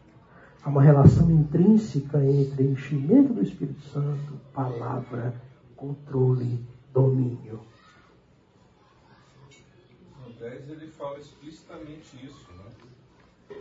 Há 0.64 0.70
uma 0.70 0.84
relação 0.84 1.30
intrínseca 1.32 2.24
entre 2.24 2.64
enchimento 2.64 3.34
do 3.34 3.41
Espírito 3.41 3.82
Santo, 3.82 4.39
palavra, 4.53 5.34
controle, 5.76 6.64
domínio. 6.93 7.59
No 10.22 10.32
10 10.34 10.70
ele 10.70 10.88
fala 10.91 11.18
explicitamente 11.18 12.24
isso, 12.24 12.47
né? 12.53 12.66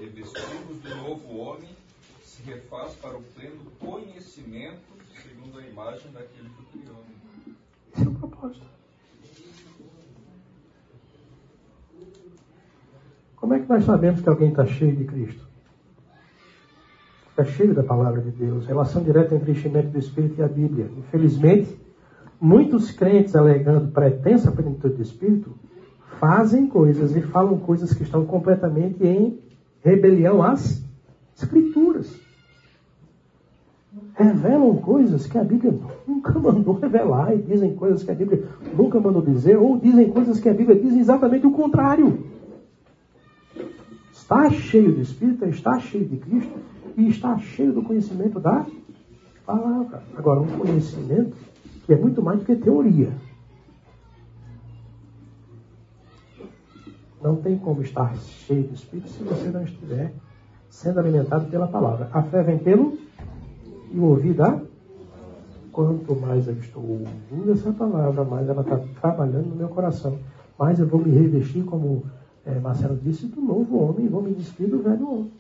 Revestimos 0.01 0.81
do 0.81 0.97
novo 0.97 1.37
homem, 1.39 1.75
se 2.23 2.43
refaz 2.43 2.95
para 2.95 3.17
o 3.17 3.23
pleno 3.23 3.71
conhecimento, 3.81 4.92
segundo 5.21 5.59
a 5.59 5.63
imagem 5.63 6.11
daquele 6.13 6.49
que 6.49 6.63
o 6.63 6.81
criou. 6.81 7.03
Esse 7.95 8.07
é 8.07 8.09
o 8.09 8.15
propósito. 8.15 8.67
Como 13.37 13.55
é 13.55 13.61
que 13.61 13.69
nós 13.69 13.85
sabemos 13.85 14.21
que 14.21 14.29
alguém 14.29 14.51
está 14.51 14.65
cheio 14.65 14.95
de 14.95 15.05
Cristo? 15.05 15.45
Está 17.31 17.45
cheio 17.45 17.75
da 17.75 17.83
palavra 17.83 18.21
de 18.21 18.31
Deus. 18.31 18.67
Relação 18.67 19.03
direta 19.03 19.35
entre 19.35 19.51
o 19.51 19.55
enchimento 19.55 19.89
do 19.89 19.99
Espírito 19.99 20.41
e 20.41 20.43
a 20.45 20.49
Bíblia. 20.49 20.91
Infelizmente, 20.97 21.77
muitos 22.41 22.93
crentes 22.93 23.35
alegando 23.35 23.91
pretensa 23.91 24.53
plenitude 24.53 24.95
do 24.95 25.03
Espírito 25.03 25.55
fazem 26.21 26.69
coisas 26.69 27.17
e 27.17 27.21
falam 27.21 27.59
coisas 27.59 27.93
que 27.93 28.05
estão 28.05 28.25
completamente 28.25 29.05
em 29.05 29.41
rebelião 29.83 30.43
às 30.43 30.83
Escrituras. 31.37 32.15
Revelam 34.15 34.77
coisas 34.77 35.27
que 35.27 35.37
a 35.37 35.45
Bíblia 35.45 35.79
nunca 36.07 36.33
mandou 36.39 36.75
revelar 36.75 37.35
e 37.35 37.43
dizem 37.43 37.75
coisas 37.75 38.03
que 38.03 38.11
a 38.11 38.15
Bíblia 38.15 38.49
nunca 38.75 38.99
mandou 38.99 39.21
dizer, 39.21 39.59
ou 39.59 39.79
dizem 39.79 40.11
coisas 40.11 40.41
que 40.41 40.49
a 40.49 40.55
Bíblia 40.55 40.81
diz 40.81 40.95
exatamente 40.97 41.47
o 41.47 41.51
contrário. 41.51 42.27
Está 44.11 44.49
cheio 44.51 44.95
do 44.95 45.01
Espírito, 45.01 45.45
está 45.47 45.79
cheio 45.79 46.07
de 46.07 46.17
Cristo 46.17 46.59
e 46.97 47.09
está 47.09 47.37
cheio 47.39 47.73
do 47.73 47.83
conhecimento 47.83 48.41
da 48.41 48.65
palavra. 49.45 50.03
Agora, 50.17 50.41
um 50.41 50.59
conhecimento 50.59 51.37
que 51.85 51.93
é 51.93 51.97
muito 51.97 52.23
mais 52.23 52.39
do 52.39 52.45
que 52.45 52.57
teoria. 52.57 53.13
Não 57.23 57.37
tem 57.37 57.59
como 57.59 57.83
estar 57.83 58.17
cheio 58.17 58.65
do 58.65 58.75
Espírito 58.75 59.11
se 59.11 59.23
você 59.23 59.49
não 59.49 59.65
estiver 59.65 60.13
sendo 60.71 60.99
alimentado 60.99 61.51
pela 61.51 61.69
palavra. 61.69 62.09
A 62.13 62.23
fé 62.23 62.43
vem 62.43 62.59
pelo 62.59 62.97
e 63.93 63.99
o 63.99 64.05
ouvir 64.05 64.35
da. 64.35 64.61
Quanto 65.71 66.15
mais 66.15 66.47
eu 66.47 66.55
estou 66.55 66.83
ouvindo 66.83 67.53
essa 67.53 67.73
palavra, 67.73 68.25
mais 68.25 68.49
ela 68.49 68.63
está 68.63 68.79
trabalhando 69.01 69.49
no 69.49 69.57
meu 69.57 69.69
coração. 69.69 70.19
Mais 70.59 70.79
eu 70.79 70.87
vou 70.87 71.01
me 71.01 71.11
revestir, 71.11 71.65
como 71.65 72.05
é, 72.45 72.59
Marcelo 72.59 72.97
disse, 72.97 73.27
do 73.27 73.41
novo 73.41 73.79
homem 73.79 74.09
vou 74.09 74.23
me 74.23 74.35
despir 74.35 74.69
do 74.69 74.83
velho 74.83 75.09
homem. 75.09 75.33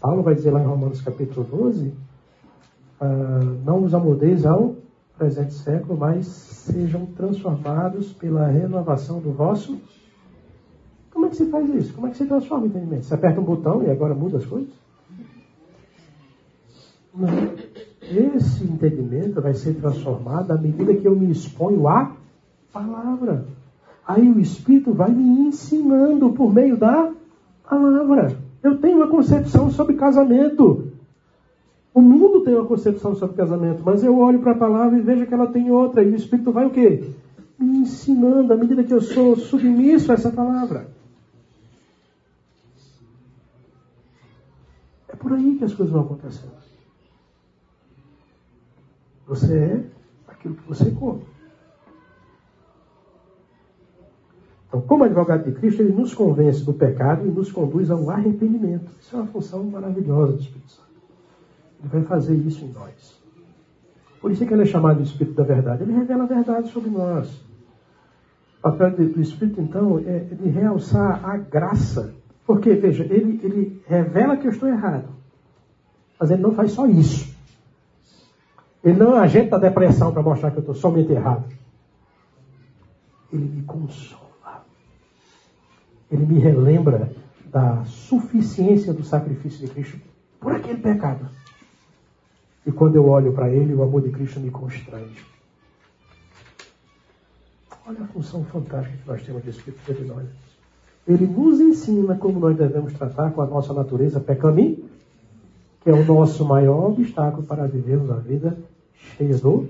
Paulo 0.00 0.22
vai 0.22 0.34
dizer 0.34 0.50
lá 0.50 0.62
em 0.62 0.66
Romanos 0.66 1.02
capítulo 1.02 1.46
12: 1.50 1.92
ah, 3.00 3.40
Não 3.64 3.84
os 3.84 3.92
amoldeis 3.92 4.46
ao 4.46 4.76
presente 5.18 5.52
século, 5.52 5.98
mas 5.98 6.26
sejam 6.26 7.04
transformados 7.04 8.12
pela 8.12 8.46
renovação 8.46 9.20
do 9.20 9.32
vosso. 9.32 9.78
Como 11.12 11.26
é 11.26 11.28
que 11.28 11.36
se 11.36 11.46
faz 11.50 11.68
isso? 11.74 11.92
Como 11.92 12.06
é 12.06 12.10
que 12.10 12.16
se 12.16 12.24
transforma 12.24 12.64
o 12.64 12.66
entendimento? 12.68 13.04
Você 13.04 13.14
aperta 13.14 13.40
um 13.40 13.44
botão 13.44 13.82
e 13.82 13.90
agora 13.90 14.14
muda 14.14 14.38
as 14.38 14.46
coisas? 14.46 14.72
Não. 17.14 17.28
Esse 18.02 18.64
entendimento 18.64 19.40
vai 19.40 19.54
ser 19.54 19.74
transformado 19.74 20.50
à 20.50 20.56
medida 20.56 20.94
que 20.94 21.06
eu 21.06 21.14
me 21.14 21.30
exponho 21.30 21.86
à 21.86 22.12
palavra. 22.72 23.46
Aí 24.06 24.28
o 24.28 24.40
Espírito 24.40 24.92
vai 24.92 25.10
me 25.10 25.48
ensinando 25.48 26.30
por 26.32 26.52
meio 26.52 26.76
da 26.76 27.12
palavra. 27.68 28.36
Eu 28.62 28.78
tenho 28.78 28.96
uma 28.96 29.08
concepção 29.08 29.70
sobre 29.70 29.94
casamento. 29.94 30.88
O 31.94 32.00
mundo 32.00 32.42
tem 32.42 32.54
uma 32.54 32.66
concepção 32.66 33.14
sobre 33.14 33.36
casamento, 33.36 33.82
mas 33.84 34.02
eu 34.02 34.18
olho 34.18 34.40
para 34.40 34.52
a 34.52 34.58
palavra 34.58 34.98
e 34.98 35.02
vejo 35.02 35.26
que 35.26 35.34
ela 35.34 35.46
tem 35.46 35.70
outra. 35.70 36.02
E 36.02 36.10
o 36.10 36.16
Espírito 36.16 36.52
vai 36.52 36.66
o 36.66 36.70
quê? 36.70 37.04
Me 37.58 37.78
ensinando 37.78 38.52
à 38.52 38.56
medida 38.56 38.82
que 38.82 38.94
eu 38.94 39.00
sou 39.00 39.36
submisso 39.36 40.10
a 40.10 40.14
essa 40.14 40.30
palavra. 40.30 40.88
É 45.08 45.16
por 45.16 45.32
aí 45.32 45.56
que 45.56 45.64
as 45.64 45.74
coisas 45.74 45.92
vão 45.92 46.02
acontecendo. 46.02 46.69
Você 49.30 49.56
é 49.56 49.84
aquilo 50.26 50.56
que 50.56 50.68
você 50.68 50.90
come. 50.90 51.22
Então, 54.66 54.80
como 54.80 55.04
advogado 55.04 55.44
de 55.44 55.52
Cristo, 55.52 55.82
ele 55.82 55.92
nos 55.92 56.12
convence 56.12 56.64
do 56.64 56.74
pecado 56.74 57.24
e 57.24 57.30
nos 57.30 57.52
conduz 57.52 57.92
ao 57.92 58.10
arrependimento. 58.10 58.90
Isso 59.00 59.14
é 59.14 59.20
uma 59.20 59.28
função 59.28 59.62
maravilhosa 59.62 60.32
do 60.32 60.40
Espírito 60.40 60.72
Santo. 60.72 60.88
Ele 61.78 61.88
vai 61.90 62.02
fazer 62.02 62.34
isso 62.34 62.64
em 62.64 62.72
nós. 62.72 63.22
Por 64.20 64.32
isso 64.32 64.42
é 64.42 64.46
que 64.48 64.52
ele 64.52 64.62
é 64.62 64.66
chamado 64.66 65.00
de 65.00 65.08
Espírito 65.08 65.36
da 65.36 65.44
Verdade. 65.44 65.84
Ele 65.84 65.92
revela 65.92 66.24
a 66.24 66.26
verdade 66.26 66.68
sobre 66.70 66.90
nós. 66.90 67.32
O 68.58 68.62
papel 68.62 68.90
do 68.90 69.20
Espírito, 69.20 69.60
então, 69.60 70.00
é 70.00 70.18
de 70.18 70.48
realçar 70.48 71.24
a 71.24 71.36
graça. 71.36 72.12
Porque, 72.44 72.74
veja, 72.74 73.04
ele, 73.04 73.38
ele 73.44 73.80
revela 73.86 74.36
que 74.36 74.48
eu 74.48 74.50
estou 74.50 74.68
errado. 74.68 75.08
Mas 76.18 76.32
ele 76.32 76.42
não 76.42 76.52
faz 76.52 76.72
só 76.72 76.84
isso. 76.88 77.29
Ele 78.82 78.98
não 78.98 79.14
agente 79.14 79.50
da 79.50 79.58
depressão 79.58 80.12
para 80.12 80.22
mostrar 80.22 80.50
que 80.50 80.56
eu 80.56 80.60
estou 80.60 80.74
somente 80.74 81.12
errado. 81.12 81.44
Ele 83.32 83.44
me 83.44 83.62
consola. 83.62 84.64
Ele 86.10 86.24
me 86.24 86.38
relembra 86.38 87.12
da 87.46 87.84
suficiência 87.84 88.92
do 88.92 89.04
sacrifício 89.04 89.66
de 89.66 89.72
Cristo 89.72 90.00
por 90.40 90.52
aquele 90.52 90.78
pecado. 90.78 91.28
E 92.66 92.72
quando 92.72 92.96
eu 92.96 93.08
olho 93.08 93.32
para 93.32 93.50
ele, 93.50 93.74
o 93.74 93.82
amor 93.82 94.02
de 94.02 94.10
Cristo 94.10 94.40
me 94.40 94.50
constrange. 94.50 95.24
Olha 97.86 98.02
a 98.02 98.06
função 98.06 98.44
fantástica 98.44 98.96
que 98.96 99.08
nós 99.08 99.22
temos 99.22 99.42
de 99.42 99.50
Espírito 99.50 99.84
sobre 99.84 100.04
nós. 100.04 100.26
Ele 101.06 101.26
nos 101.26 101.60
ensina 101.60 102.14
como 102.14 102.38
nós 102.38 102.56
devemos 102.56 102.92
tratar 102.92 103.32
com 103.32 103.42
a 103.42 103.46
nossa 103.46 103.72
natureza 103.74 104.20
pecaminosa. 104.20 104.88
que 105.82 105.88
é 105.88 105.94
o 105.94 106.04
nosso 106.04 106.44
maior 106.44 106.90
obstáculo 106.90 107.42
para 107.42 107.66
vivermos 107.66 108.10
a 108.10 108.16
vida 108.16 108.56
cheia 109.16 109.36
do. 109.38 109.68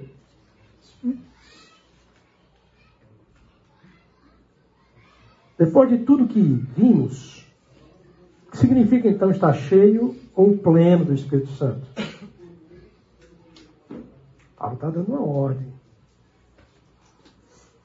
Depois 5.58 5.90
de 5.90 5.98
tudo 5.98 6.26
que 6.26 6.40
vimos, 6.40 7.46
o 8.46 8.50
que 8.52 8.58
significa 8.58 9.08
então 9.08 9.30
estar 9.30 9.52
cheio 9.52 10.16
ou 10.34 10.56
pleno 10.56 11.04
do 11.04 11.14
Espírito 11.14 11.50
Santo? 11.50 11.86
Paulo 14.56 14.74
está 14.74 14.90
dando 14.90 15.08
uma 15.08 15.22
ordem. 15.22 15.66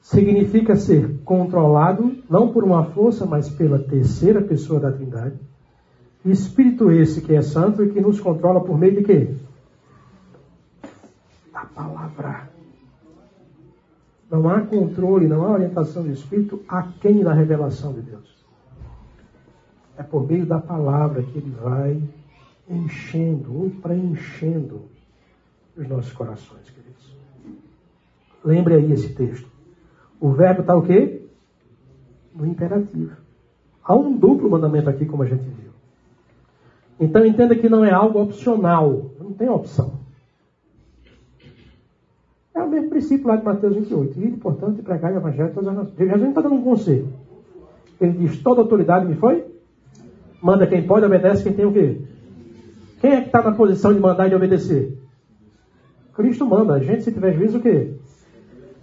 Significa 0.00 0.76
ser 0.76 1.18
controlado, 1.24 2.16
não 2.30 2.52
por 2.52 2.62
uma 2.64 2.84
força, 2.84 3.26
mas 3.26 3.48
pela 3.48 3.78
terceira 3.78 4.40
pessoa 4.40 4.78
da 4.78 4.92
Trindade. 4.92 5.36
Espírito 6.24 6.90
esse 6.90 7.20
que 7.20 7.34
é 7.34 7.42
santo 7.42 7.84
e 7.84 7.92
que 7.92 8.00
nos 8.00 8.20
controla 8.20 8.62
por 8.62 8.78
meio 8.78 8.96
de 8.96 9.02
quê? 9.02 9.34
Palavra. 11.76 12.48
Não 14.30 14.48
há 14.48 14.62
controle, 14.62 15.28
não 15.28 15.44
há 15.44 15.50
orientação 15.50 16.04
do 16.04 16.10
Espírito 16.10 16.64
a 16.66 16.82
quem 17.00 17.22
da 17.22 17.34
revelação 17.34 17.92
de 17.92 18.00
Deus. 18.00 18.34
É 19.98 20.02
por 20.02 20.26
meio 20.26 20.46
da 20.46 20.58
palavra 20.58 21.22
que 21.22 21.36
ele 21.36 21.50
vai 21.50 22.02
enchendo 22.66 23.54
ou 23.54 23.70
preenchendo 23.70 24.86
os 25.76 25.86
nossos 25.86 26.12
corações, 26.12 26.70
queridos. 26.70 27.14
Lembre 28.42 28.74
aí 28.74 28.92
esse 28.92 29.14
texto. 29.14 29.46
O 30.18 30.32
verbo 30.32 30.62
está 30.62 30.74
o 30.74 30.82
quê? 30.82 31.26
No 32.34 32.46
imperativo. 32.46 33.16
Há 33.84 33.94
um 33.94 34.16
duplo 34.16 34.48
mandamento 34.48 34.88
aqui, 34.88 35.04
como 35.04 35.22
a 35.22 35.26
gente 35.26 35.44
viu. 35.44 35.72
Então 36.98 37.24
entenda 37.24 37.54
que 37.54 37.68
não 37.68 37.84
é 37.84 37.92
algo 37.92 38.20
opcional. 38.22 39.10
Não 39.20 39.34
tem 39.34 39.50
opção. 39.50 40.05
É 42.56 42.62
o 42.62 42.70
mesmo 42.70 42.88
princípio 42.88 43.28
lá 43.28 43.36
de 43.36 43.44
Mateus 43.44 43.76
28. 43.76 44.18
E, 44.18 44.30
portanto, 44.38 44.82
pregar 44.82 45.12
o 45.12 45.16
evangelho 45.16 45.52
todas 45.52 45.68
as 45.68 45.76
nações. 45.76 45.98
Jesus 45.98 46.20
não 46.22 46.30
está 46.30 46.40
dando 46.40 46.54
um 46.54 46.62
conselho. 46.62 47.12
Ele 48.00 48.12
diz, 48.12 48.38
toda 48.42 48.62
autoridade 48.62 49.04
me 49.04 49.14
foi? 49.14 49.44
Manda 50.40 50.66
quem 50.66 50.86
pode, 50.86 51.04
obedece 51.04 51.42
quem 51.42 51.52
tem 51.52 51.66
o 51.66 51.72
quê? 51.72 52.00
Quem 52.98 53.12
é 53.12 53.20
que 53.20 53.26
está 53.26 53.42
na 53.42 53.52
posição 53.52 53.92
de 53.92 54.00
mandar 54.00 54.26
e 54.26 54.30
de 54.30 54.36
obedecer? 54.36 54.98
Cristo 56.14 56.46
manda. 56.46 56.74
A 56.74 56.78
gente, 56.78 57.04
se 57.04 57.12
tiver 57.12 57.34
juízo, 57.34 57.58
o 57.58 57.60
quê? 57.60 57.92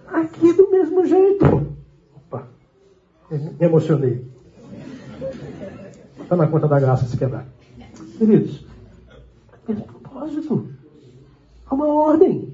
Aqui 0.08 0.54
do 0.54 0.70
mesmo 0.70 1.04
jeito. 1.08 1.74
Opa, 2.16 2.48
me 3.32 3.56
emocionei. 3.60 4.24
Está 6.22 6.36
na 6.36 6.46
conta 6.46 6.68
da 6.68 6.80
graça 6.80 7.06
se 7.06 7.18
quebrar. 7.18 7.48
Queridos, 8.20 8.68
é 9.68 9.74
propósito. 9.74 10.68
Há 11.66 11.74
uma 11.74 11.88
ordem. 11.88 12.54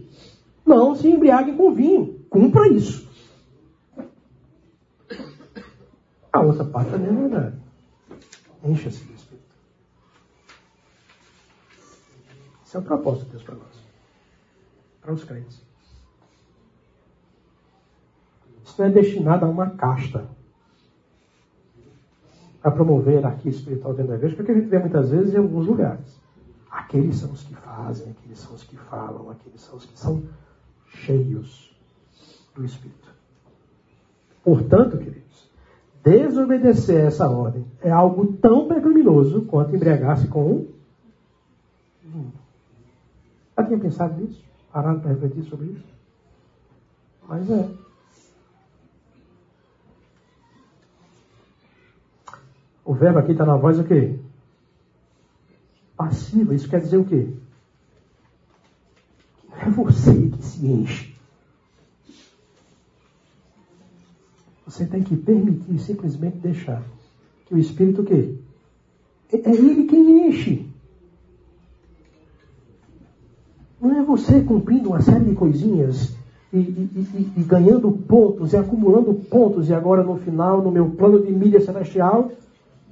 Não 0.70 0.94
se 0.94 1.10
embriaguem 1.10 1.58
com 1.58 1.74
vinho. 1.74 2.20
Cumpra 2.30 2.68
isso. 2.68 3.10
A 6.32 6.42
outra 6.42 6.64
parte 6.64 6.92
também 6.92 7.10
é 7.10 7.28
verdade. 7.28 7.58
Encha-se 8.64 9.04
do 9.04 9.14
Espírito. 9.16 9.56
Esse 12.64 12.78
é 12.78 12.80
o 12.80 12.84
propósito 12.84 13.26
de 13.26 13.32
Deus 13.32 13.42
para 13.42 13.56
nós. 13.56 13.84
Para 15.02 15.14
os 15.14 15.24
crentes. 15.24 15.60
Isso 18.64 18.76
não 18.78 18.90
é 18.90 18.92
destinado 18.92 19.46
a 19.46 19.50
uma 19.50 19.72
casta 19.72 20.30
para 22.62 22.70
promover 22.70 23.14
a 23.14 23.18
hierarquia 23.18 23.50
espiritual 23.50 23.96
dentro 23.96 24.12
da 24.12 24.18
igreja, 24.18 24.36
porque 24.36 24.52
a 24.52 24.56
gente 24.56 24.68
vê 24.68 24.78
muitas 24.78 25.10
vezes 25.10 25.34
em 25.34 25.38
alguns 25.38 25.66
lugares. 25.66 26.22
Aqueles 26.70 27.16
são 27.16 27.32
os 27.32 27.42
que 27.42 27.56
fazem, 27.56 28.12
aqueles 28.12 28.38
são 28.38 28.54
os 28.54 28.64
que 28.64 28.78
falam, 28.78 29.32
aqueles 29.32 29.62
são 29.62 29.76
os 29.76 29.86
que 29.86 29.98
são 29.98 30.22
cheios 30.90 31.74
do 32.56 32.66
Espírito. 32.66 33.14
Portanto, 34.44 34.98
queridos, 34.98 35.50
desobedecer 36.04 37.06
essa 37.06 37.30
ordem 37.30 37.66
é 37.82 37.92
algo 37.92 38.34
tão 38.34 38.68
pecaminoso 38.68 39.44
quanto 39.44 39.76
embriagar-se 39.76 40.28
com 40.28 40.52
um 40.52 40.68
vinho. 42.04 42.34
Já 43.58 43.66
tinha 43.66 43.80
pensado 43.80 44.20
nisso? 44.22 44.44
Parado 44.72 45.02
para 45.02 45.12
refletir 45.12 45.44
sobre 45.44 45.68
isso? 45.68 45.86
Mas 47.28 47.50
é. 47.50 47.70
O 52.86 52.94
verbo 52.94 53.20
aqui 53.20 53.34
está 53.34 53.46
na 53.46 53.56
voz 53.56 53.78
o 53.78 53.84
quê? 53.84 54.18
Passiva. 55.96 56.56
Isso 56.56 56.68
quer 56.68 56.80
dizer 56.80 56.98
o 56.98 57.06
quê? 57.06 57.32
Não 59.70 59.86
você 59.86 60.14
que 60.14 60.44
se 60.44 60.66
enche. 60.66 61.14
Você 64.66 64.86
tem 64.86 65.04
que 65.04 65.16
permitir, 65.16 65.80
simplesmente 65.80 66.38
deixar 66.38 66.84
que 67.46 67.54
o 67.54 67.58
Espírito 67.58 68.02
o 68.02 68.06
quê? 68.06 68.36
É, 69.32 69.38
é 69.38 69.56
ele 69.56 69.86
quem 69.86 70.28
enche. 70.28 70.68
Não 73.80 73.96
é 73.96 74.04
você 74.04 74.42
cumprindo 74.42 74.90
uma 74.90 75.02
série 75.02 75.26
de 75.26 75.36
coisinhas 75.36 76.16
e, 76.52 76.58
e, 76.58 76.62
e, 76.62 77.32
e, 77.38 77.44
ganhando 77.44 77.92
pontos 77.92 78.54
e 78.54 78.58
acumulando 78.58 79.14
pontos, 79.14 79.70
e 79.70 79.74
agora 79.74 80.04
no 80.04 80.18
final, 80.18 80.64
no 80.64 80.72
meu 80.72 80.90
plano 80.90 81.24
de 81.24 81.32
mídia 81.32 81.62
celestial, 81.62 82.32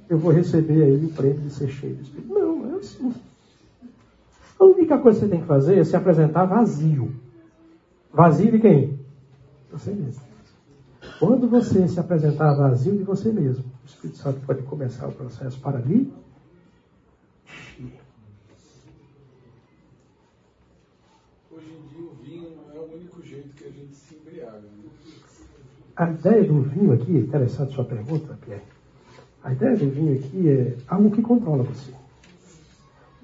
eu 0.08 0.16
vou 0.16 0.32
receber 0.32 0.82
aí 0.84 1.04
o 1.04 1.12
prêmio 1.12 1.40
de 1.40 1.50
ser 1.50 1.68
cheio 1.68 1.96
do 1.96 2.02
Espírito. 2.02 2.32
Não, 2.32 2.72
é 2.72 2.78
assim. 2.78 3.12
A 4.58 4.64
única 4.64 4.98
coisa 4.98 5.20
que 5.20 5.26
você 5.26 5.30
tem 5.30 5.40
que 5.40 5.46
fazer 5.46 5.78
é 5.78 5.84
se 5.84 5.96
apresentar 5.96 6.44
vazio. 6.44 7.14
Vazio 8.12 8.50
de 8.50 8.58
quem? 8.58 8.98
Você 9.70 9.92
mesmo. 9.92 10.22
Quando 11.18 11.48
você 11.48 11.86
se 11.86 11.98
apresentar 12.00 12.54
vazio 12.54 12.96
de 12.96 13.04
você 13.04 13.32
mesmo, 13.32 13.64
o 13.64 13.86
Espírito 13.86 14.18
Santo 14.18 14.40
pode 14.46 14.62
começar 14.62 15.06
o 15.08 15.12
processo 15.12 15.60
para 15.60 15.78
ali. 15.78 16.12
Hoje 21.50 21.72
em 21.72 21.88
dia 21.88 22.04
o 22.04 22.14
vinho 22.22 22.50
não 22.56 22.76
é 22.76 22.78
o 22.80 22.94
único 22.94 23.22
jeito 23.22 23.48
que 23.54 23.64
a 23.64 23.70
gente 23.70 23.94
se 23.94 24.16
embriaga. 24.16 24.58
Né? 24.58 24.90
A 25.96 26.10
ideia 26.10 26.44
do 26.44 26.62
vinho 26.62 26.92
aqui, 26.92 27.12
interessante 27.12 27.74
sua 27.74 27.84
pergunta, 27.84 28.38
Pierre. 28.44 28.62
A 29.42 29.52
ideia 29.52 29.76
do 29.76 29.90
vinho 29.90 30.14
aqui 30.16 30.48
é 30.48 30.76
algo 30.86 31.10
que 31.10 31.22
controla 31.22 31.64
você. 31.64 31.97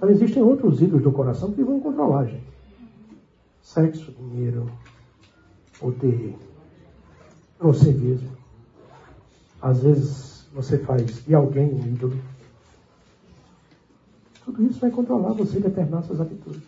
Então 0.05 0.15
existem 0.15 0.43
outros 0.43 0.83
ídolos 0.83 1.03
do 1.03 1.11
coração 1.11 1.51
que 1.53 1.65
vão 1.65 1.81
controlar 1.81 2.21
a 2.21 2.25
gente. 2.27 2.45
Sexo, 3.63 4.13
dinheiro, 4.13 4.71
poder, 5.81 6.37
você 7.59 7.91
mesmo. 7.91 8.29
Às 9.63 9.83
vezes 9.83 10.47
você 10.53 10.77
faz 10.77 11.25
de 11.25 11.35
alguém 11.35 11.73
um 11.73 11.87
ídolo. 11.87 12.19
Tudo 14.45 14.67
isso 14.67 14.79
vai 14.79 14.91
controlar 14.91 15.33
você 15.33 15.57
e 15.57 15.63
determinar 15.63 16.03
suas 16.03 16.21
atitudes. 16.21 16.63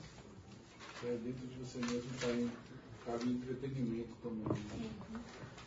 É, 1.05 1.19
dentro 1.23 1.47
de 1.47 1.59
você 1.59 1.79
mesmo 1.81 2.51
cabe 3.05 3.31
entretenimento 3.33 4.17
também. 4.23 4.63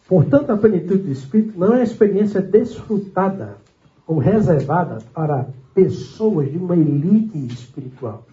Portanto, 0.07 0.49
a 0.49 0.57
plenitude 0.57 1.03
do 1.03 1.11
Espírito 1.11 1.59
não 1.59 1.75
é 1.75 1.81
a 1.81 1.83
experiência 1.83 2.41
desfrutada 2.41 3.57
ou 4.07 4.17
reservada 4.17 4.97
para 5.13 5.47
pessoas 5.83 6.51
de 6.51 6.57
uma 6.57 6.75
elite 6.75 7.37
espiritual. 7.47 8.25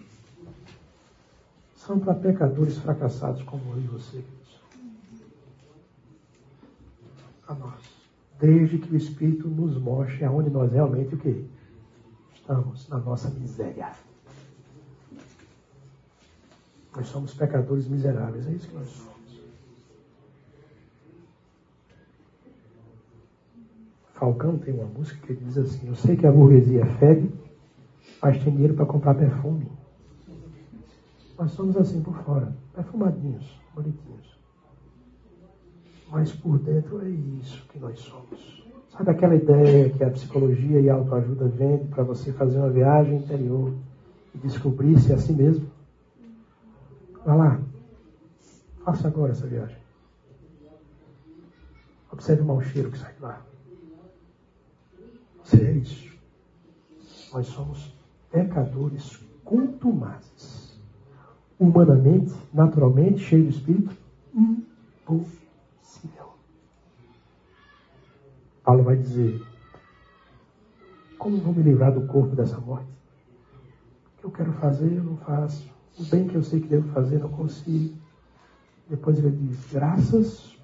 São 1.75 1.99
para 1.99 2.13
pecadores 2.13 2.77
fracassados 2.77 3.41
como 3.43 3.73
eu 3.73 3.79
e 3.79 3.87
você, 3.87 4.21
A 7.47 7.53
nós. 7.53 7.81
Desde 8.39 8.77
que 8.77 8.93
o 8.93 8.97
Espírito 8.97 9.47
nos 9.47 9.77
mostre 9.77 10.25
aonde 10.25 10.49
nós 10.49 10.71
realmente 10.71 11.15
o 11.15 11.17
quê? 11.17 11.45
Estamos 12.35 12.87
na 12.89 12.97
nossa 12.99 13.29
miséria. 13.29 13.93
Nós 16.93 17.07
somos 17.07 17.33
pecadores 17.33 17.87
miseráveis, 17.87 18.45
é 18.47 18.51
isso 18.51 18.67
que 18.67 18.75
nós 18.75 18.89
somos. 18.89 19.16
Falcão 24.17 24.57
tem 24.57 24.73
uma 24.73 24.85
música 24.85 25.27
que 25.27 25.35
diz 25.35 25.57
assim: 25.57 25.87
Eu 25.87 25.95
sei 25.95 26.15
que 26.15 26.25
a 26.25 26.31
burguesia 26.31 26.85
fede, 26.85 27.31
mas 28.21 28.43
tem 28.43 28.51
dinheiro 28.51 28.73
para 28.73 28.85
comprar 28.85 29.13
perfume. 29.13 29.71
Nós 31.37 31.51
somos 31.51 31.77
assim 31.77 32.01
por 32.01 32.15
fora, 32.23 32.51
perfumadinhos, 32.73 33.59
bonitinhos. 33.75 34.37
Mas 36.09 36.31
por 36.31 36.57
dentro 36.57 37.05
é 37.05 37.09
isso 37.09 37.67
que 37.67 37.77
nós 37.77 37.99
somos. 37.99 38.65
Sabe 38.89 39.11
aquela 39.11 39.35
ideia 39.35 39.89
que 39.91 40.03
a 40.03 40.09
psicologia 40.09 40.79
e 40.79 40.89
a 40.89 40.95
autoajuda 40.95 41.47
vende 41.47 41.85
para 41.89 42.03
você 42.03 42.31
fazer 42.33 42.57
uma 42.57 42.71
viagem 42.71 43.17
interior 43.17 43.71
e 44.33 44.37
descobrir-se 44.39 45.13
a 45.13 45.17
si 45.19 45.33
mesmo? 45.33 45.69
Vá 47.23 47.35
lá. 47.35 47.61
Faça 48.83 49.09
agora 49.09 49.33
essa 49.33 49.45
viagem. 49.45 49.77
Observe 52.11 52.41
o 52.41 52.45
mau 52.45 52.61
cheiro 52.61 52.89
que 52.89 52.97
sai 52.97 53.13
de 53.13 53.21
lá. 53.21 53.45
Isso. 55.53 56.17
Nós 57.33 57.47
somos 57.47 57.93
pecadores 58.31 59.19
contumazes. 59.43 60.77
Humanamente, 61.59 62.33
naturalmente, 62.53 63.19
cheio 63.19 63.43
de 63.43 63.57
espírito, 63.57 63.95
impossível. 64.35 66.33
Paulo 68.63 68.83
vai 68.83 68.97
dizer: 68.97 69.41
Como 71.17 71.37
vou 71.37 71.53
me 71.53 71.63
livrar 71.63 71.93
do 71.93 72.05
corpo 72.05 72.35
dessa 72.35 72.59
morte? 72.59 72.89
O 74.17 74.19
que 74.19 74.25
eu 74.25 74.31
quero 74.31 74.53
fazer, 74.53 74.91
eu 74.91 75.03
não 75.03 75.17
faço. 75.17 75.67
O 75.97 76.03
bem 76.03 76.27
que 76.27 76.35
eu 76.35 76.43
sei 76.43 76.59
que 76.59 76.67
devo 76.67 76.89
fazer, 76.89 77.19
não 77.19 77.29
consigo. 77.29 77.97
Depois 78.87 79.17
ele 79.17 79.31
diz: 79.31 79.71
Graças 79.71 80.55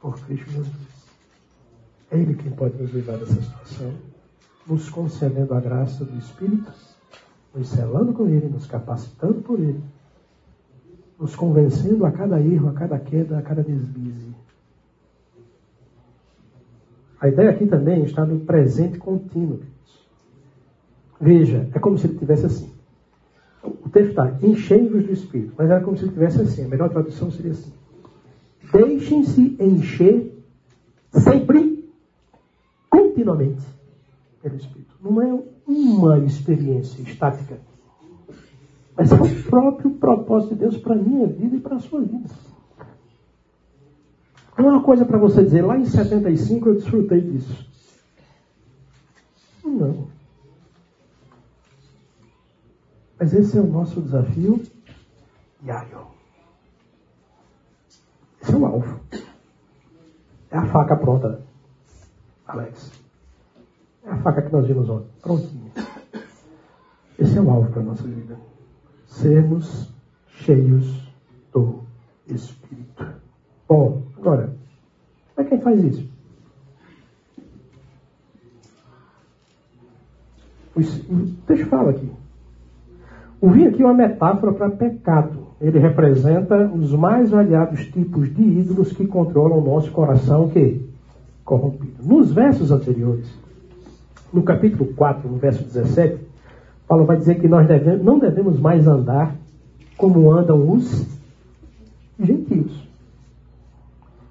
por 0.00 0.18
Cristo 0.20 0.50
Jesus. 0.50 0.93
É 2.14 2.16
Ele 2.16 2.34
quem 2.34 2.52
pode 2.52 2.80
nos 2.80 2.92
livrar 2.92 3.18
dessa 3.18 3.42
situação, 3.42 3.92
nos 4.68 4.88
concedendo 4.88 5.52
a 5.52 5.60
graça 5.60 6.04
do 6.04 6.16
Espírito, 6.16 6.72
nos 7.52 7.68
selando 7.68 8.12
com 8.12 8.28
Ele, 8.28 8.48
nos 8.48 8.66
capacitando 8.66 9.42
por 9.42 9.58
Ele, 9.58 9.82
nos 11.18 11.34
convencendo 11.34 12.06
a 12.06 12.12
cada 12.12 12.40
erro, 12.40 12.68
a 12.68 12.72
cada 12.72 13.00
queda, 13.00 13.38
a 13.38 13.42
cada 13.42 13.64
deslize. 13.64 14.32
A 17.20 17.26
ideia 17.28 17.50
aqui 17.50 17.66
também 17.66 18.04
está 18.04 18.24
no 18.24 18.40
presente 18.40 18.96
contínuo. 18.98 19.60
Veja, 21.20 21.68
é 21.74 21.78
como 21.80 21.98
se 21.98 22.06
ele 22.06 22.18
tivesse 22.18 22.46
assim. 22.46 22.70
O 23.62 23.88
texto 23.88 24.10
está, 24.10 24.38
enchei-vos 24.40 25.04
do 25.04 25.12
Espírito, 25.12 25.54
mas 25.56 25.68
era 25.68 25.80
como 25.80 25.96
se 25.96 26.04
ele 26.04 26.12
tivesse 26.12 26.40
assim. 26.40 26.64
A 26.64 26.68
melhor 26.68 26.90
tradução 26.90 27.30
seria 27.30 27.52
assim. 27.52 27.72
Deixem-se 28.72 29.56
encher 29.58 30.32
sempre, 31.12 31.73
continuamente, 33.14 33.64
pelo 34.42 34.56
Espírito. 34.56 34.96
Não 35.00 35.22
é 35.22 35.42
uma 35.66 36.18
experiência 36.18 37.00
estática. 37.02 37.58
Mas 38.96 39.10
é 39.10 39.14
o 39.14 39.42
próprio 39.44 39.90
propósito 39.92 40.54
de 40.54 40.60
Deus 40.60 40.76
para 40.76 40.94
a 40.94 40.98
minha 40.98 41.26
vida 41.26 41.56
e 41.56 41.60
para 41.60 41.76
a 41.76 41.80
sua 41.80 42.00
vida. 42.00 42.28
Não 44.58 44.66
é 44.66 44.70
uma 44.72 44.82
coisa 44.82 45.04
para 45.04 45.18
você 45.18 45.42
dizer, 45.42 45.62
lá 45.62 45.76
em 45.76 45.84
75 45.84 46.68
eu 46.68 46.74
desfrutei 46.74 47.20
disso. 47.20 47.66
Não. 49.64 50.08
Mas 53.18 53.32
esse 53.32 53.56
é 53.56 53.60
o 53.60 53.66
nosso 53.66 54.00
desafio 54.00 54.62
diário. 55.60 56.06
Esse 58.42 58.52
é 58.52 58.56
o 58.56 58.66
alvo. 58.66 59.00
É 60.50 60.56
a 60.58 60.66
faca 60.66 60.96
pronta, 60.96 61.42
Alex. 62.46 63.03
É 64.04 64.10
a 64.10 64.16
faca 64.18 64.42
que 64.42 64.52
nós 64.52 64.66
vimos 64.66 64.88
ontem. 64.88 65.08
Prontinha. 65.22 65.70
Esse 67.18 67.38
é 67.38 67.40
o 67.40 67.50
alvo 67.50 67.70
para 67.70 67.80
a 67.80 67.84
nossa 67.84 68.02
vida. 68.02 68.36
Sermos 69.06 69.90
cheios 70.28 71.10
do 71.52 71.80
Espírito. 72.26 73.06
Bom, 73.68 74.02
agora, 74.18 74.54
como 75.34 75.46
é 75.46 75.50
quem 75.50 75.60
faz 75.60 75.82
isso? 75.82 76.14
Deixa 81.46 81.62
eu 81.62 81.68
falar 81.68 81.90
aqui. 81.90 82.10
O 83.40 83.50
vinho 83.50 83.70
aqui 83.70 83.82
é 83.82 83.84
uma 83.84 83.94
metáfora 83.94 84.52
para 84.52 84.70
pecado. 84.70 85.44
Ele 85.60 85.78
representa 85.78 86.66
os 86.66 86.92
mais 86.92 87.30
variados 87.30 87.86
tipos 87.86 88.34
de 88.34 88.42
ídolos 88.42 88.92
que 88.92 89.06
controlam 89.06 89.58
o 89.58 89.64
nosso 89.64 89.90
coração 89.92 90.48
que 90.48 90.84
corrompido. 91.44 92.02
Nos 92.02 92.32
versos 92.32 92.70
anteriores, 92.70 93.43
no 94.34 94.42
capítulo 94.42 94.92
4, 94.94 95.30
no 95.30 95.38
verso 95.38 95.62
17, 95.62 96.18
Paulo 96.88 97.06
vai 97.06 97.16
dizer 97.16 97.40
que 97.40 97.46
nós 97.46 97.66
devemos, 97.66 98.04
não 98.04 98.18
devemos 98.18 98.58
mais 98.58 98.86
andar 98.86 99.34
como 99.96 100.30
andam 100.32 100.70
os 100.70 101.06
gentios. 102.18 102.84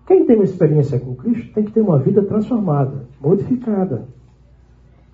Quem 0.05 0.25
tem 0.25 0.35
uma 0.35 0.43
experiência 0.43 0.99
com 0.99 1.15
Cristo 1.15 1.53
tem 1.53 1.63
que 1.63 1.71
ter 1.71 1.81
uma 1.81 1.97
vida 1.97 2.21
transformada, 2.23 3.05
modificada. 3.21 4.03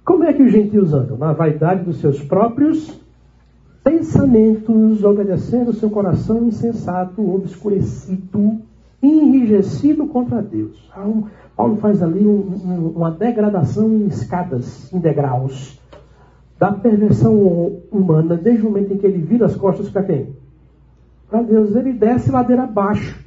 Como 0.03 0.23
é 0.23 0.33
que 0.33 0.41
os 0.41 0.51
gentios 0.51 0.91
andam? 0.91 1.17
Na 1.17 1.33
vaidade 1.33 1.83
dos 1.83 1.97
seus 1.97 2.19
próprios 2.23 2.99
pensamentos, 3.83 5.03
obedecendo 5.03 5.71
seu 5.71 5.89
coração 5.89 6.47
insensato, 6.47 7.21
obscurecido, 7.33 8.59
enrijecido 9.02 10.08
contra 10.08 10.41
Deus. 10.41 10.91
Paulo 11.56 11.78
faz 11.78 12.02
ali 12.02 12.26
um, 12.26 12.39
um, 12.39 12.88
uma 12.95 13.12
degradação 13.12 13.91
em 13.91 14.08
escadas, 14.08 14.91
em 14.93 15.00
degraus, 15.00 15.80
da 16.58 16.72
perversão 16.72 17.36
humana, 17.91 18.36
desde 18.36 18.66
o 18.66 18.70
momento 18.70 18.93
em 18.93 18.97
que 18.97 19.06
ele 19.06 19.20
vira 19.20 19.45
as 19.45 19.56
costas 19.56 19.89
para 19.89 20.04
quem? 20.04 20.36
Para 21.30 21.41
Deus. 21.41 21.76
Ele 21.76 21.93
desce 21.93 22.32
ladeira 22.32 22.64
abaixo. 22.64 23.24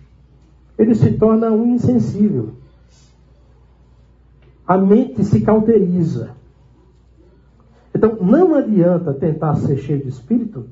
Ele 0.79 0.95
se 0.95 1.13
torna 1.13 1.51
um 1.51 1.75
insensível. 1.75 2.51
A 4.67 4.77
mente 4.77 5.25
se 5.25 5.41
cauteriza. 5.41 6.31
Então, 7.95 8.17
não 8.21 8.55
adianta 8.55 9.13
tentar 9.13 9.55
ser 9.57 9.77
cheio 9.77 10.03
de 10.03 10.09
espírito 10.09 10.67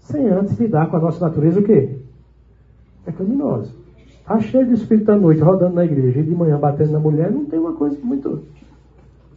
sem 0.00 0.28
antes 0.28 0.58
lidar 0.58 0.90
com 0.90 0.96
a 0.96 1.00
nossa 1.00 1.26
natureza 1.26 1.60
o 1.60 1.62
quê? 1.62 1.98
Pecaminosa. 3.04 3.85
Está 4.26 4.40
cheio 4.40 4.66
de 4.66 4.74
espírito 4.74 5.12
à 5.12 5.16
noite, 5.16 5.40
rodando 5.40 5.76
na 5.76 5.84
igreja, 5.84 6.18
e 6.18 6.24
de 6.24 6.34
manhã 6.34 6.58
batendo 6.58 6.90
na 6.90 6.98
mulher, 6.98 7.30
não 7.30 7.44
tem 7.44 7.60
uma 7.60 7.74
coisa 7.74 7.96
muito. 8.02 8.42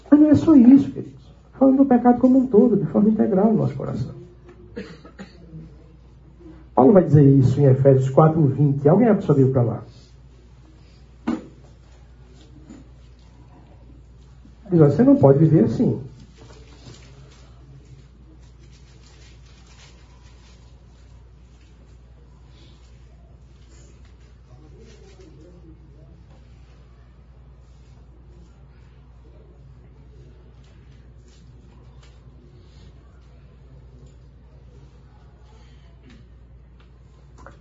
Mas 0.09 0.19
não 0.19 0.29
é 0.31 0.33
só 0.33 0.55
isso, 0.55 0.89
queridos. 0.91 1.31
Falando 1.53 1.77
do 1.77 1.85
pecado 1.85 2.19
como 2.19 2.39
um 2.39 2.47
todo, 2.47 2.75
de 2.75 2.87
forma 2.87 3.09
integral 3.09 3.51
no 3.51 3.59
nosso 3.59 3.75
coração. 3.75 4.15
Paulo 6.73 6.91
vai 6.91 7.03
dizer 7.03 7.23
isso 7.23 7.61
em 7.61 7.65
Efésios 7.65 8.09
4, 8.09 8.41
20. 8.41 8.89
Alguém 8.89 9.09
abre 9.09 9.23
sua 9.23 9.35
Bíblia 9.35 9.53
para 9.53 9.61
lá. 9.61 9.83
Diz, 14.71 14.79
você 14.79 15.03
não 15.03 15.17
pode 15.17 15.37
viver 15.37 15.65
assim. 15.65 16.01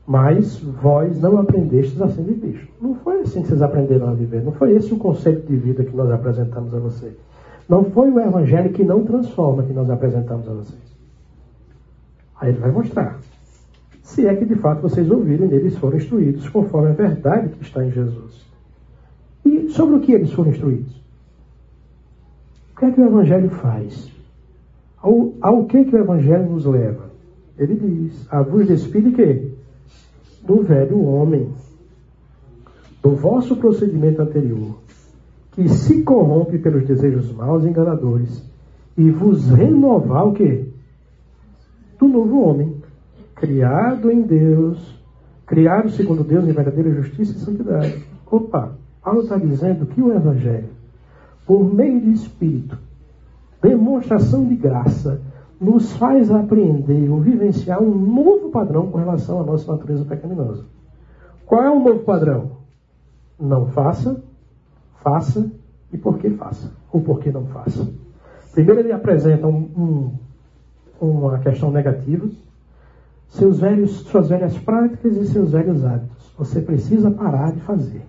Mas 0.09 0.56
vós 0.59 1.20
não 1.20 1.36
aprendestes 1.36 2.00
assim 2.00 2.22
de 2.22 2.32
bicho. 2.32 2.66
Não 2.80 2.94
foi 2.94 3.20
assim 3.20 3.42
que 3.42 3.48
vocês 3.48 3.61
aprenderam 3.61 4.09
a 4.09 4.14
viver. 4.14 4.42
Não 4.42 4.52
foi 4.52 4.74
esse 4.74 4.90
o 4.94 4.96
conceito 4.96 5.46
de 5.46 5.54
vida 5.54 5.84
que 5.84 5.94
nós 5.94 6.11
apresentamos 6.11 6.74
a 6.74 6.78
vocês. 6.78 7.12
Não 7.68 7.84
foi 7.84 8.11
o 8.11 8.18
evangelho 8.18 8.72
que 8.72 8.82
não 8.82 9.04
transforma 9.04 9.64
que 9.64 9.72
nós 9.74 9.90
apresentamos 9.90 10.48
a 10.48 10.54
vocês. 10.54 10.80
Aí 12.40 12.48
ele 12.48 12.59
vai 12.59 12.70
mostrar. 12.70 13.18
Se 14.02 14.26
é 14.26 14.34
que 14.34 14.46
de 14.46 14.54
fato 14.54 14.80
vocês 14.80 15.11
ouviram 15.11 15.44
e 15.44 15.50
neles 15.50 15.76
foram 15.76 15.98
instruídos 15.98 16.48
conforme 16.48 16.88
a 16.88 16.94
verdade 16.94 17.50
que 17.50 17.62
está 17.62 17.84
em 17.84 17.90
Jesus. 17.90 18.46
E 19.44 19.68
sobre 19.68 19.96
o 19.96 20.00
que 20.00 20.12
eles 20.12 20.32
foram 20.32 20.50
instruídos? 20.50 20.96
O 22.72 22.78
que 22.78 22.86
é 22.86 22.90
que 22.90 23.00
o 23.02 23.06
evangelho 23.06 23.50
faz? 23.50 24.11
Ao, 25.02 25.34
ao 25.42 25.66
que, 25.66 25.84
que 25.84 25.94
o 25.94 25.98
evangelho 25.98 26.48
nos 26.48 26.64
leva? 26.64 27.11
Ele 27.59 27.74
diz, 27.74 28.26
a 28.30 28.40
vos 28.40 28.66
despide 28.66 29.11
que? 29.11 29.47
Do 30.49 30.62
velho 30.62 31.05
homem, 31.05 31.53
do 33.03 33.11
vosso 33.11 33.55
procedimento 33.55 34.22
anterior, 34.22 34.78
que 35.53 35.68
se 35.68 36.03
corrompe 36.03 36.59
pelos 36.59 36.86
desejos 36.86 37.30
maus 37.32 37.64
e 37.64 37.68
enganadores, 37.68 38.42
e 38.96 39.11
vos 39.11 39.46
renovar 39.51 40.26
o 40.26 40.32
quê? 40.32 40.64
Do 41.99 42.09
novo 42.09 42.40
homem, 42.42 42.76
criado 43.34 44.11
em 44.11 44.22
Deus, 44.22 44.99
criado 45.46 45.90
segundo 45.90 46.24
Deus 46.24 46.49
em 46.49 46.53
verdadeira 46.53 46.94
justiça 46.94 47.36
e 47.36 47.40
santidade. 47.40 48.03
Opa, 48.30 48.72
Paulo 49.03 49.20
está 49.20 49.36
dizendo 49.36 49.84
que 49.84 50.01
o 50.01 50.14
Evangelho, 50.14 50.70
por 51.46 51.62
meio 51.72 52.01
de 52.01 52.12
Espírito, 52.12 52.78
demonstração 53.61 54.46
de 54.46 54.57
graça, 54.57 55.20
nos 55.61 55.92
faz 55.94 56.30
apreender 56.30 57.11
ou 57.11 57.20
vivenciar 57.20 57.82
um 57.82 57.94
novo 57.94 58.50
padrão 58.50 58.90
com 58.90 58.98
relação 58.98 59.40
à 59.40 59.44
nossa 59.44 59.70
natureza 59.70 60.04
pecaminosa. 60.04 60.64
Qual 61.44 61.62
é 61.62 61.70
o 61.70 61.82
novo 61.82 62.00
padrão? 62.00 62.59
Não 63.38 63.66
faça, 63.66 64.22
faça 65.02 65.50
e 65.92 65.98
por 65.98 66.18
que 66.18 66.30
faça, 66.30 66.72
ou 66.92 67.00
por 67.00 67.20
que 67.20 67.30
não 67.30 67.46
faça. 67.46 67.88
Primeiro 68.52 68.80
ele 68.80 68.92
apresenta 68.92 69.46
um, 69.46 70.12
um, 71.00 71.06
uma 71.06 71.38
questão 71.38 71.70
negativa, 71.70 72.28
seus 73.28 73.61
velhos, 73.61 74.00
suas 74.00 74.28
velhas 74.28 74.56
práticas 74.59 75.16
e 75.16 75.26
seus 75.26 75.52
velhos 75.52 75.84
hábitos. 75.84 76.32
Você 76.38 76.61
precisa 76.61 77.11
parar 77.11 77.52
de 77.52 77.61
fazer. 77.61 78.02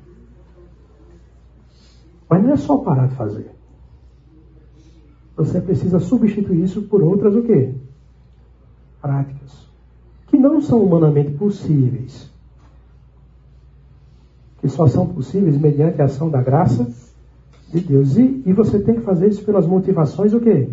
Mas 2.29 2.43
não 2.43 2.51
é 2.51 2.57
só 2.57 2.77
parar 2.77 3.07
de 3.07 3.15
fazer. 3.15 3.58
Você 5.39 5.59
precisa 5.59 5.99
substituir 5.99 6.63
isso 6.63 6.83
por 6.83 7.01
outras 7.01 7.35
o 7.35 7.41
quê? 7.43 7.73
práticas 9.01 9.67
que 10.27 10.37
não 10.37 10.61
são 10.61 10.83
humanamente 10.83 11.31
possíveis, 11.31 12.29
que 14.61 14.69
só 14.69 14.87
são 14.87 15.07
possíveis 15.07 15.57
mediante 15.57 16.01
a 16.01 16.05
ação 16.05 16.29
da 16.29 16.41
graça 16.41 16.87
de 17.71 17.79
Deus. 17.79 18.15
E, 18.17 18.43
e 18.45 18.53
você 18.53 18.79
tem 18.79 18.95
que 18.95 19.01
fazer 19.01 19.27
isso 19.27 19.43
pelas 19.43 19.65
motivações 19.65 20.33
o 20.33 20.39
quê? 20.39 20.69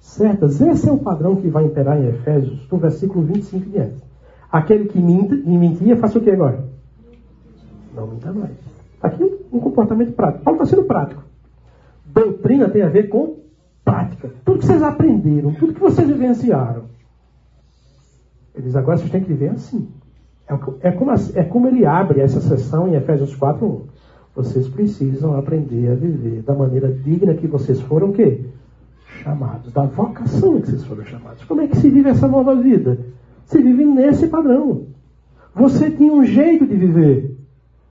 Certas. 0.00 0.60
Esse 0.60 0.88
é 0.88 0.92
o 0.92 0.98
padrão 0.98 1.36
que 1.36 1.48
vai 1.48 1.64
imperar 1.64 2.00
em 2.00 2.06
Efésios, 2.06 2.66
no 2.70 2.78
versículo 2.78 3.26
25 3.26 3.68
diante. 3.68 4.02
Aquele 4.50 4.86
que 4.86 4.98
mentia, 4.98 5.96
faça 5.96 6.18
o 6.18 6.22
que 6.22 6.30
agora? 6.30 6.64
Não 7.94 8.06
minta 8.06 8.32
mais. 8.32 8.52
Tá 9.00 9.08
aqui 9.08 9.24
um 9.52 9.58
comportamento 9.58 10.12
prático. 10.12 10.44
Paulo 10.44 10.62
está 10.62 10.76
sendo 10.76 10.86
prático. 10.86 11.22
Doutrina 12.06 12.70
tem 12.70 12.82
a 12.82 12.88
ver 12.88 13.08
com 13.08 13.45
prática. 13.86 14.32
Tudo 14.44 14.58
que 14.58 14.66
vocês 14.66 14.82
aprenderam, 14.82 15.54
tudo 15.54 15.72
que 15.72 15.80
vocês 15.80 16.08
vivenciaram. 16.08 16.84
Eles 18.54 18.74
agora 18.74 18.98
vocês 18.98 19.10
têm 19.10 19.22
que 19.22 19.28
viver 19.28 19.50
assim. 19.50 19.88
É, 20.48 20.88
é, 20.88 20.90
como, 20.90 21.12
é 21.12 21.44
como 21.44 21.68
ele 21.68 21.86
abre 21.86 22.20
essa 22.20 22.40
sessão 22.40 22.88
em 22.88 22.94
Efésios 22.94 23.34
4, 23.36 23.64
1. 23.64 23.82
Vocês 24.34 24.68
precisam 24.68 25.38
aprender 25.38 25.90
a 25.90 25.94
viver 25.94 26.42
da 26.42 26.54
maneira 26.54 26.92
digna 26.92 27.34
que 27.34 27.46
vocês 27.46 27.80
foram 27.80 28.12
quê? 28.12 28.44
Chamados, 29.22 29.72
da 29.72 29.86
vocação 29.86 30.60
que 30.60 30.68
vocês 30.68 30.84
foram 30.84 31.04
chamados. 31.04 31.44
Como 31.44 31.62
é 31.62 31.68
que 31.68 31.76
se 31.76 31.88
vive 31.88 32.10
essa 32.10 32.28
nova 32.28 32.54
vida? 32.54 32.98
Se 33.46 33.62
vive 33.62 33.84
nesse 33.84 34.26
padrão. 34.26 34.86
Você 35.54 35.90
tinha 35.90 36.12
um 36.12 36.24
jeito 36.24 36.66
de 36.66 36.76
viver. 36.76 37.36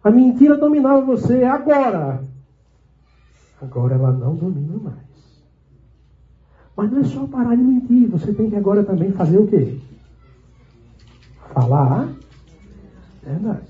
A 0.04 0.12
mentira 0.12 0.58
dominava 0.58 1.02
você. 1.02 1.44
Agora. 1.44 2.22
Agora 3.62 3.96
ela 3.96 4.12
não 4.12 4.36
domina 4.36 4.78
mais. 4.78 5.05
Mas 6.76 6.92
não 6.92 7.00
é 7.00 7.04
só 7.06 7.26
parar 7.28 7.56
de 7.56 7.64
mentir. 7.64 8.10
Você 8.10 8.34
tem 8.34 8.50
que 8.50 8.56
agora 8.56 8.84
também 8.84 9.12
fazer 9.12 9.38
o 9.38 9.48
quê? 9.48 9.78
Falar 11.54 12.10
verdade. 13.26 13.68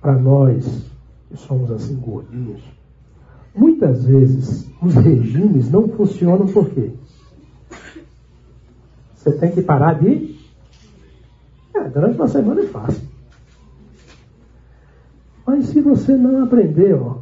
Para 0.00 0.18
nós 0.18 0.90
que 1.28 1.36
somos 1.36 1.70
assim 1.70 1.96
gordinhos, 1.96 2.62
muitas 3.54 4.04
vezes 4.04 4.68
os 4.82 4.94
regimes 4.94 5.70
não 5.70 5.88
funcionam 5.88 6.46
por 6.46 6.68
quê? 6.70 6.92
Você 9.14 9.32
tem 9.32 9.52
que 9.52 9.62
parar 9.62 9.94
de. 9.94 10.34
É, 11.74 11.88
durante 11.88 12.16
uma 12.16 12.28
semana 12.28 12.60
é 12.60 12.66
fácil. 12.66 13.02
Mas 15.46 15.66
se 15.66 15.80
você 15.80 16.16
não 16.16 16.44
aprender 16.44 16.94
ó, 16.94 17.18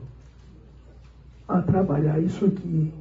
a 1.49 1.61
trabalhar 1.61 2.19
isso 2.21 2.45
aqui 2.47 2.93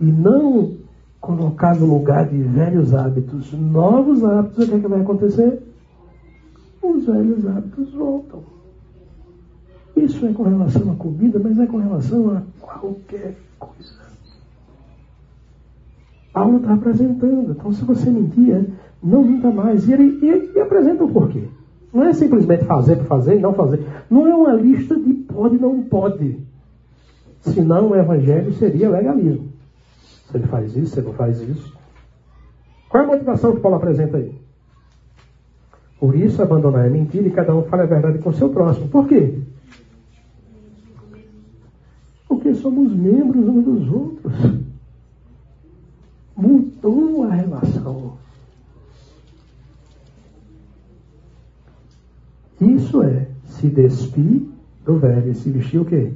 e 0.00 0.04
não 0.04 0.76
colocar 1.20 1.76
no 1.76 1.86
lugar 1.86 2.26
de 2.28 2.42
velhos 2.42 2.94
hábitos 2.94 3.52
novos 3.52 4.24
hábitos, 4.24 4.64
o 4.64 4.68
que, 4.68 4.74
é 4.74 4.80
que 4.80 4.88
vai 4.88 5.00
acontecer? 5.00 5.62
Os 6.82 7.04
velhos 7.04 7.46
hábitos 7.46 7.92
voltam. 7.92 8.42
Isso 9.94 10.24
é 10.24 10.32
com 10.32 10.44
relação 10.44 10.90
à 10.92 10.94
comida, 10.94 11.38
mas 11.38 11.58
é 11.58 11.66
com 11.66 11.76
relação 11.76 12.30
a 12.30 12.42
qualquer 12.60 13.36
coisa. 13.58 14.00
Paulo 16.32 16.58
está 16.58 16.74
apresentando. 16.74 17.50
Então, 17.50 17.72
se 17.72 17.84
você 17.84 18.08
mentir, 18.10 18.70
não 19.02 19.22
minta 19.24 19.50
mais. 19.50 19.86
E 19.88 19.92
ele, 19.92 20.60
apresenta 20.60 21.04
o 21.04 21.12
porquê. 21.12 21.44
Não 21.92 22.04
é 22.04 22.12
simplesmente 22.12 22.64
fazer 22.64 22.96
por 22.96 23.06
fazer 23.06 23.36
e 23.36 23.40
não 23.40 23.52
fazer. 23.52 23.84
Não 24.08 24.26
é 24.26 24.34
uma 24.34 24.54
lista 24.54 24.98
de 24.98 25.12
pode 25.12 25.56
e 25.56 25.58
não 25.58 25.82
pode. 25.82 26.38
Senão 27.40 27.90
o 27.90 27.96
evangelho 27.96 28.52
seria 28.54 28.90
legalismo. 28.90 29.49
Você 30.30 30.38
faz 30.40 30.76
isso, 30.76 30.94
você 30.94 31.02
não 31.02 31.12
faz 31.12 31.40
isso. 31.40 31.76
Qual 32.88 33.02
é 33.02 33.06
a 33.06 33.08
motivação 33.08 33.54
que 33.54 33.60
Paulo 33.60 33.76
apresenta 33.76 34.16
aí? 34.16 34.40
Por 35.98 36.14
isso, 36.14 36.40
abandonar 36.40 36.86
é 36.86 36.88
mentira 36.88 37.26
e 37.26 37.30
cada 37.30 37.54
um 37.54 37.64
fala 37.64 37.82
a 37.82 37.86
verdade 37.86 38.18
com 38.18 38.30
o 38.30 38.34
seu 38.34 38.48
próximo. 38.48 38.88
Por 38.88 39.08
quê? 39.08 39.38
Porque 42.28 42.54
somos 42.54 42.92
membros 42.92 43.46
uns 43.46 43.64
dos 43.64 43.92
outros. 43.92 44.32
Mudou 46.36 47.24
a 47.24 47.34
relação. 47.34 48.14
Isso 52.60 53.02
é 53.02 53.26
se 53.44 53.68
despir 53.68 54.42
do 54.84 54.98
velho 54.98 55.32
e 55.32 55.34
se 55.34 55.50
vestir 55.50 55.80
o 55.80 55.84
quê? 55.84 56.12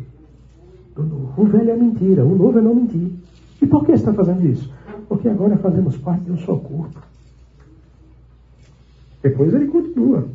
Do 0.94 1.02
novo. 1.02 1.42
O 1.42 1.46
velho 1.46 1.70
é 1.70 1.76
mentira, 1.76 2.24
o 2.24 2.34
novo 2.34 2.58
é 2.58 2.62
não 2.62 2.74
mentir. 2.74 3.23
E 3.60 3.66
por 3.66 3.84
que 3.84 3.92
está 3.92 4.12
fazendo 4.12 4.46
isso? 4.46 4.72
Porque 5.08 5.28
agora 5.28 5.56
fazemos 5.58 5.96
parte 5.96 6.24
de 6.24 6.32
um 6.32 6.38
só 6.38 6.56
corpo. 6.56 7.00
Depois 9.22 9.52
ele 9.54 9.68
continua. 9.68 10.28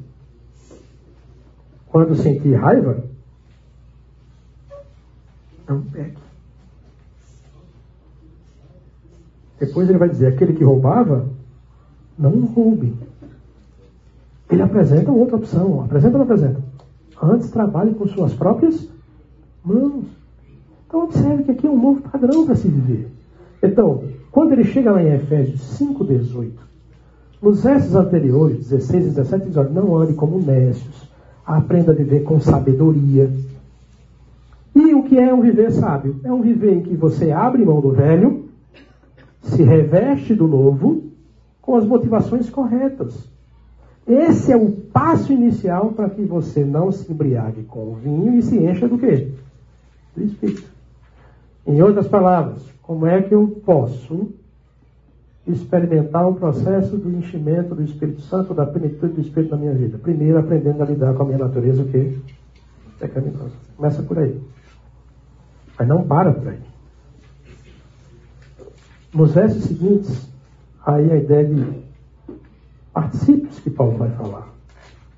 Quando 1.88 2.16
sentir 2.16 2.54
raiva, 2.56 3.04
não 5.68 5.82
pegue. 5.82 6.18
Depois 9.60 9.90
ele 9.90 9.98
vai 9.98 10.10
dizer: 10.10 10.28
aquele 10.28 10.54
que 10.54 10.64
roubava, 10.64 11.28
não 12.18 12.46
roube. 12.46 12.96
Ele 14.50 14.62
apresenta 14.62 15.12
outra 15.12 15.36
opção. 15.36 15.84
Apresenta 15.84 16.18
ou 16.18 16.26
não 16.26 16.34
apresenta? 16.34 16.64
Antes 17.22 17.52
trabalhe 17.52 17.94
com 17.94 18.08
suas 18.08 18.34
próprias 18.34 18.88
mãos. 19.64 20.06
Então 20.90 21.04
observe 21.04 21.44
que 21.44 21.52
aqui 21.52 21.68
é 21.68 21.70
um 21.70 21.80
novo 21.80 22.02
padrão 22.02 22.48
para 22.48 22.56
se 22.56 22.68
viver. 22.68 23.12
Então, 23.62 24.06
quando 24.32 24.54
ele 24.54 24.64
chega 24.64 24.92
lá 24.92 25.04
em 25.04 25.14
Efésios 25.14 25.80
5,18, 25.80 26.50
nos 27.40 27.62
versos 27.62 27.94
anteriores, 27.94 28.70
16 28.70 29.06
e 29.06 29.10
17, 29.10 29.46
diz: 29.46 29.58
olha, 29.58 29.70
não 29.70 29.96
ande 29.96 30.14
como 30.14 30.40
nécios, 30.40 31.08
aprenda 31.46 31.92
a 31.92 31.96
viver 31.96 32.24
com 32.24 32.40
sabedoria. 32.40 33.30
E 34.74 34.96
o 34.96 35.04
que 35.04 35.20
é 35.20 35.32
um 35.32 35.42
viver 35.42 35.72
sábio? 35.72 36.20
É 36.24 36.34
um 36.34 36.42
viver 36.42 36.78
em 36.78 36.82
que 36.82 36.96
você 36.96 37.32
abre 37.32 37.64
mão 37.64 37.80
do 37.82 37.92
velho, 37.92 38.46
se 39.44 39.62
reveste 39.62 40.34
do 40.34 40.48
novo, 40.48 41.04
com 41.62 41.76
as 41.76 41.86
motivações 41.86 42.50
corretas. 42.50 43.14
Esse 44.08 44.52
é 44.52 44.58
o 44.58 44.72
passo 44.72 45.32
inicial 45.32 45.92
para 45.92 46.10
que 46.10 46.24
você 46.24 46.66
não 46.66 46.92
se 46.92 47.12
embriague 47.12 47.62
com 47.66 47.92
o 47.92 47.94
vinho 47.94 48.40
e 48.40 48.42
se 48.42 48.58
encha 48.58 48.88
do 48.88 48.98
quê? 48.98 49.28
Do 50.18 50.24
Espírito. 50.24 50.79
Em 51.70 51.84
outras 51.84 52.08
palavras, 52.08 52.64
como 52.82 53.06
é 53.06 53.22
que 53.22 53.32
eu 53.32 53.62
posso 53.64 54.32
experimentar 55.46 56.28
o 56.28 56.34
processo 56.34 56.98
do 56.98 57.16
enchimento 57.16 57.76
do 57.76 57.84
Espírito 57.84 58.22
Santo, 58.22 58.56
da 58.56 58.66
plenitude 58.66 59.14
do 59.14 59.22
Espírito 59.22 59.52
na 59.52 59.58
minha 59.58 59.74
vida? 59.76 60.00
Primeiro, 60.00 60.40
aprendendo 60.40 60.82
a 60.82 60.86
lidar 60.88 61.14
com 61.14 61.22
a 61.22 61.26
minha 61.28 61.38
natureza, 61.38 61.84
o 61.84 61.88
que? 61.88 62.20
Pecaminosa. 62.98 63.52
Começa 63.78 64.02
por 64.02 64.18
aí. 64.18 64.42
Mas 65.78 65.88
não 65.88 66.08
para 66.08 66.34
por 66.34 66.48
aí. 66.48 66.60
Nos 69.14 69.36
versos 69.36 69.66
seguintes, 69.66 70.28
aí 70.84 71.12
a 71.12 71.18
ideia 71.18 71.46
de 71.46 71.84
particípios 72.92 73.60
que 73.60 73.70
Paulo 73.70 73.96
vai 73.96 74.10
falar. 74.10 74.50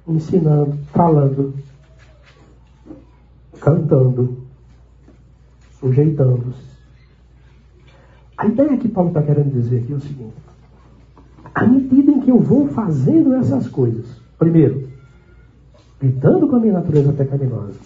Ensinando, 0.06 0.78
falando, 0.92 1.54
cantando, 3.62 4.41
sujeitando-se 5.82 6.72
a 8.42 8.48
ideia 8.48 8.76
que 8.76 8.88
Paulo 8.88 9.10
está 9.10 9.22
querendo 9.22 9.54
dizer 9.54 9.84
aqui 9.84 9.94
é 9.94 9.96
o 9.96 10.00
seguinte: 10.00 10.34
à 11.54 11.68
medida 11.68 12.12
em 12.12 12.22
que 12.22 12.32
eu 12.32 12.40
vou 12.40 12.68
fazendo 12.70 13.36
essas 13.36 13.68
coisas, 13.68 14.20
primeiro, 14.40 14.90
lidando 16.02 16.48
com 16.48 16.56
a 16.56 16.60
minha 16.60 16.74
natureza 16.74 17.14
pecaminosa, 17.14 17.78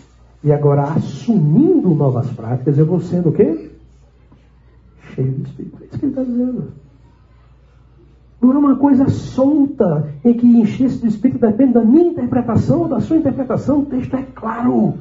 e 0.42 0.54
agora 0.54 0.84
assumindo 0.84 1.90
novas 1.90 2.30
práticas, 2.32 2.78
eu 2.78 2.86
vou 2.86 3.02
sendo 3.02 3.30
o 3.30 3.34
quê? 3.34 3.70
Cheio 5.14 5.34
do 5.34 5.44
Espírito. 5.44 5.78
É 5.82 5.86
isso 5.88 6.00
que 6.00 6.06
ele 6.06 6.12
está 6.14 6.24
dizendo. 6.24 6.72
Não 8.42 8.54
é 8.54 8.58
uma 8.58 8.76
coisa 8.78 9.10
solta 9.10 10.14
em 10.24 10.34
que 10.36 10.46
encher-se 10.46 11.00
do 11.00 11.08
Espírito 11.08 11.42
depende 11.42 11.74
da 11.74 11.84
minha 11.84 12.12
interpretação 12.12 12.84
ou 12.84 12.88
da 12.88 13.02
sua 13.02 13.18
interpretação. 13.18 13.80
O 13.80 13.86
texto 13.88 14.16
é 14.16 14.24
claro. 14.24 14.94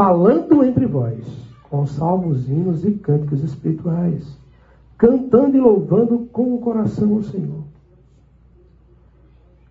Falando 0.00 0.64
entre 0.64 0.86
vós 0.86 1.26
com 1.68 1.84
salmos, 1.84 2.48
hinos 2.48 2.86
e 2.86 2.92
cânticos 2.92 3.44
espirituais, 3.44 4.34
cantando 4.96 5.58
e 5.58 5.60
louvando 5.60 6.20
com 6.32 6.54
o 6.54 6.58
coração 6.58 7.16
o 7.16 7.22
Senhor. 7.22 7.64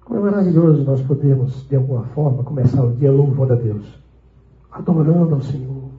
Como 0.06 0.20
é 0.20 0.22
maravilhoso 0.30 0.84
nós 0.84 1.02
podemos, 1.02 1.68
de 1.68 1.76
alguma 1.76 2.04
forma, 2.04 2.44
começar 2.44 2.84
o 2.84 2.92
dia 2.92 3.12
louvando 3.12 3.54
a 3.54 3.56
Deus, 3.56 4.00
adorando 4.72 5.34
ao 5.34 5.42
Senhor. 5.42 5.90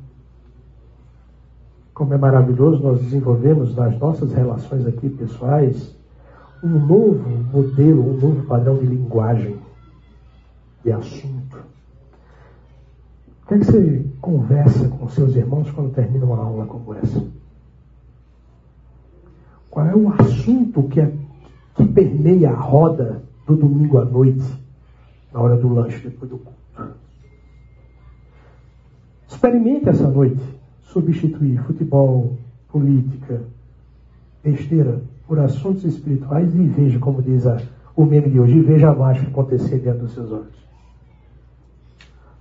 Como 1.92 2.14
é 2.14 2.16
maravilhoso 2.16 2.80
nós 2.84 3.00
desenvolvemos 3.00 3.74
nas 3.74 3.98
nossas 3.98 4.32
relações 4.32 4.86
aqui 4.86 5.10
pessoais 5.10 5.92
um 6.62 6.78
novo 6.78 7.28
modelo, 7.52 8.10
um 8.10 8.16
novo 8.16 8.46
padrão 8.46 8.78
de 8.78 8.86
linguagem, 8.86 9.58
de 10.84 10.92
assunto 10.92 11.50
que, 13.50 13.54
é 13.54 13.58
que 13.58 13.64
você 13.64 14.04
conversa 14.20 14.88
com 14.88 15.08
seus 15.08 15.34
irmãos 15.34 15.70
quando 15.70 15.92
termina 15.92 16.24
uma 16.24 16.38
aula 16.38 16.66
como 16.66 16.94
essa? 16.94 17.24
Qual 19.70 19.86
é 19.86 19.94
o 19.94 20.12
assunto 20.20 20.82
que, 20.84 21.00
é, 21.00 21.12
que 21.74 21.86
permeia 21.86 22.50
a 22.50 22.56
roda 22.56 23.22
do 23.46 23.56
domingo 23.56 23.98
à 23.98 24.04
noite, 24.04 24.44
na 25.32 25.40
hora 25.40 25.56
do 25.56 25.72
lanche, 25.72 26.08
depois 26.08 26.30
do 26.30 26.38
culto? 26.38 26.60
Experimente 29.28 29.88
essa 29.88 30.08
noite 30.08 30.42
substituir 30.82 31.62
futebol, 31.62 32.36
política, 32.68 33.42
besteira 34.42 35.00
por 35.26 35.38
assuntos 35.38 35.84
espirituais 35.84 36.52
e 36.54 36.64
veja, 36.64 36.98
como 36.98 37.22
diz 37.22 37.46
a, 37.46 37.60
o 37.94 38.04
meme 38.04 38.28
de 38.30 38.40
hoje, 38.40 38.60
veja 38.60 38.90
a 38.90 38.94
mágica 38.94 39.28
acontecer 39.28 39.78
diante 39.78 40.00
dos 40.00 40.12
seus 40.12 40.32
olhos. 40.32 40.59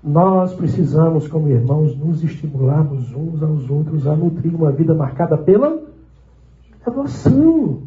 Nós 0.02 0.54
precisamos, 0.54 1.28
como 1.28 1.50
irmãos, 1.50 1.96
nos 1.98 2.24
estimularmos 2.24 3.14
uns 3.14 3.44
aos 3.44 3.70
outros 3.70 4.08
a 4.08 4.16
nutrir 4.16 4.56
uma 4.56 4.72
vida 4.72 4.96
marcada 4.96 5.38
pela 5.38 5.82
devoção. 6.86 7.84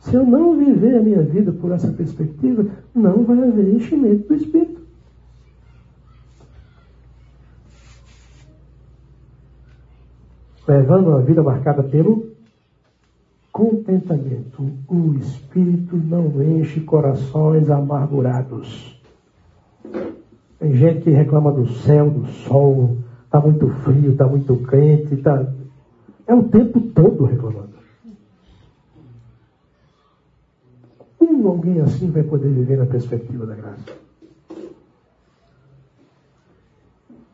Se 0.00 0.16
eu 0.16 0.26
não 0.26 0.56
viver 0.56 0.96
a 0.96 1.02
minha 1.02 1.22
vida 1.22 1.52
por 1.52 1.70
essa 1.70 1.92
perspectiva, 1.92 2.66
não 2.92 3.24
vai 3.24 3.38
haver 3.38 3.72
enchimento 3.72 4.28
do 4.28 4.34
Espírito. 4.34 4.82
Levando 10.66 11.08
uma 11.08 11.22
vida 11.22 11.42
marcada 11.42 11.84
pelo 11.84 12.31
contentamento. 13.52 14.62
O 14.88 15.14
Espírito 15.14 15.96
não 15.96 16.42
enche 16.42 16.80
corações 16.80 17.70
amargurados. 17.70 18.98
Tem 20.58 20.74
gente 20.74 21.02
que 21.02 21.10
reclama 21.10 21.52
do 21.52 21.66
céu, 21.68 22.08
do 22.08 22.26
sol, 22.26 22.96
está 23.24 23.40
muito 23.40 23.68
frio, 23.68 24.12
está 24.12 24.26
muito 24.26 24.56
quente, 24.68 25.16
tá... 25.16 25.52
é 26.26 26.34
o 26.34 26.44
tempo 26.44 26.80
todo 26.80 27.24
reclamando. 27.24 27.72
Como 31.18 31.48
alguém 31.48 31.80
assim 31.80 32.10
vai 32.10 32.22
poder 32.22 32.48
viver 32.48 32.78
na 32.78 32.86
perspectiva 32.86 33.44
da 33.44 33.54
graça? 33.54 34.02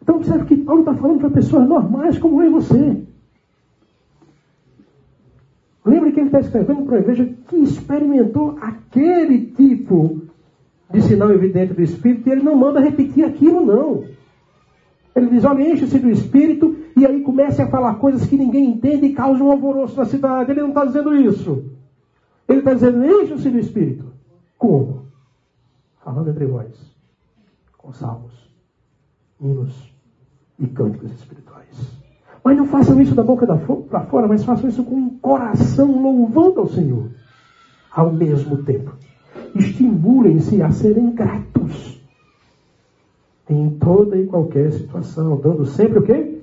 Então 0.02 0.16
observe 0.16 0.46
que 0.46 0.56
Paulo 0.56 0.80
está 0.80 0.94
falando 0.94 1.20
para 1.20 1.30
pessoas 1.30 1.68
normais 1.68 2.18
como 2.18 2.42
eu 2.42 2.48
e 2.48 2.52
você. 2.52 3.08
Lembre 5.88 6.12
que 6.12 6.20
ele 6.20 6.26
está 6.28 6.40
escrevendo 6.40 6.84
para 6.84 6.98
a 6.98 7.00
igreja 7.00 7.24
que 7.48 7.56
experimentou 7.56 8.58
aquele 8.60 9.46
tipo 9.52 10.20
de 10.90 11.00
sinal 11.00 11.30
evidente 11.30 11.72
do 11.72 11.80
Espírito 11.80 12.28
e 12.28 12.32
ele 12.32 12.42
não 12.42 12.54
manda 12.54 12.78
repetir 12.78 13.24
aquilo, 13.24 13.64
não. 13.64 14.04
Ele 15.16 15.30
diz: 15.30 15.46
olha, 15.46 15.66
enche-se 15.66 15.98
do 15.98 16.10
Espírito 16.10 16.76
e 16.94 17.06
aí 17.06 17.22
comece 17.22 17.62
a 17.62 17.68
falar 17.68 17.94
coisas 17.94 18.26
que 18.26 18.36
ninguém 18.36 18.68
entende 18.68 19.06
e 19.06 19.14
causa 19.14 19.42
um 19.42 19.50
alvoroço 19.50 19.96
na 19.96 20.04
cidade. 20.04 20.50
Ele 20.50 20.60
não 20.60 20.68
está 20.68 20.84
dizendo 20.84 21.14
isso. 21.14 21.64
Ele 22.46 22.58
está 22.58 22.74
dizendo: 22.74 23.02
enche-se 23.06 23.48
do 23.48 23.58
Espírito. 23.58 24.12
Como? 24.58 25.06
Falando 26.04 26.28
entre 26.28 26.44
vós, 26.44 26.74
com 27.78 27.94
salmos, 27.94 28.34
hinos 29.40 29.90
e 30.58 30.66
cânticos 30.66 31.12
espirituais. 31.12 31.97
Mas 32.44 32.56
não 32.56 32.66
façam 32.66 33.00
isso 33.00 33.14
da 33.14 33.22
boca 33.22 33.46
para 33.46 34.00
fora, 34.02 34.28
mas 34.28 34.44
façam 34.44 34.68
isso 34.68 34.84
com 34.84 34.94
um 34.94 35.10
coração 35.18 36.00
louvando 36.00 36.60
ao 36.60 36.68
Senhor. 36.68 37.10
Ao 37.90 38.12
mesmo 38.12 38.62
tempo, 38.62 38.92
estimulem-se 39.54 40.62
a 40.62 40.70
serem 40.70 41.10
gratos 41.12 41.98
em 43.48 43.70
toda 43.70 44.16
e 44.16 44.26
qualquer 44.26 44.70
situação, 44.72 45.40
dando 45.42 45.64
sempre 45.64 45.98
o 45.98 46.02
quê? 46.02 46.42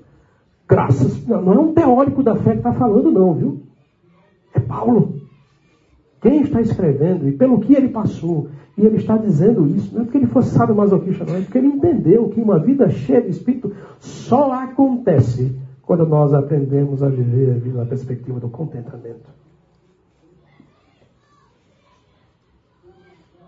Graças. 0.68 1.26
Não, 1.28 1.41
não 1.41 1.54
é 1.54 1.60
um 1.60 1.74
teórico 1.74 2.24
da 2.24 2.36
fé 2.36 2.52
que 2.52 2.58
está 2.58 2.74
falando, 2.74 3.12
não, 3.12 3.34
viu? 3.34 3.62
É 4.54 4.60
Paulo. 4.60 5.14
Quem 6.22 6.41
está 6.41 6.60
escrevendo 6.60 7.28
e 7.30 7.34
pelo 7.34 7.60
que 7.60 7.76
ele 7.76 7.89
passou, 7.89 8.50
e 8.76 8.84
ele 8.84 8.98
está 8.98 9.16
dizendo 9.16 9.68
isso, 9.68 9.93
não 9.93 10.02
é 10.02 10.04
porque 10.06 10.18
ele 10.18 10.28
fosse 10.28 10.50
sadomasoquista, 10.50 11.24
não, 11.24 11.36
é 11.36 11.41
porque 11.41 11.58
ele 11.60 11.68
entendeu 11.68 12.30
que 12.30 12.41
uma 12.41 12.58
vida 12.58 12.89
cheia 12.89 13.22
de 13.22 13.30
Espírito 13.30 13.72
só 14.00 14.52
acontece 14.52 15.56
quando 15.86 16.06
nós 16.06 16.34
aprendemos 16.34 17.04
a 17.04 17.10
viver 17.10 17.52
a 17.52 17.58
vida 17.58 17.78
na 17.78 17.86
perspectiva 17.86 18.40
do 18.40 18.50
contentamento. 18.50 19.30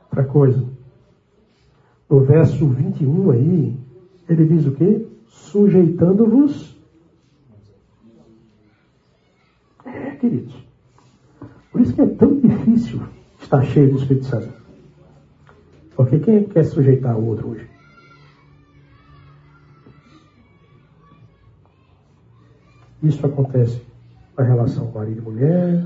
Outra 0.03 0.23
coisa, 0.25 0.63
no 2.09 2.21
verso 2.21 2.67
21 2.67 3.31
aí, 3.31 3.77
ele 4.29 4.45
diz 4.45 4.65
o 4.67 4.71
quê? 4.71 5.05
Sujeitando-vos. 5.27 6.77
É, 9.85 10.11
queridos. 10.11 10.55
Por 11.71 11.81
isso 11.81 11.93
que 11.93 12.01
é 12.01 12.07
tão 12.07 12.39
difícil 12.39 13.01
estar 13.39 13.63
cheio 13.63 13.91
do 13.91 13.99
Espírito 13.99 14.25
Santo. 14.25 14.53
Porque 15.95 16.19
quem 16.19 16.43
quer 16.43 16.63
sujeitar 16.63 17.17
o 17.17 17.25
outro 17.25 17.49
hoje? 17.49 17.76
Isso 23.01 23.25
acontece 23.25 23.81
na 24.35 24.43
relação 24.43 24.91
marido 24.91 25.19
e 25.19 25.23
mulher, 25.23 25.85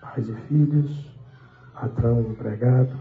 pais 0.00 0.28
e 0.28 0.34
filhos, 0.48 1.10
patrão 1.72 2.20
e 2.20 2.30
empregado. 2.30 2.94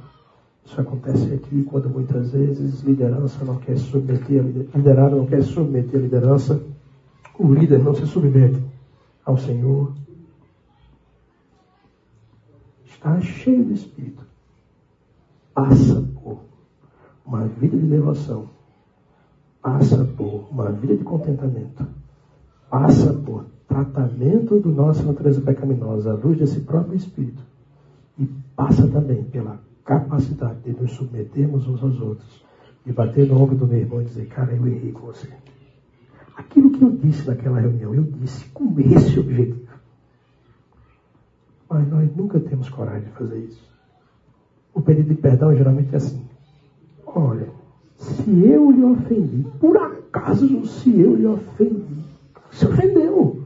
Isso 0.66 0.80
acontece 0.80 1.34
aqui 1.34 1.64
quando 1.64 1.90
muitas 1.90 2.32
vezes 2.32 2.82
liderança 2.82 3.44
não 3.44 3.58
quer 3.58 3.78
submeter 3.78 4.42
liderado 4.74 5.18
não 5.18 5.26
quer 5.26 5.44
submeter 5.44 6.00
a 6.00 6.04
liderança, 6.04 6.64
o 7.38 7.54
líder 7.54 7.80
não 7.84 7.94
se 7.94 8.08
submete 8.08 8.64
ao 9.26 9.38
Senhor. 9.38 9.94
Está 12.86 13.20
cheio 13.20 13.66
de 13.66 13.74
espírito. 13.74 14.26
Passa 15.54 16.02
por 16.02 16.40
uma 17.26 17.46
vida 17.46 17.78
de 17.78 17.86
devoção. 17.86 18.50
Passa 19.62 20.06
por 20.06 20.48
uma 20.50 20.72
vida 20.72 20.96
de 20.96 21.04
contentamento 21.04 21.86
passa 22.74 23.14
por 23.14 23.46
tratamento 23.68 24.60
do 24.60 24.70
nossa 24.70 25.04
natureza 25.04 25.40
pecaminosa 25.42 26.10
à 26.10 26.16
luz 26.16 26.40
desse 26.40 26.60
próprio 26.62 26.96
Espírito 26.96 27.44
e 28.18 28.26
passa 28.56 28.88
também 28.88 29.24
pela 29.26 29.60
capacidade 29.86 30.62
de 30.62 30.82
nos 30.82 30.94
submetermos 30.94 31.68
uns 31.68 31.84
aos 31.84 32.02
outros, 32.02 32.44
de 32.84 32.92
bater 32.92 33.28
no 33.28 33.40
ombro 33.40 33.56
do 33.56 33.68
meu 33.68 33.78
irmão 33.78 34.02
e 34.02 34.06
dizer, 34.06 34.26
cara, 34.26 34.54
eu 34.54 34.66
errei 34.66 34.92
com 34.92 35.02
você. 35.02 35.30
Aquilo 36.36 36.72
que 36.72 36.84
eu 36.84 36.90
disse 36.90 37.28
naquela 37.28 37.60
reunião, 37.60 37.94
eu 37.94 38.02
disse 38.02 38.46
com 38.46 38.74
esse 38.80 39.20
objetivo. 39.20 39.72
Mas 41.70 41.88
nós 41.88 42.16
nunca 42.16 42.40
temos 42.40 42.70
coragem 42.70 43.04
de 43.04 43.12
fazer 43.12 43.38
isso. 43.38 43.70
O 44.74 44.82
pedido 44.82 45.10
de 45.10 45.22
perdão 45.22 45.56
geralmente 45.56 45.94
é 45.94 45.98
assim. 45.98 46.26
Olha, 47.06 47.50
se 47.98 48.32
eu 48.32 48.72
lhe 48.72 48.84
ofendi, 48.84 49.46
por 49.60 49.78
acaso 49.78 50.66
se 50.66 51.00
eu 51.00 51.16
lhe 51.16 51.28
ofendi, 51.28 51.94
se 52.54 52.68
ofendeu. 52.68 53.46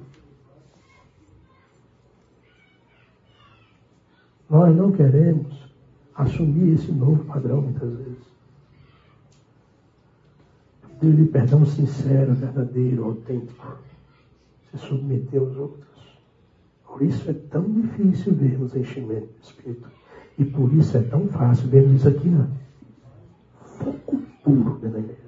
Nós 4.49 4.75
não 4.75 4.91
queremos 4.91 5.67
assumir 6.15 6.73
esse 6.73 6.91
novo 6.91 7.23
padrão 7.25 7.61
muitas 7.61 7.91
vezes. 7.97 8.27
Pedir-lhe 10.99 11.25
perdão 11.27 11.65
sincero, 11.65 12.33
verdadeiro, 12.33 13.05
autêntico. 13.05 13.77
Se 14.71 14.77
submeter 14.77 15.39
aos 15.39 15.55
outros. 15.55 15.87
Por 16.85 17.01
isso 17.01 17.29
é 17.29 17.33
tão 17.33 17.63
difícil 17.63 18.33
vermos 18.33 18.75
enchimento 18.75 19.27
do 19.27 19.43
Espírito. 19.43 19.89
E 20.37 20.45
por 20.45 20.73
isso 20.73 20.97
é 20.97 21.01
tão 21.01 21.27
fácil 21.27 21.67
vermos 21.67 21.95
isso 21.95 22.07
aqui, 22.07 22.27
né? 22.27 22.47
Foco 23.77 24.17
puro 24.43 24.79
dentro 24.79 24.89
da 24.89 24.99
igreja. 24.99 25.26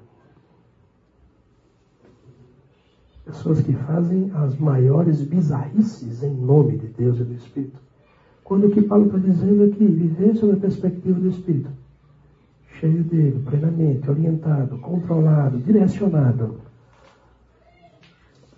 Pessoas 3.30 3.62
que 3.62 3.74
fazem 3.74 4.32
as 4.34 4.58
maiores 4.58 5.22
bizarrices 5.22 6.24
em 6.24 6.34
nome 6.34 6.80
de 6.80 6.88
Deus 6.88 7.20
e 7.20 7.24
do 7.24 7.36
Espírito. 7.36 7.80
Quando 8.44 8.66
o 8.66 8.72
que 8.72 8.82
Paulo 8.82 9.06
está 9.06 9.20
dizendo 9.20 9.66
aqui, 9.66 9.86
viver 9.86 10.36
sob 10.36 10.54
a 10.54 10.58
perspectiva 10.58 11.20
do 11.20 11.28
Espírito, 11.28 11.70
cheio 12.80 13.04
dele, 13.04 13.40
plenamente, 13.48 14.10
orientado, 14.10 14.80
controlado, 14.80 15.60
direcionado, 15.60 16.56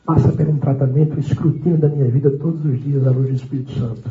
passa 0.05 0.31
por 0.31 0.47
um 0.47 0.57
tratamento, 0.57 1.17
um 1.17 1.19
escrutínio 1.19 1.77
da 1.77 1.89
minha 1.89 2.09
vida 2.09 2.31
todos 2.31 2.63
os 2.63 2.81
dias 2.81 3.05
à 3.05 3.11
luz 3.11 3.27
do 3.27 3.35
Espírito 3.35 3.73
Santo. 3.73 4.09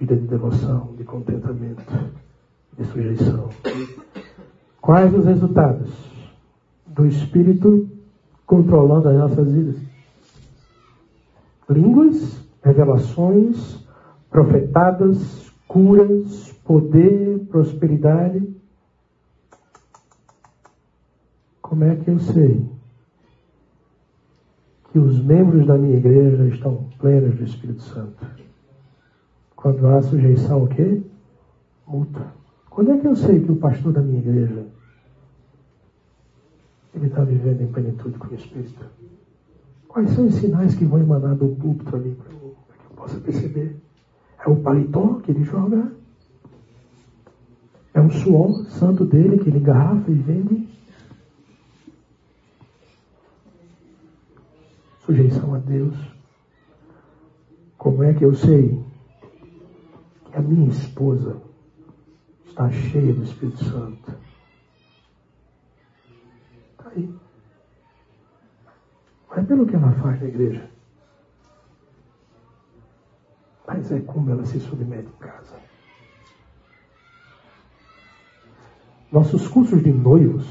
Vida 0.00 0.16
de 0.16 0.26
devoção, 0.26 0.92
de 0.98 1.04
contentamento, 1.04 1.84
de 2.76 2.84
sujeição. 2.86 3.48
Quais 4.80 5.14
os 5.14 5.24
resultados 5.24 5.94
do 6.88 7.06
Espírito 7.06 7.93
controlando 8.46 9.08
as 9.08 9.16
nossas 9.16 9.52
vidas. 9.52 9.76
Línguas, 11.68 12.44
revelações, 12.62 13.84
profetadas, 14.30 15.50
curas, 15.66 16.52
poder, 16.64 17.40
prosperidade. 17.50 18.54
Como 21.62 21.84
é 21.84 21.96
que 21.96 22.10
eu 22.10 22.18
sei 22.18 22.68
que 24.92 24.98
os 24.98 25.20
membros 25.20 25.66
da 25.66 25.76
minha 25.76 25.96
igreja 25.96 26.46
estão 26.46 26.88
plenos 26.98 27.36
do 27.36 27.44
Espírito 27.44 27.82
Santo? 27.82 28.26
Quando 29.56 29.86
há 29.86 30.02
sujeição 30.02 30.64
o 30.64 30.68
quê? 30.68 31.02
Mútua. 31.86 32.26
Quando 32.68 32.92
é 32.92 32.98
que 32.98 33.06
eu 33.06 33.16
sei 33.16 33.40
que 33.40 33.50
o 33.50 33.56
pastor 33.56 33.92
da 33.92 34.02
minha 34.02 34.18
igreja 34.18 34.66
ele 36.94 37.06
está 37.06 37.24
vivendo 37.24 37.62
em 37.62 37.72
plenitude 37.72 38.18
com 38.18 38.28
o 38.28 38.34
Espírito? 38.34 38.84
Quais 39.88 40.10
são 40.10 40.26
os 40.26 40.34
sinais 40.34 40.74
que 40.74 40.84
vão 40.84 41.00
emanar 41.00 41.34
do 41.36 41.48
púlpito 41.48 41.94
ali 41.94 42.14
para 42.14 42.28
que 42.28 42.34
eu 42.34 42.96
possa 42.96 43.18
perceber? 43.20 43.76
É 44.44 44.48
o 44.48 44.56
paletó 44.56 45.20
que 45.20 45.30
ele 45.30 45.44
joga? 45.44 45.92
É 47.92 48.00
o 48.00 48.10
suor 48.10 48.66
santo 48.70 49.04
dele 49.04 49.38
que 49.38 49.48
ele 49.48 49.58
engarrafa 49.58 50.10
e 50.10 50.14
vende? 50.14 50.68
Sujeição 55.06 55.54
a 55.54 55.58
Deus. 55.58 55.94
Como 57.78 58.02
é 58.02 58.14
que 58.14 58.24
eu 58.24 58.34
sei 58.34 58.82
que 60.30 60.36
a 60.36 60.42
minha 60.42 60.68
esposa 60.68 61.36
está 62.46 62.70
cheia 62.70 63.12
do 63.12 63.22
Espírito 63.22 63.64
Santo? 63.64 64.23
Aí. 66.96 67.14
Não 69.30 69.36
é 69.36 69.42
pelo 69.42 69.66
que 69.66 69.74
ela 69.74 69.92
faz 69.92 70.20
na 70.20 70.28
igreja. 70.28 70.70
Mas 73.66 73.90
é 73.90 74.00
como 74.00 74.30
ela 74.30 74.44
se 74.44 74.60
submete 74.60 75.08
em 75.08 75.18
casa. 75.18 75.56
Nossos 79.10 79.48
cursos 79.48 79.82
de 79.82 79.92
noivos, 79.92 80.44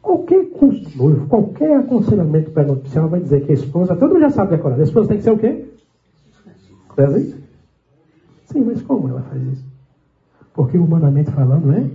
qualquer 0.00 0.50
curso 0.50 0.80
de 0.80 0.96
noivo, 0.96 1.26
qualquer 1.26 1.76
aconselhamento 1.78 2.50
pré-nupcial 2.50 3.08
vai 3.08 3.20
dizer 3.20 3.44
que 3.44 3.52
a 3.52 3.54
esposa, 3.54 3.96
todo 3.96 4.10
mundo 4.10 4.20
já 4.20 4.30
sabe 4.30 4.56
decorar, 4.56 4.78
a 4.78 4.82
esposa 4.82 5.08
tem 5.08 5.18
que 5.18 5.24
ser 5.24 5.32
o 5.32 5.38
quê? 5.38 5.68
Presente? 6.94 7.42
Sim, 8.46 8.64
mas 8.64 8.82
como 8.82 9.08
ela 9.08 9.22
faz 9.22 9.42
isso? 9.42 9.64
Porque 10.54 10.78
humanamente 10.78 11.30
falando 11.30 11.72
é 11.72 11.90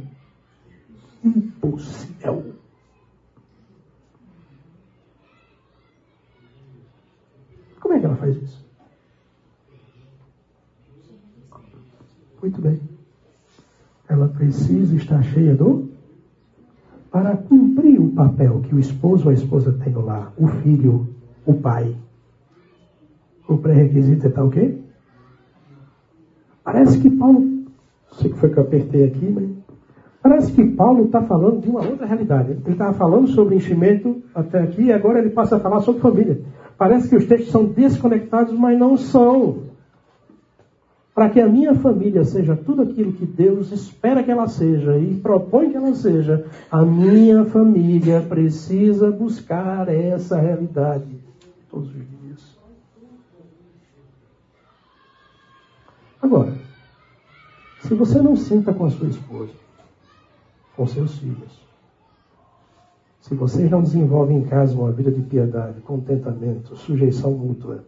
impossível. 1.23 2.53
Como 7.79 7.93
é 7.93 7.96
que 7.96 7.96
ela 8.07 8.15
faz 8.15 8.35
isso? 8.35 8.65
Muito 12.41 12.61
bem. 12.61 12.79
Ela 14.07 14.27
precisa 14.27 14.95
estar 14.95 15.21
cheia 15.23 15.55
do. 15.55 15.89
Para 17.11 17.35
cumprir 17.35 17.99
o 17.99 18.11
papel 18.11 18.61
que 18.61 18.75
o 18.75 18.79
esposo 18.79 19.25
ou 19.25 19.31
a 19.31 19.33
esposa 19.33 19.71
tem 19.83 19.93
lá, 19.93 20.31
o 20.37 20.47
filho, 20.47 21.07
o 21.45 21.53
pai. 21.53 21.95
O 23.47 23.57
pré-requisito 23.57 24.27
é 24.27 24.29
tal 24.29 24.47
o 24.47 24.51
quê? 24.51 24.77
Parece 26.63 26.99
que 26.99 27.09
Paulo. 27.09 27.65
Sei 28.13 28.31
que 28.31 28.37
foi 28.37 28.49
que 28.49 28.57
eu 28.57 28.63
apertei 28.63 29.05
aqui, 29.05 29.29
mas. 29.29 29.49
Parece 30.21 30.51
que 30.51 30.63
Paulo 30.71 31.05
está 31.05 31.21
falando 31.21 31.61
de 31.61 31.69
uma 31.69 31.85
outra 31.85 32.05
realidade. 32.05 32.51
Ele 32.51 32.71
estava 32.71 32.93
falando 32.93 33.27
sobre 33.29 33.55
enchimento 33.55 34.21
até 34.35 34.59
aqui 34.59 34.83
e 34.83 34.93
agora 34.93 35.19
ele 35.19 35.29
passa 35.29 35.55
a 35.55 35.59
falar 35.59 35.79
sobre 35.81 36.01
família. 36.01 36.41
Parece 36.77 37.09
que 37.09 37.15
os 37.15 37.25
textos 37.25 37.51
são 37.51 37.65
desconectados, 37.65 38.53
mas 38.53 38.77
não 38.77 38.97
são. 38.97 39.67
Para 41.13 41.29
que 41.29 41.41
a 41.41 41.47
minha 41.47 41.73
família 41.73 42.23
seja 42.23 42.55
tudo 42.55 42.83
aquilo 42.83 43.13
que 43.13 43.25
Deus 43.25 43.71
espera 43.71 44.23
que 44.23 44.29
ela 44.29 44.47
seja 44.47 44.95
e 44.99 45.15
propõe 45.15 45.71
que 45.71 45.77
ela 45.77 45.95
seja, 45.95 46.45
a 46.69 46.85
minha 46.85 47.43
família 47.45 48.21
precisa 48.21 49.09
buscar 49.09 49.89
essa 49.89 50.37
realidade 50.37 51.07
todos 51.71 51.87
os 51.89 51.95
dias. 51.95 52.57
Agora, 56.21 56.53
se 57.81 57.95
você 57.95 58.21
não 58.21 58.35
senta 58.35 58.71
com 58.71 58.85
a 58.85 58.91
sua 58.91 59.07
esposa, 59.07 59.53
com 60.75 60.85
seus 60.85 61.17
filhos, 61.17 61.66
se 63.27 63.35
vocês 63.35 63.69
não 63.69 63.81
desenvolvem 63.81 64.37
em 64.37 64.45
casa 64.45 64.73
uma 64.73 64.89
vida 64.89 65.11
de 65.11 65.21
piedade, 65.21 65.81
contentamento, 65.81 66.77
sujeição 66.77 67.31
mútua, 67.33 67.83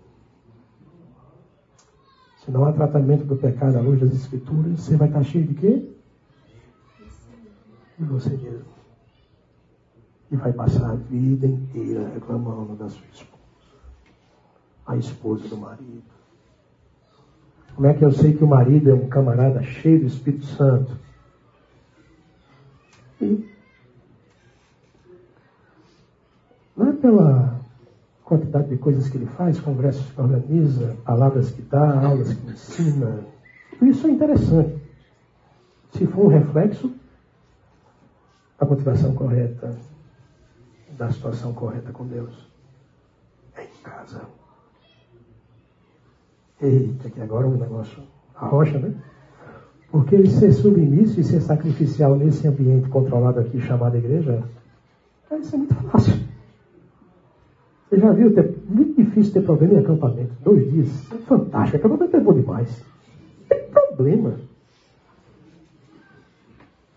se 2.43 2.51
não 2.51 2.65
há 2.65 2.73
tratamento 2.73 3.23
do 3.23 3.37
pecado 3.37 3.77
à 3.77 3.81
luz 3.81 4.01
das 4.01 4.11
Escrituras, 4.11 4.81
você 4.81 4.97
vai 4.97 5.07
estar 5.07 5.23
cheio 5.23 5.47
de 5.47 5.53
quê? 5.53 5.89
De 7.97 8.03
você 8.03 8.31
mesmo. 8.31 8.65
E 10.29 10.35
vai 10.35 10.51
passar 10.51 10.91
a 10.91 10.95
vida 10.95 11.47
inteira 11.47 12.09
reclamando 12.13 12.75
da 12.75 12.89
sua 12.89 13.07
esposa. 13.13 13.43
A 14.85 14.97
esposa 14.97 15.47
do 15.47 15.55
marido. 15.55 16.03
Como 17.75 17.87
é 17.87 17.93
que 17.93 18.03
eu 18.03 18.11
sei 18.11 18.33
que 18.33 18.43
o 18.43 18.47
marido 18.47 18.89
é 18.89 18.93
um 18.93 19.07
camarada 19.07 19.63
cheio 19.63 20.01
do 20.01 20.07
Espírito 20.07 20.45
Santo? 20.47 20.97
E 23.21 23.58
Não 26.79 26.87
é 26.87 26.93
pela 26.93 27.59
quantidade 28.23 28.69
de 28.69 28.77
coisas 28.77 29.09
que 29.09 29.17
ele 29.17 29.25
faz, 29.25 29.59
congressos 29.59 30.09
que 30.13 30.21
organiza, 30.21 30.95
palavras 31.03 31.51
que 31.51 31.61
dá, 31.61 32.05
aulas 32.05 32.33
que 32.33 32.49
ensina. 32.49 33.19
Tudo 33.71 33.91
isso 33.91 34.07
é 34.07 34.11
interessante. 34.11 34.81
Se 35.91 36.07
for 36.07 36.27
um 36.27 36.29
reflexo 36.29 36.89
da 38.57 38.65
motivação 38.65 39.13
correta, 39.13 39.75
da 40.97 41.11
situação 41.11 41.53
correta 41.53 41.91
com 41.91 42.07
Deus, 42.07 42.47
é 43.57 43.65
em 43.65 43.83
casa. 43.83 44.21
Eita, 46.61 47.09
que 47.09 47.19
agora 47.19 47.45
o 47.45 47.57
negócio 47.57 48.01
arrocha, 48.33 48.79
né? 48.79 48.95
Porque 49.91 50.25
ser 50.27 50.53
submisso 50.53 51.19
e 51.19 51.25
ser 51.25 51.41
sacrificial 51.41 52.15
nesse 52.15 52.47
ambiente 52.47 52.87
controlado 52.87 53.41
aqui 53.41 53.59
chamado 53.59 53.97
igreja, 53.97 54.41
isso 55.41 55.55
é 55.55 55.57
muito 55.57 55.75
fácil. 55.75 56.29
Você 57.89 57.97
já 57.99 58.11
viu, 58.11 58.31
é 58.37 58.53
muito 58.67 59.01
difícil 59.01 59.33
ter 59.33 59.41
problema 59.41 59.73
em 59.73 59.79
acampamento. 59.79 60.31
Dois 60.43 60.71
dias. 60.71 61.11
É 61.11 61.17
fantástico. 61.17 61.77
Acampamento 61.77 62.15
é 62.15 62.19
bom 62.19 62.33
demais. 62.33 62.85
Não 63.39 63.47
tem 63.47 63.71
problema. 63.71 64.35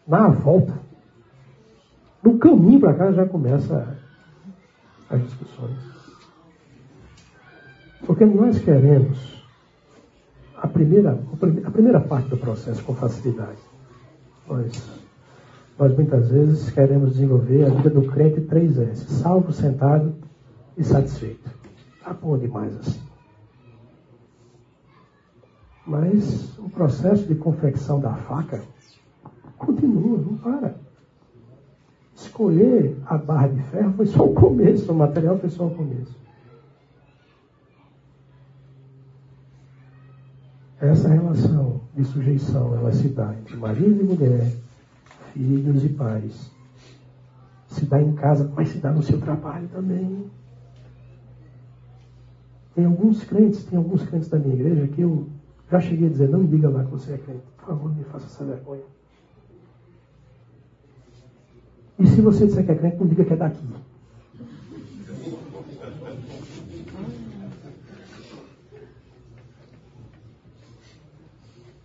Na 0.06 0.28
volta. 0.28 0.74
No 2.22 2.38
caminho 2.38 2.78
para 2.78 2.94
cá 2.94 3.12
já 3.12 3.26
começa 3.26 3.96
as 5.08 5.22
discussões. 5.22 5.78
Porque 8.06 8.26
nós 8.26 8.58
queremos 8.58 9.42
a 10.56 10.68
primeira, 10.68 11.18
a 11.64 11.70
primeira 11.70 12.00
parte 12.00 12.28
do 12.28 12.36
processo 12.36 12.84
com 12.84 12.94
facilidade. 12.94 13.58
Nós, 14.46 15.00
nós 15.78 15.94
muitas 15.94 16.30
vezes 16.30 16.70
queremos 16.70 17.14
desenvolver 17.14 17.64
a 17.64 17.70
vida 17.70 17.88
do 17.88 18.02
crente 18.02 18.42
três 18.42 18.78
S. 18.78 19.06
Salvo, 19.14 19.52
sentado 19.52 20.14
e 20.82 20.84
satisfeito. 20.84 21.50
Está 21.96 22.12
bom 22.12 22.36
demais 22.36 22.76
assim. 22.76 23.00
Mas 25.86 26.58
o 26.58 26.68
processo 26.68 27.26
de 27.26 27.34
confecção 27.36 28.00
da 28.00 28.14
faca 28.14 28.62
continua, 29.56 30.18
não 30.18 30.36
para. 30.36 30.76
Escolher 32.14 32.96
a 33.06 33.16
barra 33.16 33.48
de 33.48 33.62
ferro 33.64 33.92
foi 33.94 34.06
só 34.06 34.24
o 34.24 34.34
começo, 34.34 34.92
o 34.92 34.94
material 34.94 35.38
foi 35.38 35.50
só 35.50 35.66
o 35.66 35.74
começo. 35.74 36.20
Essa 40.80 41.08
relação 41.08 41.80
de 41.94 42.04
sujeição, 42.04 42.76
ela 42.76 42.92
se 42.92 43.08
dá 43.08 43.32
entre 43.34 43.56
marido 43.56 44.00
e 44.00 44.04
mulher, 44.04 44.52
filhos 45.32 45.84
e 45.84 45.88
pais. 45.88 46.50
Se 47.68 47.86
dá 47.86 48.02
em 48.02 48.12
casa, 48.14 48.52
mas 48.54 48.68
se 48.68 48.78
dá 48.78 48.90
no 48.90 49.02
seu 49.02 49.20
trabalho 49.20 49.68
também. 49.68 50.30
Tem 52.74 52.86
alguns 52.86 53.22
crentes, 53.24 53.64
tem 53.64 53.78
alguns 53.78 54.02
crentes 54.04 54.28
da 54.28 54.38
minha 54.38 54.54
igreja 54.54 54.86
que 54.88 55.02
eu 55.02 55.28
já 55.70 55.80
cheguei 55.80 56.08
a 56.08 56.10
dizer, 56.10 56.28
não 56.28 56.40
me 56.40 56.48
diga 56.48 56.68
lá 56.68 56.84
que 56.84 56.90
você 56.90 57.12
é 57.12 57.18
crente. 57.18 57.42
Por 57.58 57.66
favor, 57.66 57.94
me 57.94 58.04
faça 58.04 58.26
essa 58.26 58.44
vergonha. 58.44 58.82
E 61.98 62.06
se 62.06 62.20
você 62.20 62.46
disser 62.46 62.64
que 62.64 62.72
é 62.72 62.74
crente, 62.74 62.96
não 62.96 63.06
diga 63.06 63.24
que 63.24 63.32
é 63.32 63.36
daqui. 63.36 63.66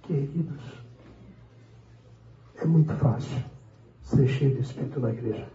Queridos, 0.04 0.64
é 2.56 2.66
muito 2.66 2.94
fácil 2.94 3.44
ser 4.02 4.28
cheio 4.28 4.56
de 4.56 4.62
Espírito 4.62 5.02
na 5.02 5.12
igreja. 5.12 5.48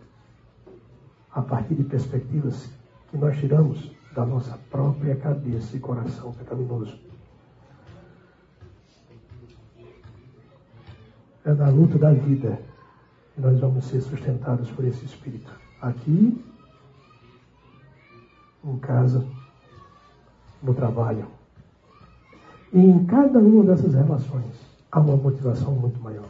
A 1.32 1.40
partir 1.40 1.74
de 1.74 1.84
perspectivas 1.84 2.70
que 3.10 3.16
nós 3.16 3.38
tiramos 3.38 3.90
da 4.14 4.24
nossa 4.26 4.58
própria 4.70 5.16
cabeça 5.16 5.76
e 5.76 5.80
coração 5.80 6.32
pecaminoso. 6.32 6.98
É 11.44 11.52
na 11.52 11.68
luta 11.70 11.98
da 11.98 12.12
vida 12.12 12.60
que 13.34 13.40
nós 13.40 13.58
vamos 13.58 13.84
ser 13.86 14.00
sustentados 14.00 14.70
por 14.70 14.84
esse 14.84 15.04
Espírito. 15.04 15.50
Aqui 15.80 16.40
em 18.64 18.78
casa, 18.78 19.24
no 20.62 20.72
trabalho. 20.72 21.26
E 22.72 22.78
em 22.78 23.04
cada 23.04 23.38
uma 23.38 23.64
dessas 23.64 23.94
relações 23.94 24.54
há 24.90 25.00
uma 25.00 25.16
motivação 25.16 25.74
muito 25.74 26.00
maior. 26.00 26.28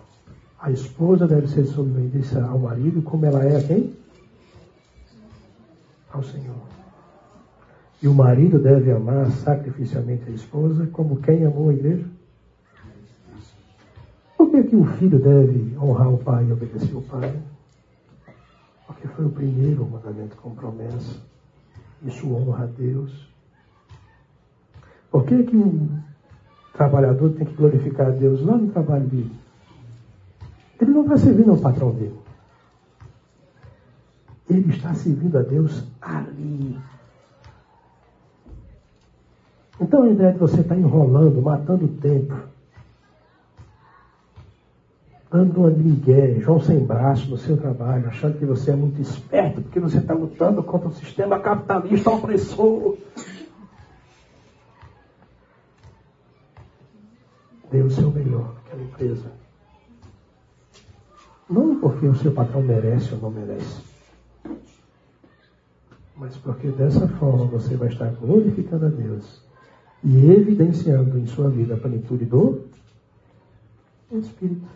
A 0.58 0.70
esposa 0.70 1.26
deve 1.26 1.48
ser 1.48 1.64
submetida 1.64 2.46
ao 2.46 2.58
marido 2.58 3.02
como 3.02 3.26
ela 3.26 3.44
é 3.44 3.56
a 3.56 3.62
quem? 3.62 3.94
Ao 6.12 6.22
Senhor. 6.22 6.81
E 8.02 8.08
o 8.08 8.14
marido 8.14 8.58
deve 8.58 8.90
amar 8.90 9.30
sacrificialmente 9.30 10.24
a 10.28 10.32
esposa 10.32 10.88
como 10.88 11.20
quem 11.20 11.46
amou 11.46 11.70
a 11.70 11.74
igreja? 11.74 12.04
Por 14.36 14.50
que, 14.50 14.64
que 14.64 14.74
o 14.74 14.84
filho 14.84 15.20
deve 15.20 15.78
honrar 15.78 16.12
o 16.12 16.18
pai 16.18 16.44
e 16.46 16.52
obedecer 16.52 16.96
o 16.96 17.02
pai? 17.02 17.40
Porque 18.88 19.06
foi 19.06 19.24
o 19.24 19.30
primeiro 19.30 19.88
mandamento 19.88 20.36
com 20.36 20.52
promessa. 20.52 21.16
Isso 22.02 22.28
honra 22.34 22.64
a 22.64 22.66
Deus. 22.66 23.30
Por 25.08 25.24
que, 25.24 25.44
que 25.44 25.56
o 25.56 25.88
trabalhador 26.72 27.30
tem 27.34 27.46
que 27.46 27.54
glorificar 27.54 28.08
a 28.08 28.10
Deus 28.10 28.44
lá 28.44 28.56
no 28.56 28.72
trabalho 28.72 29.06
dele? 29.06 29.32
Ele 30.80 30.90
não 30.90 31.02
está 31.02 31.18
servindo 31.18 31.52
ao 31.52 31.58
patrão 31.58 31.92
dele. 31.94 32.18
Ele 34.50 34.70
está 34.70 34.92
servindo 34.92 35.38
a 35.38 35.42
Deus 35.42 35.84
ali. 36.00 36.76
Então 39.82 40.04
a 40.04 40.08
ideia 40.08 40.32
de 40.32 40.38
você 40.38 40.60
estar 40.60 40.76
enrolando, 40.76 41.42
matando 41.42 41.86
o 41.86 41.88
tempo, 41.88 42.34
dando 45.28 45.58
uma 45.58 45.72
de 45.72 45.82
Miguel, 45.82 46.40
João 46.40 46.60
sem 46.60 46.78
braço 46.78 47.28
no 47.28 47.36
seu 47.36 47.56
trabalho, 47.56 48.06
achando 48.06 48.38
que 48.38 48.46
você 48.46 48.70
é 48.70 48.76
muito 48.76 49.02
esperto, 49.02 49.60
porque 49.60 49.80
você 49.80 49.98
está 49.98 50.14
lutando 50.14 50.62
contra 50.62 50.88
o 50.88 50.92
sistema 50.92 51.40
capitalista 51.40 52.10
opressor. 52.10 52.96
Dê 57.68 57.82
o 57.82 57.90
seu 57.90 58.12
melhor 58.12 58.54
naquela 58.54 58.82
empresa. 58.82 59.32
Não 61.50 61.80
porque 61.80 62.06
o 62.06 62.14
seu 62.14 62.30
patrão 62.30 62.62
merece 62.62 63.14
ou 63.14 63.20
não 63.20 63.30
merece, 63.32 63.82
mas 66.16 66.36
porque 66.36 66.68
dessa 66.68 67.08
forma 67.08 67.46
você 67.46 67.76
vai 67.76 67.88
estar 67.88 68.10
glorificando 68.12 68.86
a 68.86 68.88
Deus 68.88 69.42
e 70.04 70.30
evidenciando 70.30 71.18
em 71.18 71.26
sua 71.26 71.48
vida 71.48 71.74
a 71.74 71.78
plenitude 71.78 72.24
do 72.24 72.64
Espírito. 74.10 74.66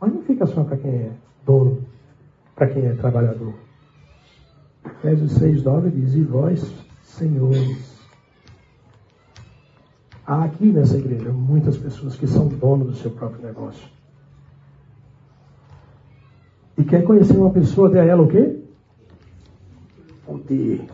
Mas 0.00 0.12
não 0.12 0.22
fica 0.22 0.46
só 0.46 0.62
para 0.62 0.76
quem 0.76 0.90
é 0.90 1.12
dono, 1.44 1.82
para 2.54 2.68
quem 2.68 2.86
é 2.86 2.94
trabalhador. 2.94 3.54
Efésios 4.84 5.32
6, 5.32 5.62
9 5.64 5.90
diz: 5.90 6.14
E 6.14 6.22
vós, 6.22 6.72
senhores. 7.02 7.96
Há 10.26 10.44
aqui 10.44 10.66
nessa 10.66 10.96
igreja 10.96 11.30
muitas 11.32 11.78
pessoas 11.78 12.16
que 12.16 12.26
são 12.26 12.48
donos 12.48 12.88
do 12.88 12.94
seu 12.96 13.10
próprio 13.12 13.46
negócio. 13.46 13.88
E 16.76 16.84
quer 16.84 17.04
conhecer 17.04 17.36
uma 17.36 17.50
pessoa, 17.50 17.88
dê 17.88 18.00
a 18.00 18.04
ela 18.04 18.22
o 18.22 18.28
quê? 18.28 18.58
Poder. 20.26 20.84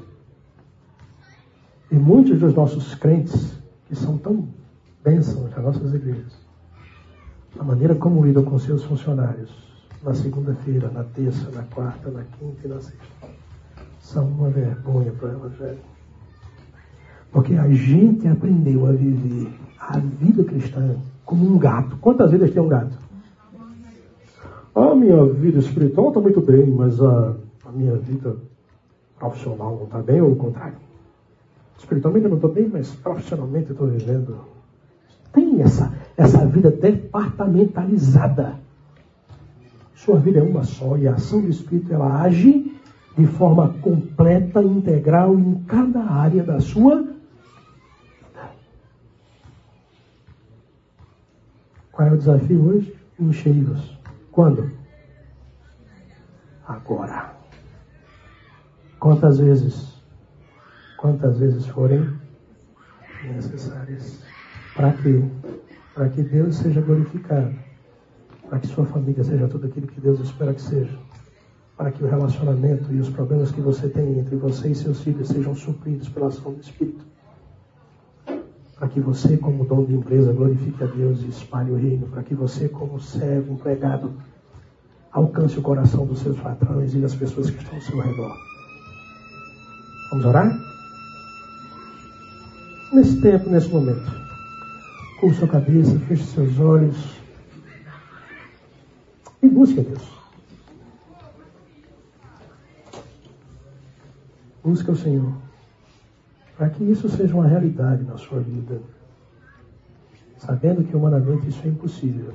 E 1.92 1.94
muitos 1.94 2.40
dos 2.40 2.54
nossos 2.54 2.94
crentes, 2.94 3.52
que 3.86 3.94
são 3.94 4.16
tão 4.16 4.48
bênçãos 5.04 5.50
nas 5.50 5.62
nossas 5.62 5.92
igrejas, 5.92 6.32
a 7.58 7.62
maneira 7.62 7.94
como 7.94 8.24
lidam 8.24 8.42
com 8.44 8.58
seus 8.58 8.82
funcionários, 8.82 9.50
na 10.02 10.14
segunda-feira, 10.14 10.90
na 10.90 11.04
terça, 11.04 11.50
na 11.50 11.64
quarta, 11.64 12.10
na 12.10 12.22
quinta 12.22 12.60
e 12.64 12.68
na 12.68 12.80
sexta, 12.80 13.28
são 14.00 14.26
uma 14.26 14.48
vergonha 14.48 15.12
para 15.12 15.28
o 15.28 15.32
Evangelho. 15.32 15.78
Porque 17.30 17.54
a 17.56 17.68
gente 17.68 18.26
aprendeu 18.26 18.86
a 18.86 18.92
viver 18.92 19.52
a 19.78 19.98
vida 19.98 20.44
cristã 20.44 20.96
como 21.26 21.46
um 21.46 21.58
gato. 21.58 21.98
Quantas 21.98 22.30
vidas 22.30 22.50
tem 22.52 22.62
um 22.62 22.68
gato? 22.68 22.96
A 24.74 24.94
minha 24.94 25.26
vida 25.26 25.58
espiritual 25.58 26.08
está 26.08 26.20
muito 26.22 26.40
bem, 26.40 26.66
mas 26.70 26.98
a, 27.02 27.36
a 27.66 27.70
minha 27.70 27.96
vida 27.96 28.34
profissional 29.18 29.76
não 29.76 29.84
está 29.84 29.98
bem, 29.98 30.22
ou 30.22 30.32
o 30.32 30.36
contrário. 30.36 30.91
Espiritualmente 31.78 32.24
eu 32.24 32.30
não 32.30 32.36
estou 32.36 32.52
bem, 32.52 32.68
mas 32.68 32.94
profissionalmente 32.94 33.70
eu 33.70 33.72
estou 33.72 33.88
vivendo. 33.88 34.38
Tem 35.32 35.62
essa, 35.62 35.92
essa 36.16 36.46
vida 36.46 36.70
departamentalizada. 36.70 38.54
Sua 39.94 40.18
vida 40.18 40.40
é 40.40 40.42
uma 40.42 40.64
só 40.64 40.96
e 40.96 41.06
a 41.06 41.14
ação 41.14 41.40
do 41.40 41.48
Espírito 41.48 41.92
ela 41.92 42.22
age 42.22 42.72
de 43.16 43.26
forma 43.26 43.68
completa, 43.80 44.62
integral 44.62 45.38
em 45.38 45.62
cada 45.64 46.00
área 46.00 46.42
da 46.42 46.60
sua 46.60 47.02
vida. 47.02 47.12
Qual 51.92 52.08
é 52.08 52.12
o 52.12 52.16
desafio 52.16 52.68
hoje? 52.68 52.96
Enchei-vos. 53.20 53.98
Quando? 54.30 54.72
Agora. 56.66 57.32
Quantas 58.98 59.38
vezes? 59.38 59.91
Quantas 61.02 61.36
vezes 61.36 61.66
forem 61.66 62.16
necessárias. 63.24 64.22
Para 64.76 64.92
que? 64.92 65.24
Para 65.96 66.08
que 66.08 66.22
Deus 66.22 66.54
seja 66.54 66.80
glorificado. 66.80 67.52
Para 68.48 68.60
que 68.60 68.68
sua 68.68 68.86
família 68.86 69.24
seja 69.24 69.48
tudo 69.48 69.66
aquilo 69.66 69.88
que 69.88 70.00
Deus 70.00 70.20
espera 70.20 70.54
que 70.54 70.62
seja. 70.62 70.96
Para 71.76 71.90
que 71.90 72.04
o 72.04 72.06
relacionamento 72.06 72.92
e 72.92 73.00
os 73.00 73.08
problemas 73.08 73.50
que 73.50 73.60
você 73.60 73.88
tem 73.88 74.20
entre 74.20 74.36
você 74.36 74.68
e 74.68 74.76
seus 74.76 75.02
filhos 75.02 75.26
sejam 75.26 75.56
supridos 75.56 76.08
pela 76.08 76.28
ação 76.28 76.52
do 76.52 76.60
Espírito. 76.60 77.04
Para 78.76 78.86
que 78.88 79.00
você, 79.00 79.36
como 79.36 79.64
dono 79.64 79.88
de 79.88 79.94
empresa, 79.94 80.32
glorifique 80.32 80.84
a 80.84 80.86
Deus 80.86 81.20
e 81.22 81.30
espalhe 81.30 81.72
o 81.72 81.76
reino. 81.76 82.06
Para 82.06 82.22
que 82.22 82.36
você, 82.36 82.68
como 82.68 83.00
servo, 83.00 83.54
empregado, 83.54 84.12
alcance 85.10 85.58
o 85.58 85.62
coração 85.62 86.06
dos 86.06 86.20
seus 86.20 86.38
patrões 86.38 86.94
e 86.94 86.98
das 86.98 87.16
pessoas 87.16 87.50
que 87.50 87.60
estão 87.60 87.74
ao 87.74 87.82
seu 87.82 87.98
redor. 87.98 88.36
Vamos 90.12 90.26
orar? 90.26 90.71
Nesse 92.92 93.22
tempo, 93.22 93.48
nesse 93.48 93.68
momento, 93.68 94.04
com 95.18 95.32
sua 95.32 95.48
cabeça, 95.48 95.98
feche 96.00 96.24
seus 96.24 96.60
olhos. 96.60 97.22
E 99.42 99.48
busque 99.48 99.80
a 99.80 99.82
Deus. 99.82 100.12
Busque 104.62 104.90
o 104.90 104.96
Senhor. 104.96 105.32
Para 106.54 106.68
que 106.68 106.84
isso 106.84 107.08
seja 107.08 107.34
uma 107.34 107.46
realidade 107.46 108.04
na 108.04 108.18
sua 108.18 108.40
vida, 108.40 108.82
sabendo 110.36 110.84
que 110.84 110.94
humanamente 110.94 111.48
isso 111.48 111.62
é 111.64 111.68
impossível, 111.68 112.34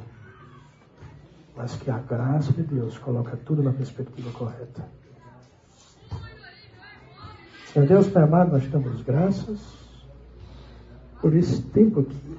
mas 1.55 1.75
que 1.75 1.91
a 1.91 1.99
graça 1.99 2.51
de 2.51 2.63
Deus 2.63 2.97
coloca 2.97 3.37
tudo 3.45 3.61
na 3.61 3.71
perspectiva 3.71 4.31
correta. 4.31 4.83
Senhor 7.71 7.87
Deus, 7.87 8.07
Pai 8.07 8.23
amado, 8.23 8.53
nós 8.53 8.67
damos 8.67 9.03
graças 9.03 9.86
por 11.21 11.35
esse 11.35 11.61
tempo 11.61 12.01
aqui. 12.01 12.37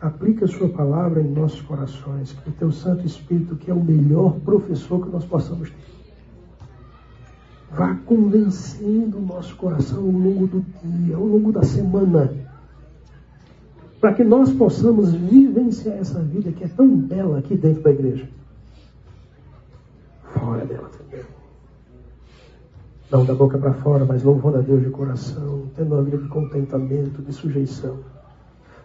Aplica 0.00 0.44
a 0.44 0.48
Sua 0.48 0.68
palavra 0.68 1.20
em 1.20 1.28
nossos 1.28 1.60
corações, 1.60 2.32
que 2.32 2.48
o 2.50 2.52
Teu 2.52 2.70
Santo 2.70 3.04
Espírito, 3.04 3.56
que 3.56 3.70
é 3.70 3.74
o 3.74 3.82
melhor 3.82 4.38
professor 4.40 5.04
que 5.04 5.10
nós 5.10 5.24
possamos 5.24 5.70
ter, 5.70 5.76
vá 7.70 7.96
convencendo 8.06 9.18
o 9.18 9.22
nosso 9.22 9.56
coração 9.56 9.98
ao 9.98 10.10
longo 10.10 10.46
do 10.46 10.64
dia, 10.84 11.16
ao 11.16 11.24
longo 11.24 11.50
da 11.50 11.62
semana, 11.64 12.32
para 14.00 14.14
que 14.14 14.22
nós 14.22 14.52
possamos 14.52 15.12
vivenciar 15.12 15.96
essa 15.96 16.20
vida 16.22 16.52
que 16.52 16.62
é 16.62 16.68
tão 16.68 16.96
bela 16.96 17.38
aqui 17.38 17.56
dentro 17.56 17.82
da 17.82 17.90
igreja. 17.90 18.28
Fora 20.32 20.64
dela 20.64 20.88
também. 20.90 21.37
Não 23.10 23.24
da 23.24 23.34
boca 23.34 23.56
para 23.56 23.72
fora, 23.72 24.04
mas 24.04 24.22
louvando 24.22 24.58
a 24.58 24.60
Deus 24.60 24.82
de 24.82 24.90
coração, 24.90 25.62
tendo 25.74 25.94
uma 25.94 26.02
vida 26.02 26.18
de 26.18 26.28
contentamento, 26.28 27.22
de 27.22 27.32
sujeição. 27.32 27.98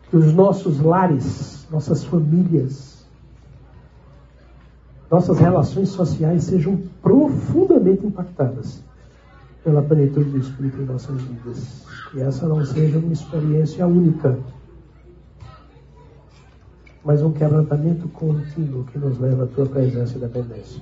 Que 0.10 0.16
os 0.16 0.34
nossos 0.34 0.80
lares, 0.80 1.68
nossas 1.70 2.06
famílias, 2.06 3.06
nossas 5.12 5.40
relações 5.40 5.90
sociais 5.90 6.46
sejam 6.46 6.80
profundamente 7.02 8.06
impactadas 8.06 8.82
pela 9.64 9.82
plenitude 9.82 10.30
do 10.30 10.38
Espírito 10.38 10.82
em 10.82 10.86
nossas 10.86 11.22
vidas. 11.22 11.86
Que 12.12 12.22
essa 12.22 12.48
não 12.48 12.64
seja 12.66 13.00
uma 13.00 13.12
experiência 13.12 13.86
única, 13.86 14.38
mas 17.04 17.22
um 17.22 17.32
quebrantamento 17.32 18.08
contínuo 18.10 18.86
que 18.86 18.98
nos 18.98 19.20
leva 19.20 19.44
à 19.44 19.48
tua 19.48 19.66
presença 19.66 20.18
e 20.18 20.22
dependência. 20.22 20.82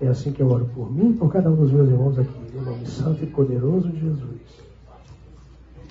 É 0.00 0.08
assim 0.08 0.32
que 0.32 0.40
eu 0.40 0.50
oro 0.50 0.66
por 0.74 0.90
mim 0.90 1.10
e 1.10 1.14
por 1.14 1.30
cada 1.30 1.50
um 1.50 1.56
dos 1.56 1.70
meus 1.70 1.88
irmãos 1.88 2.18
aqui, 2.18 2.30
no 2.54 2.62
nome 2.62 2.86
santo 2.86 3.22
e 3.22 3.26
poderoso 3.26 3.90
de 3.90 4.00
Jesus. 4.00 4.40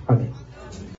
Amém. 0.07 0.31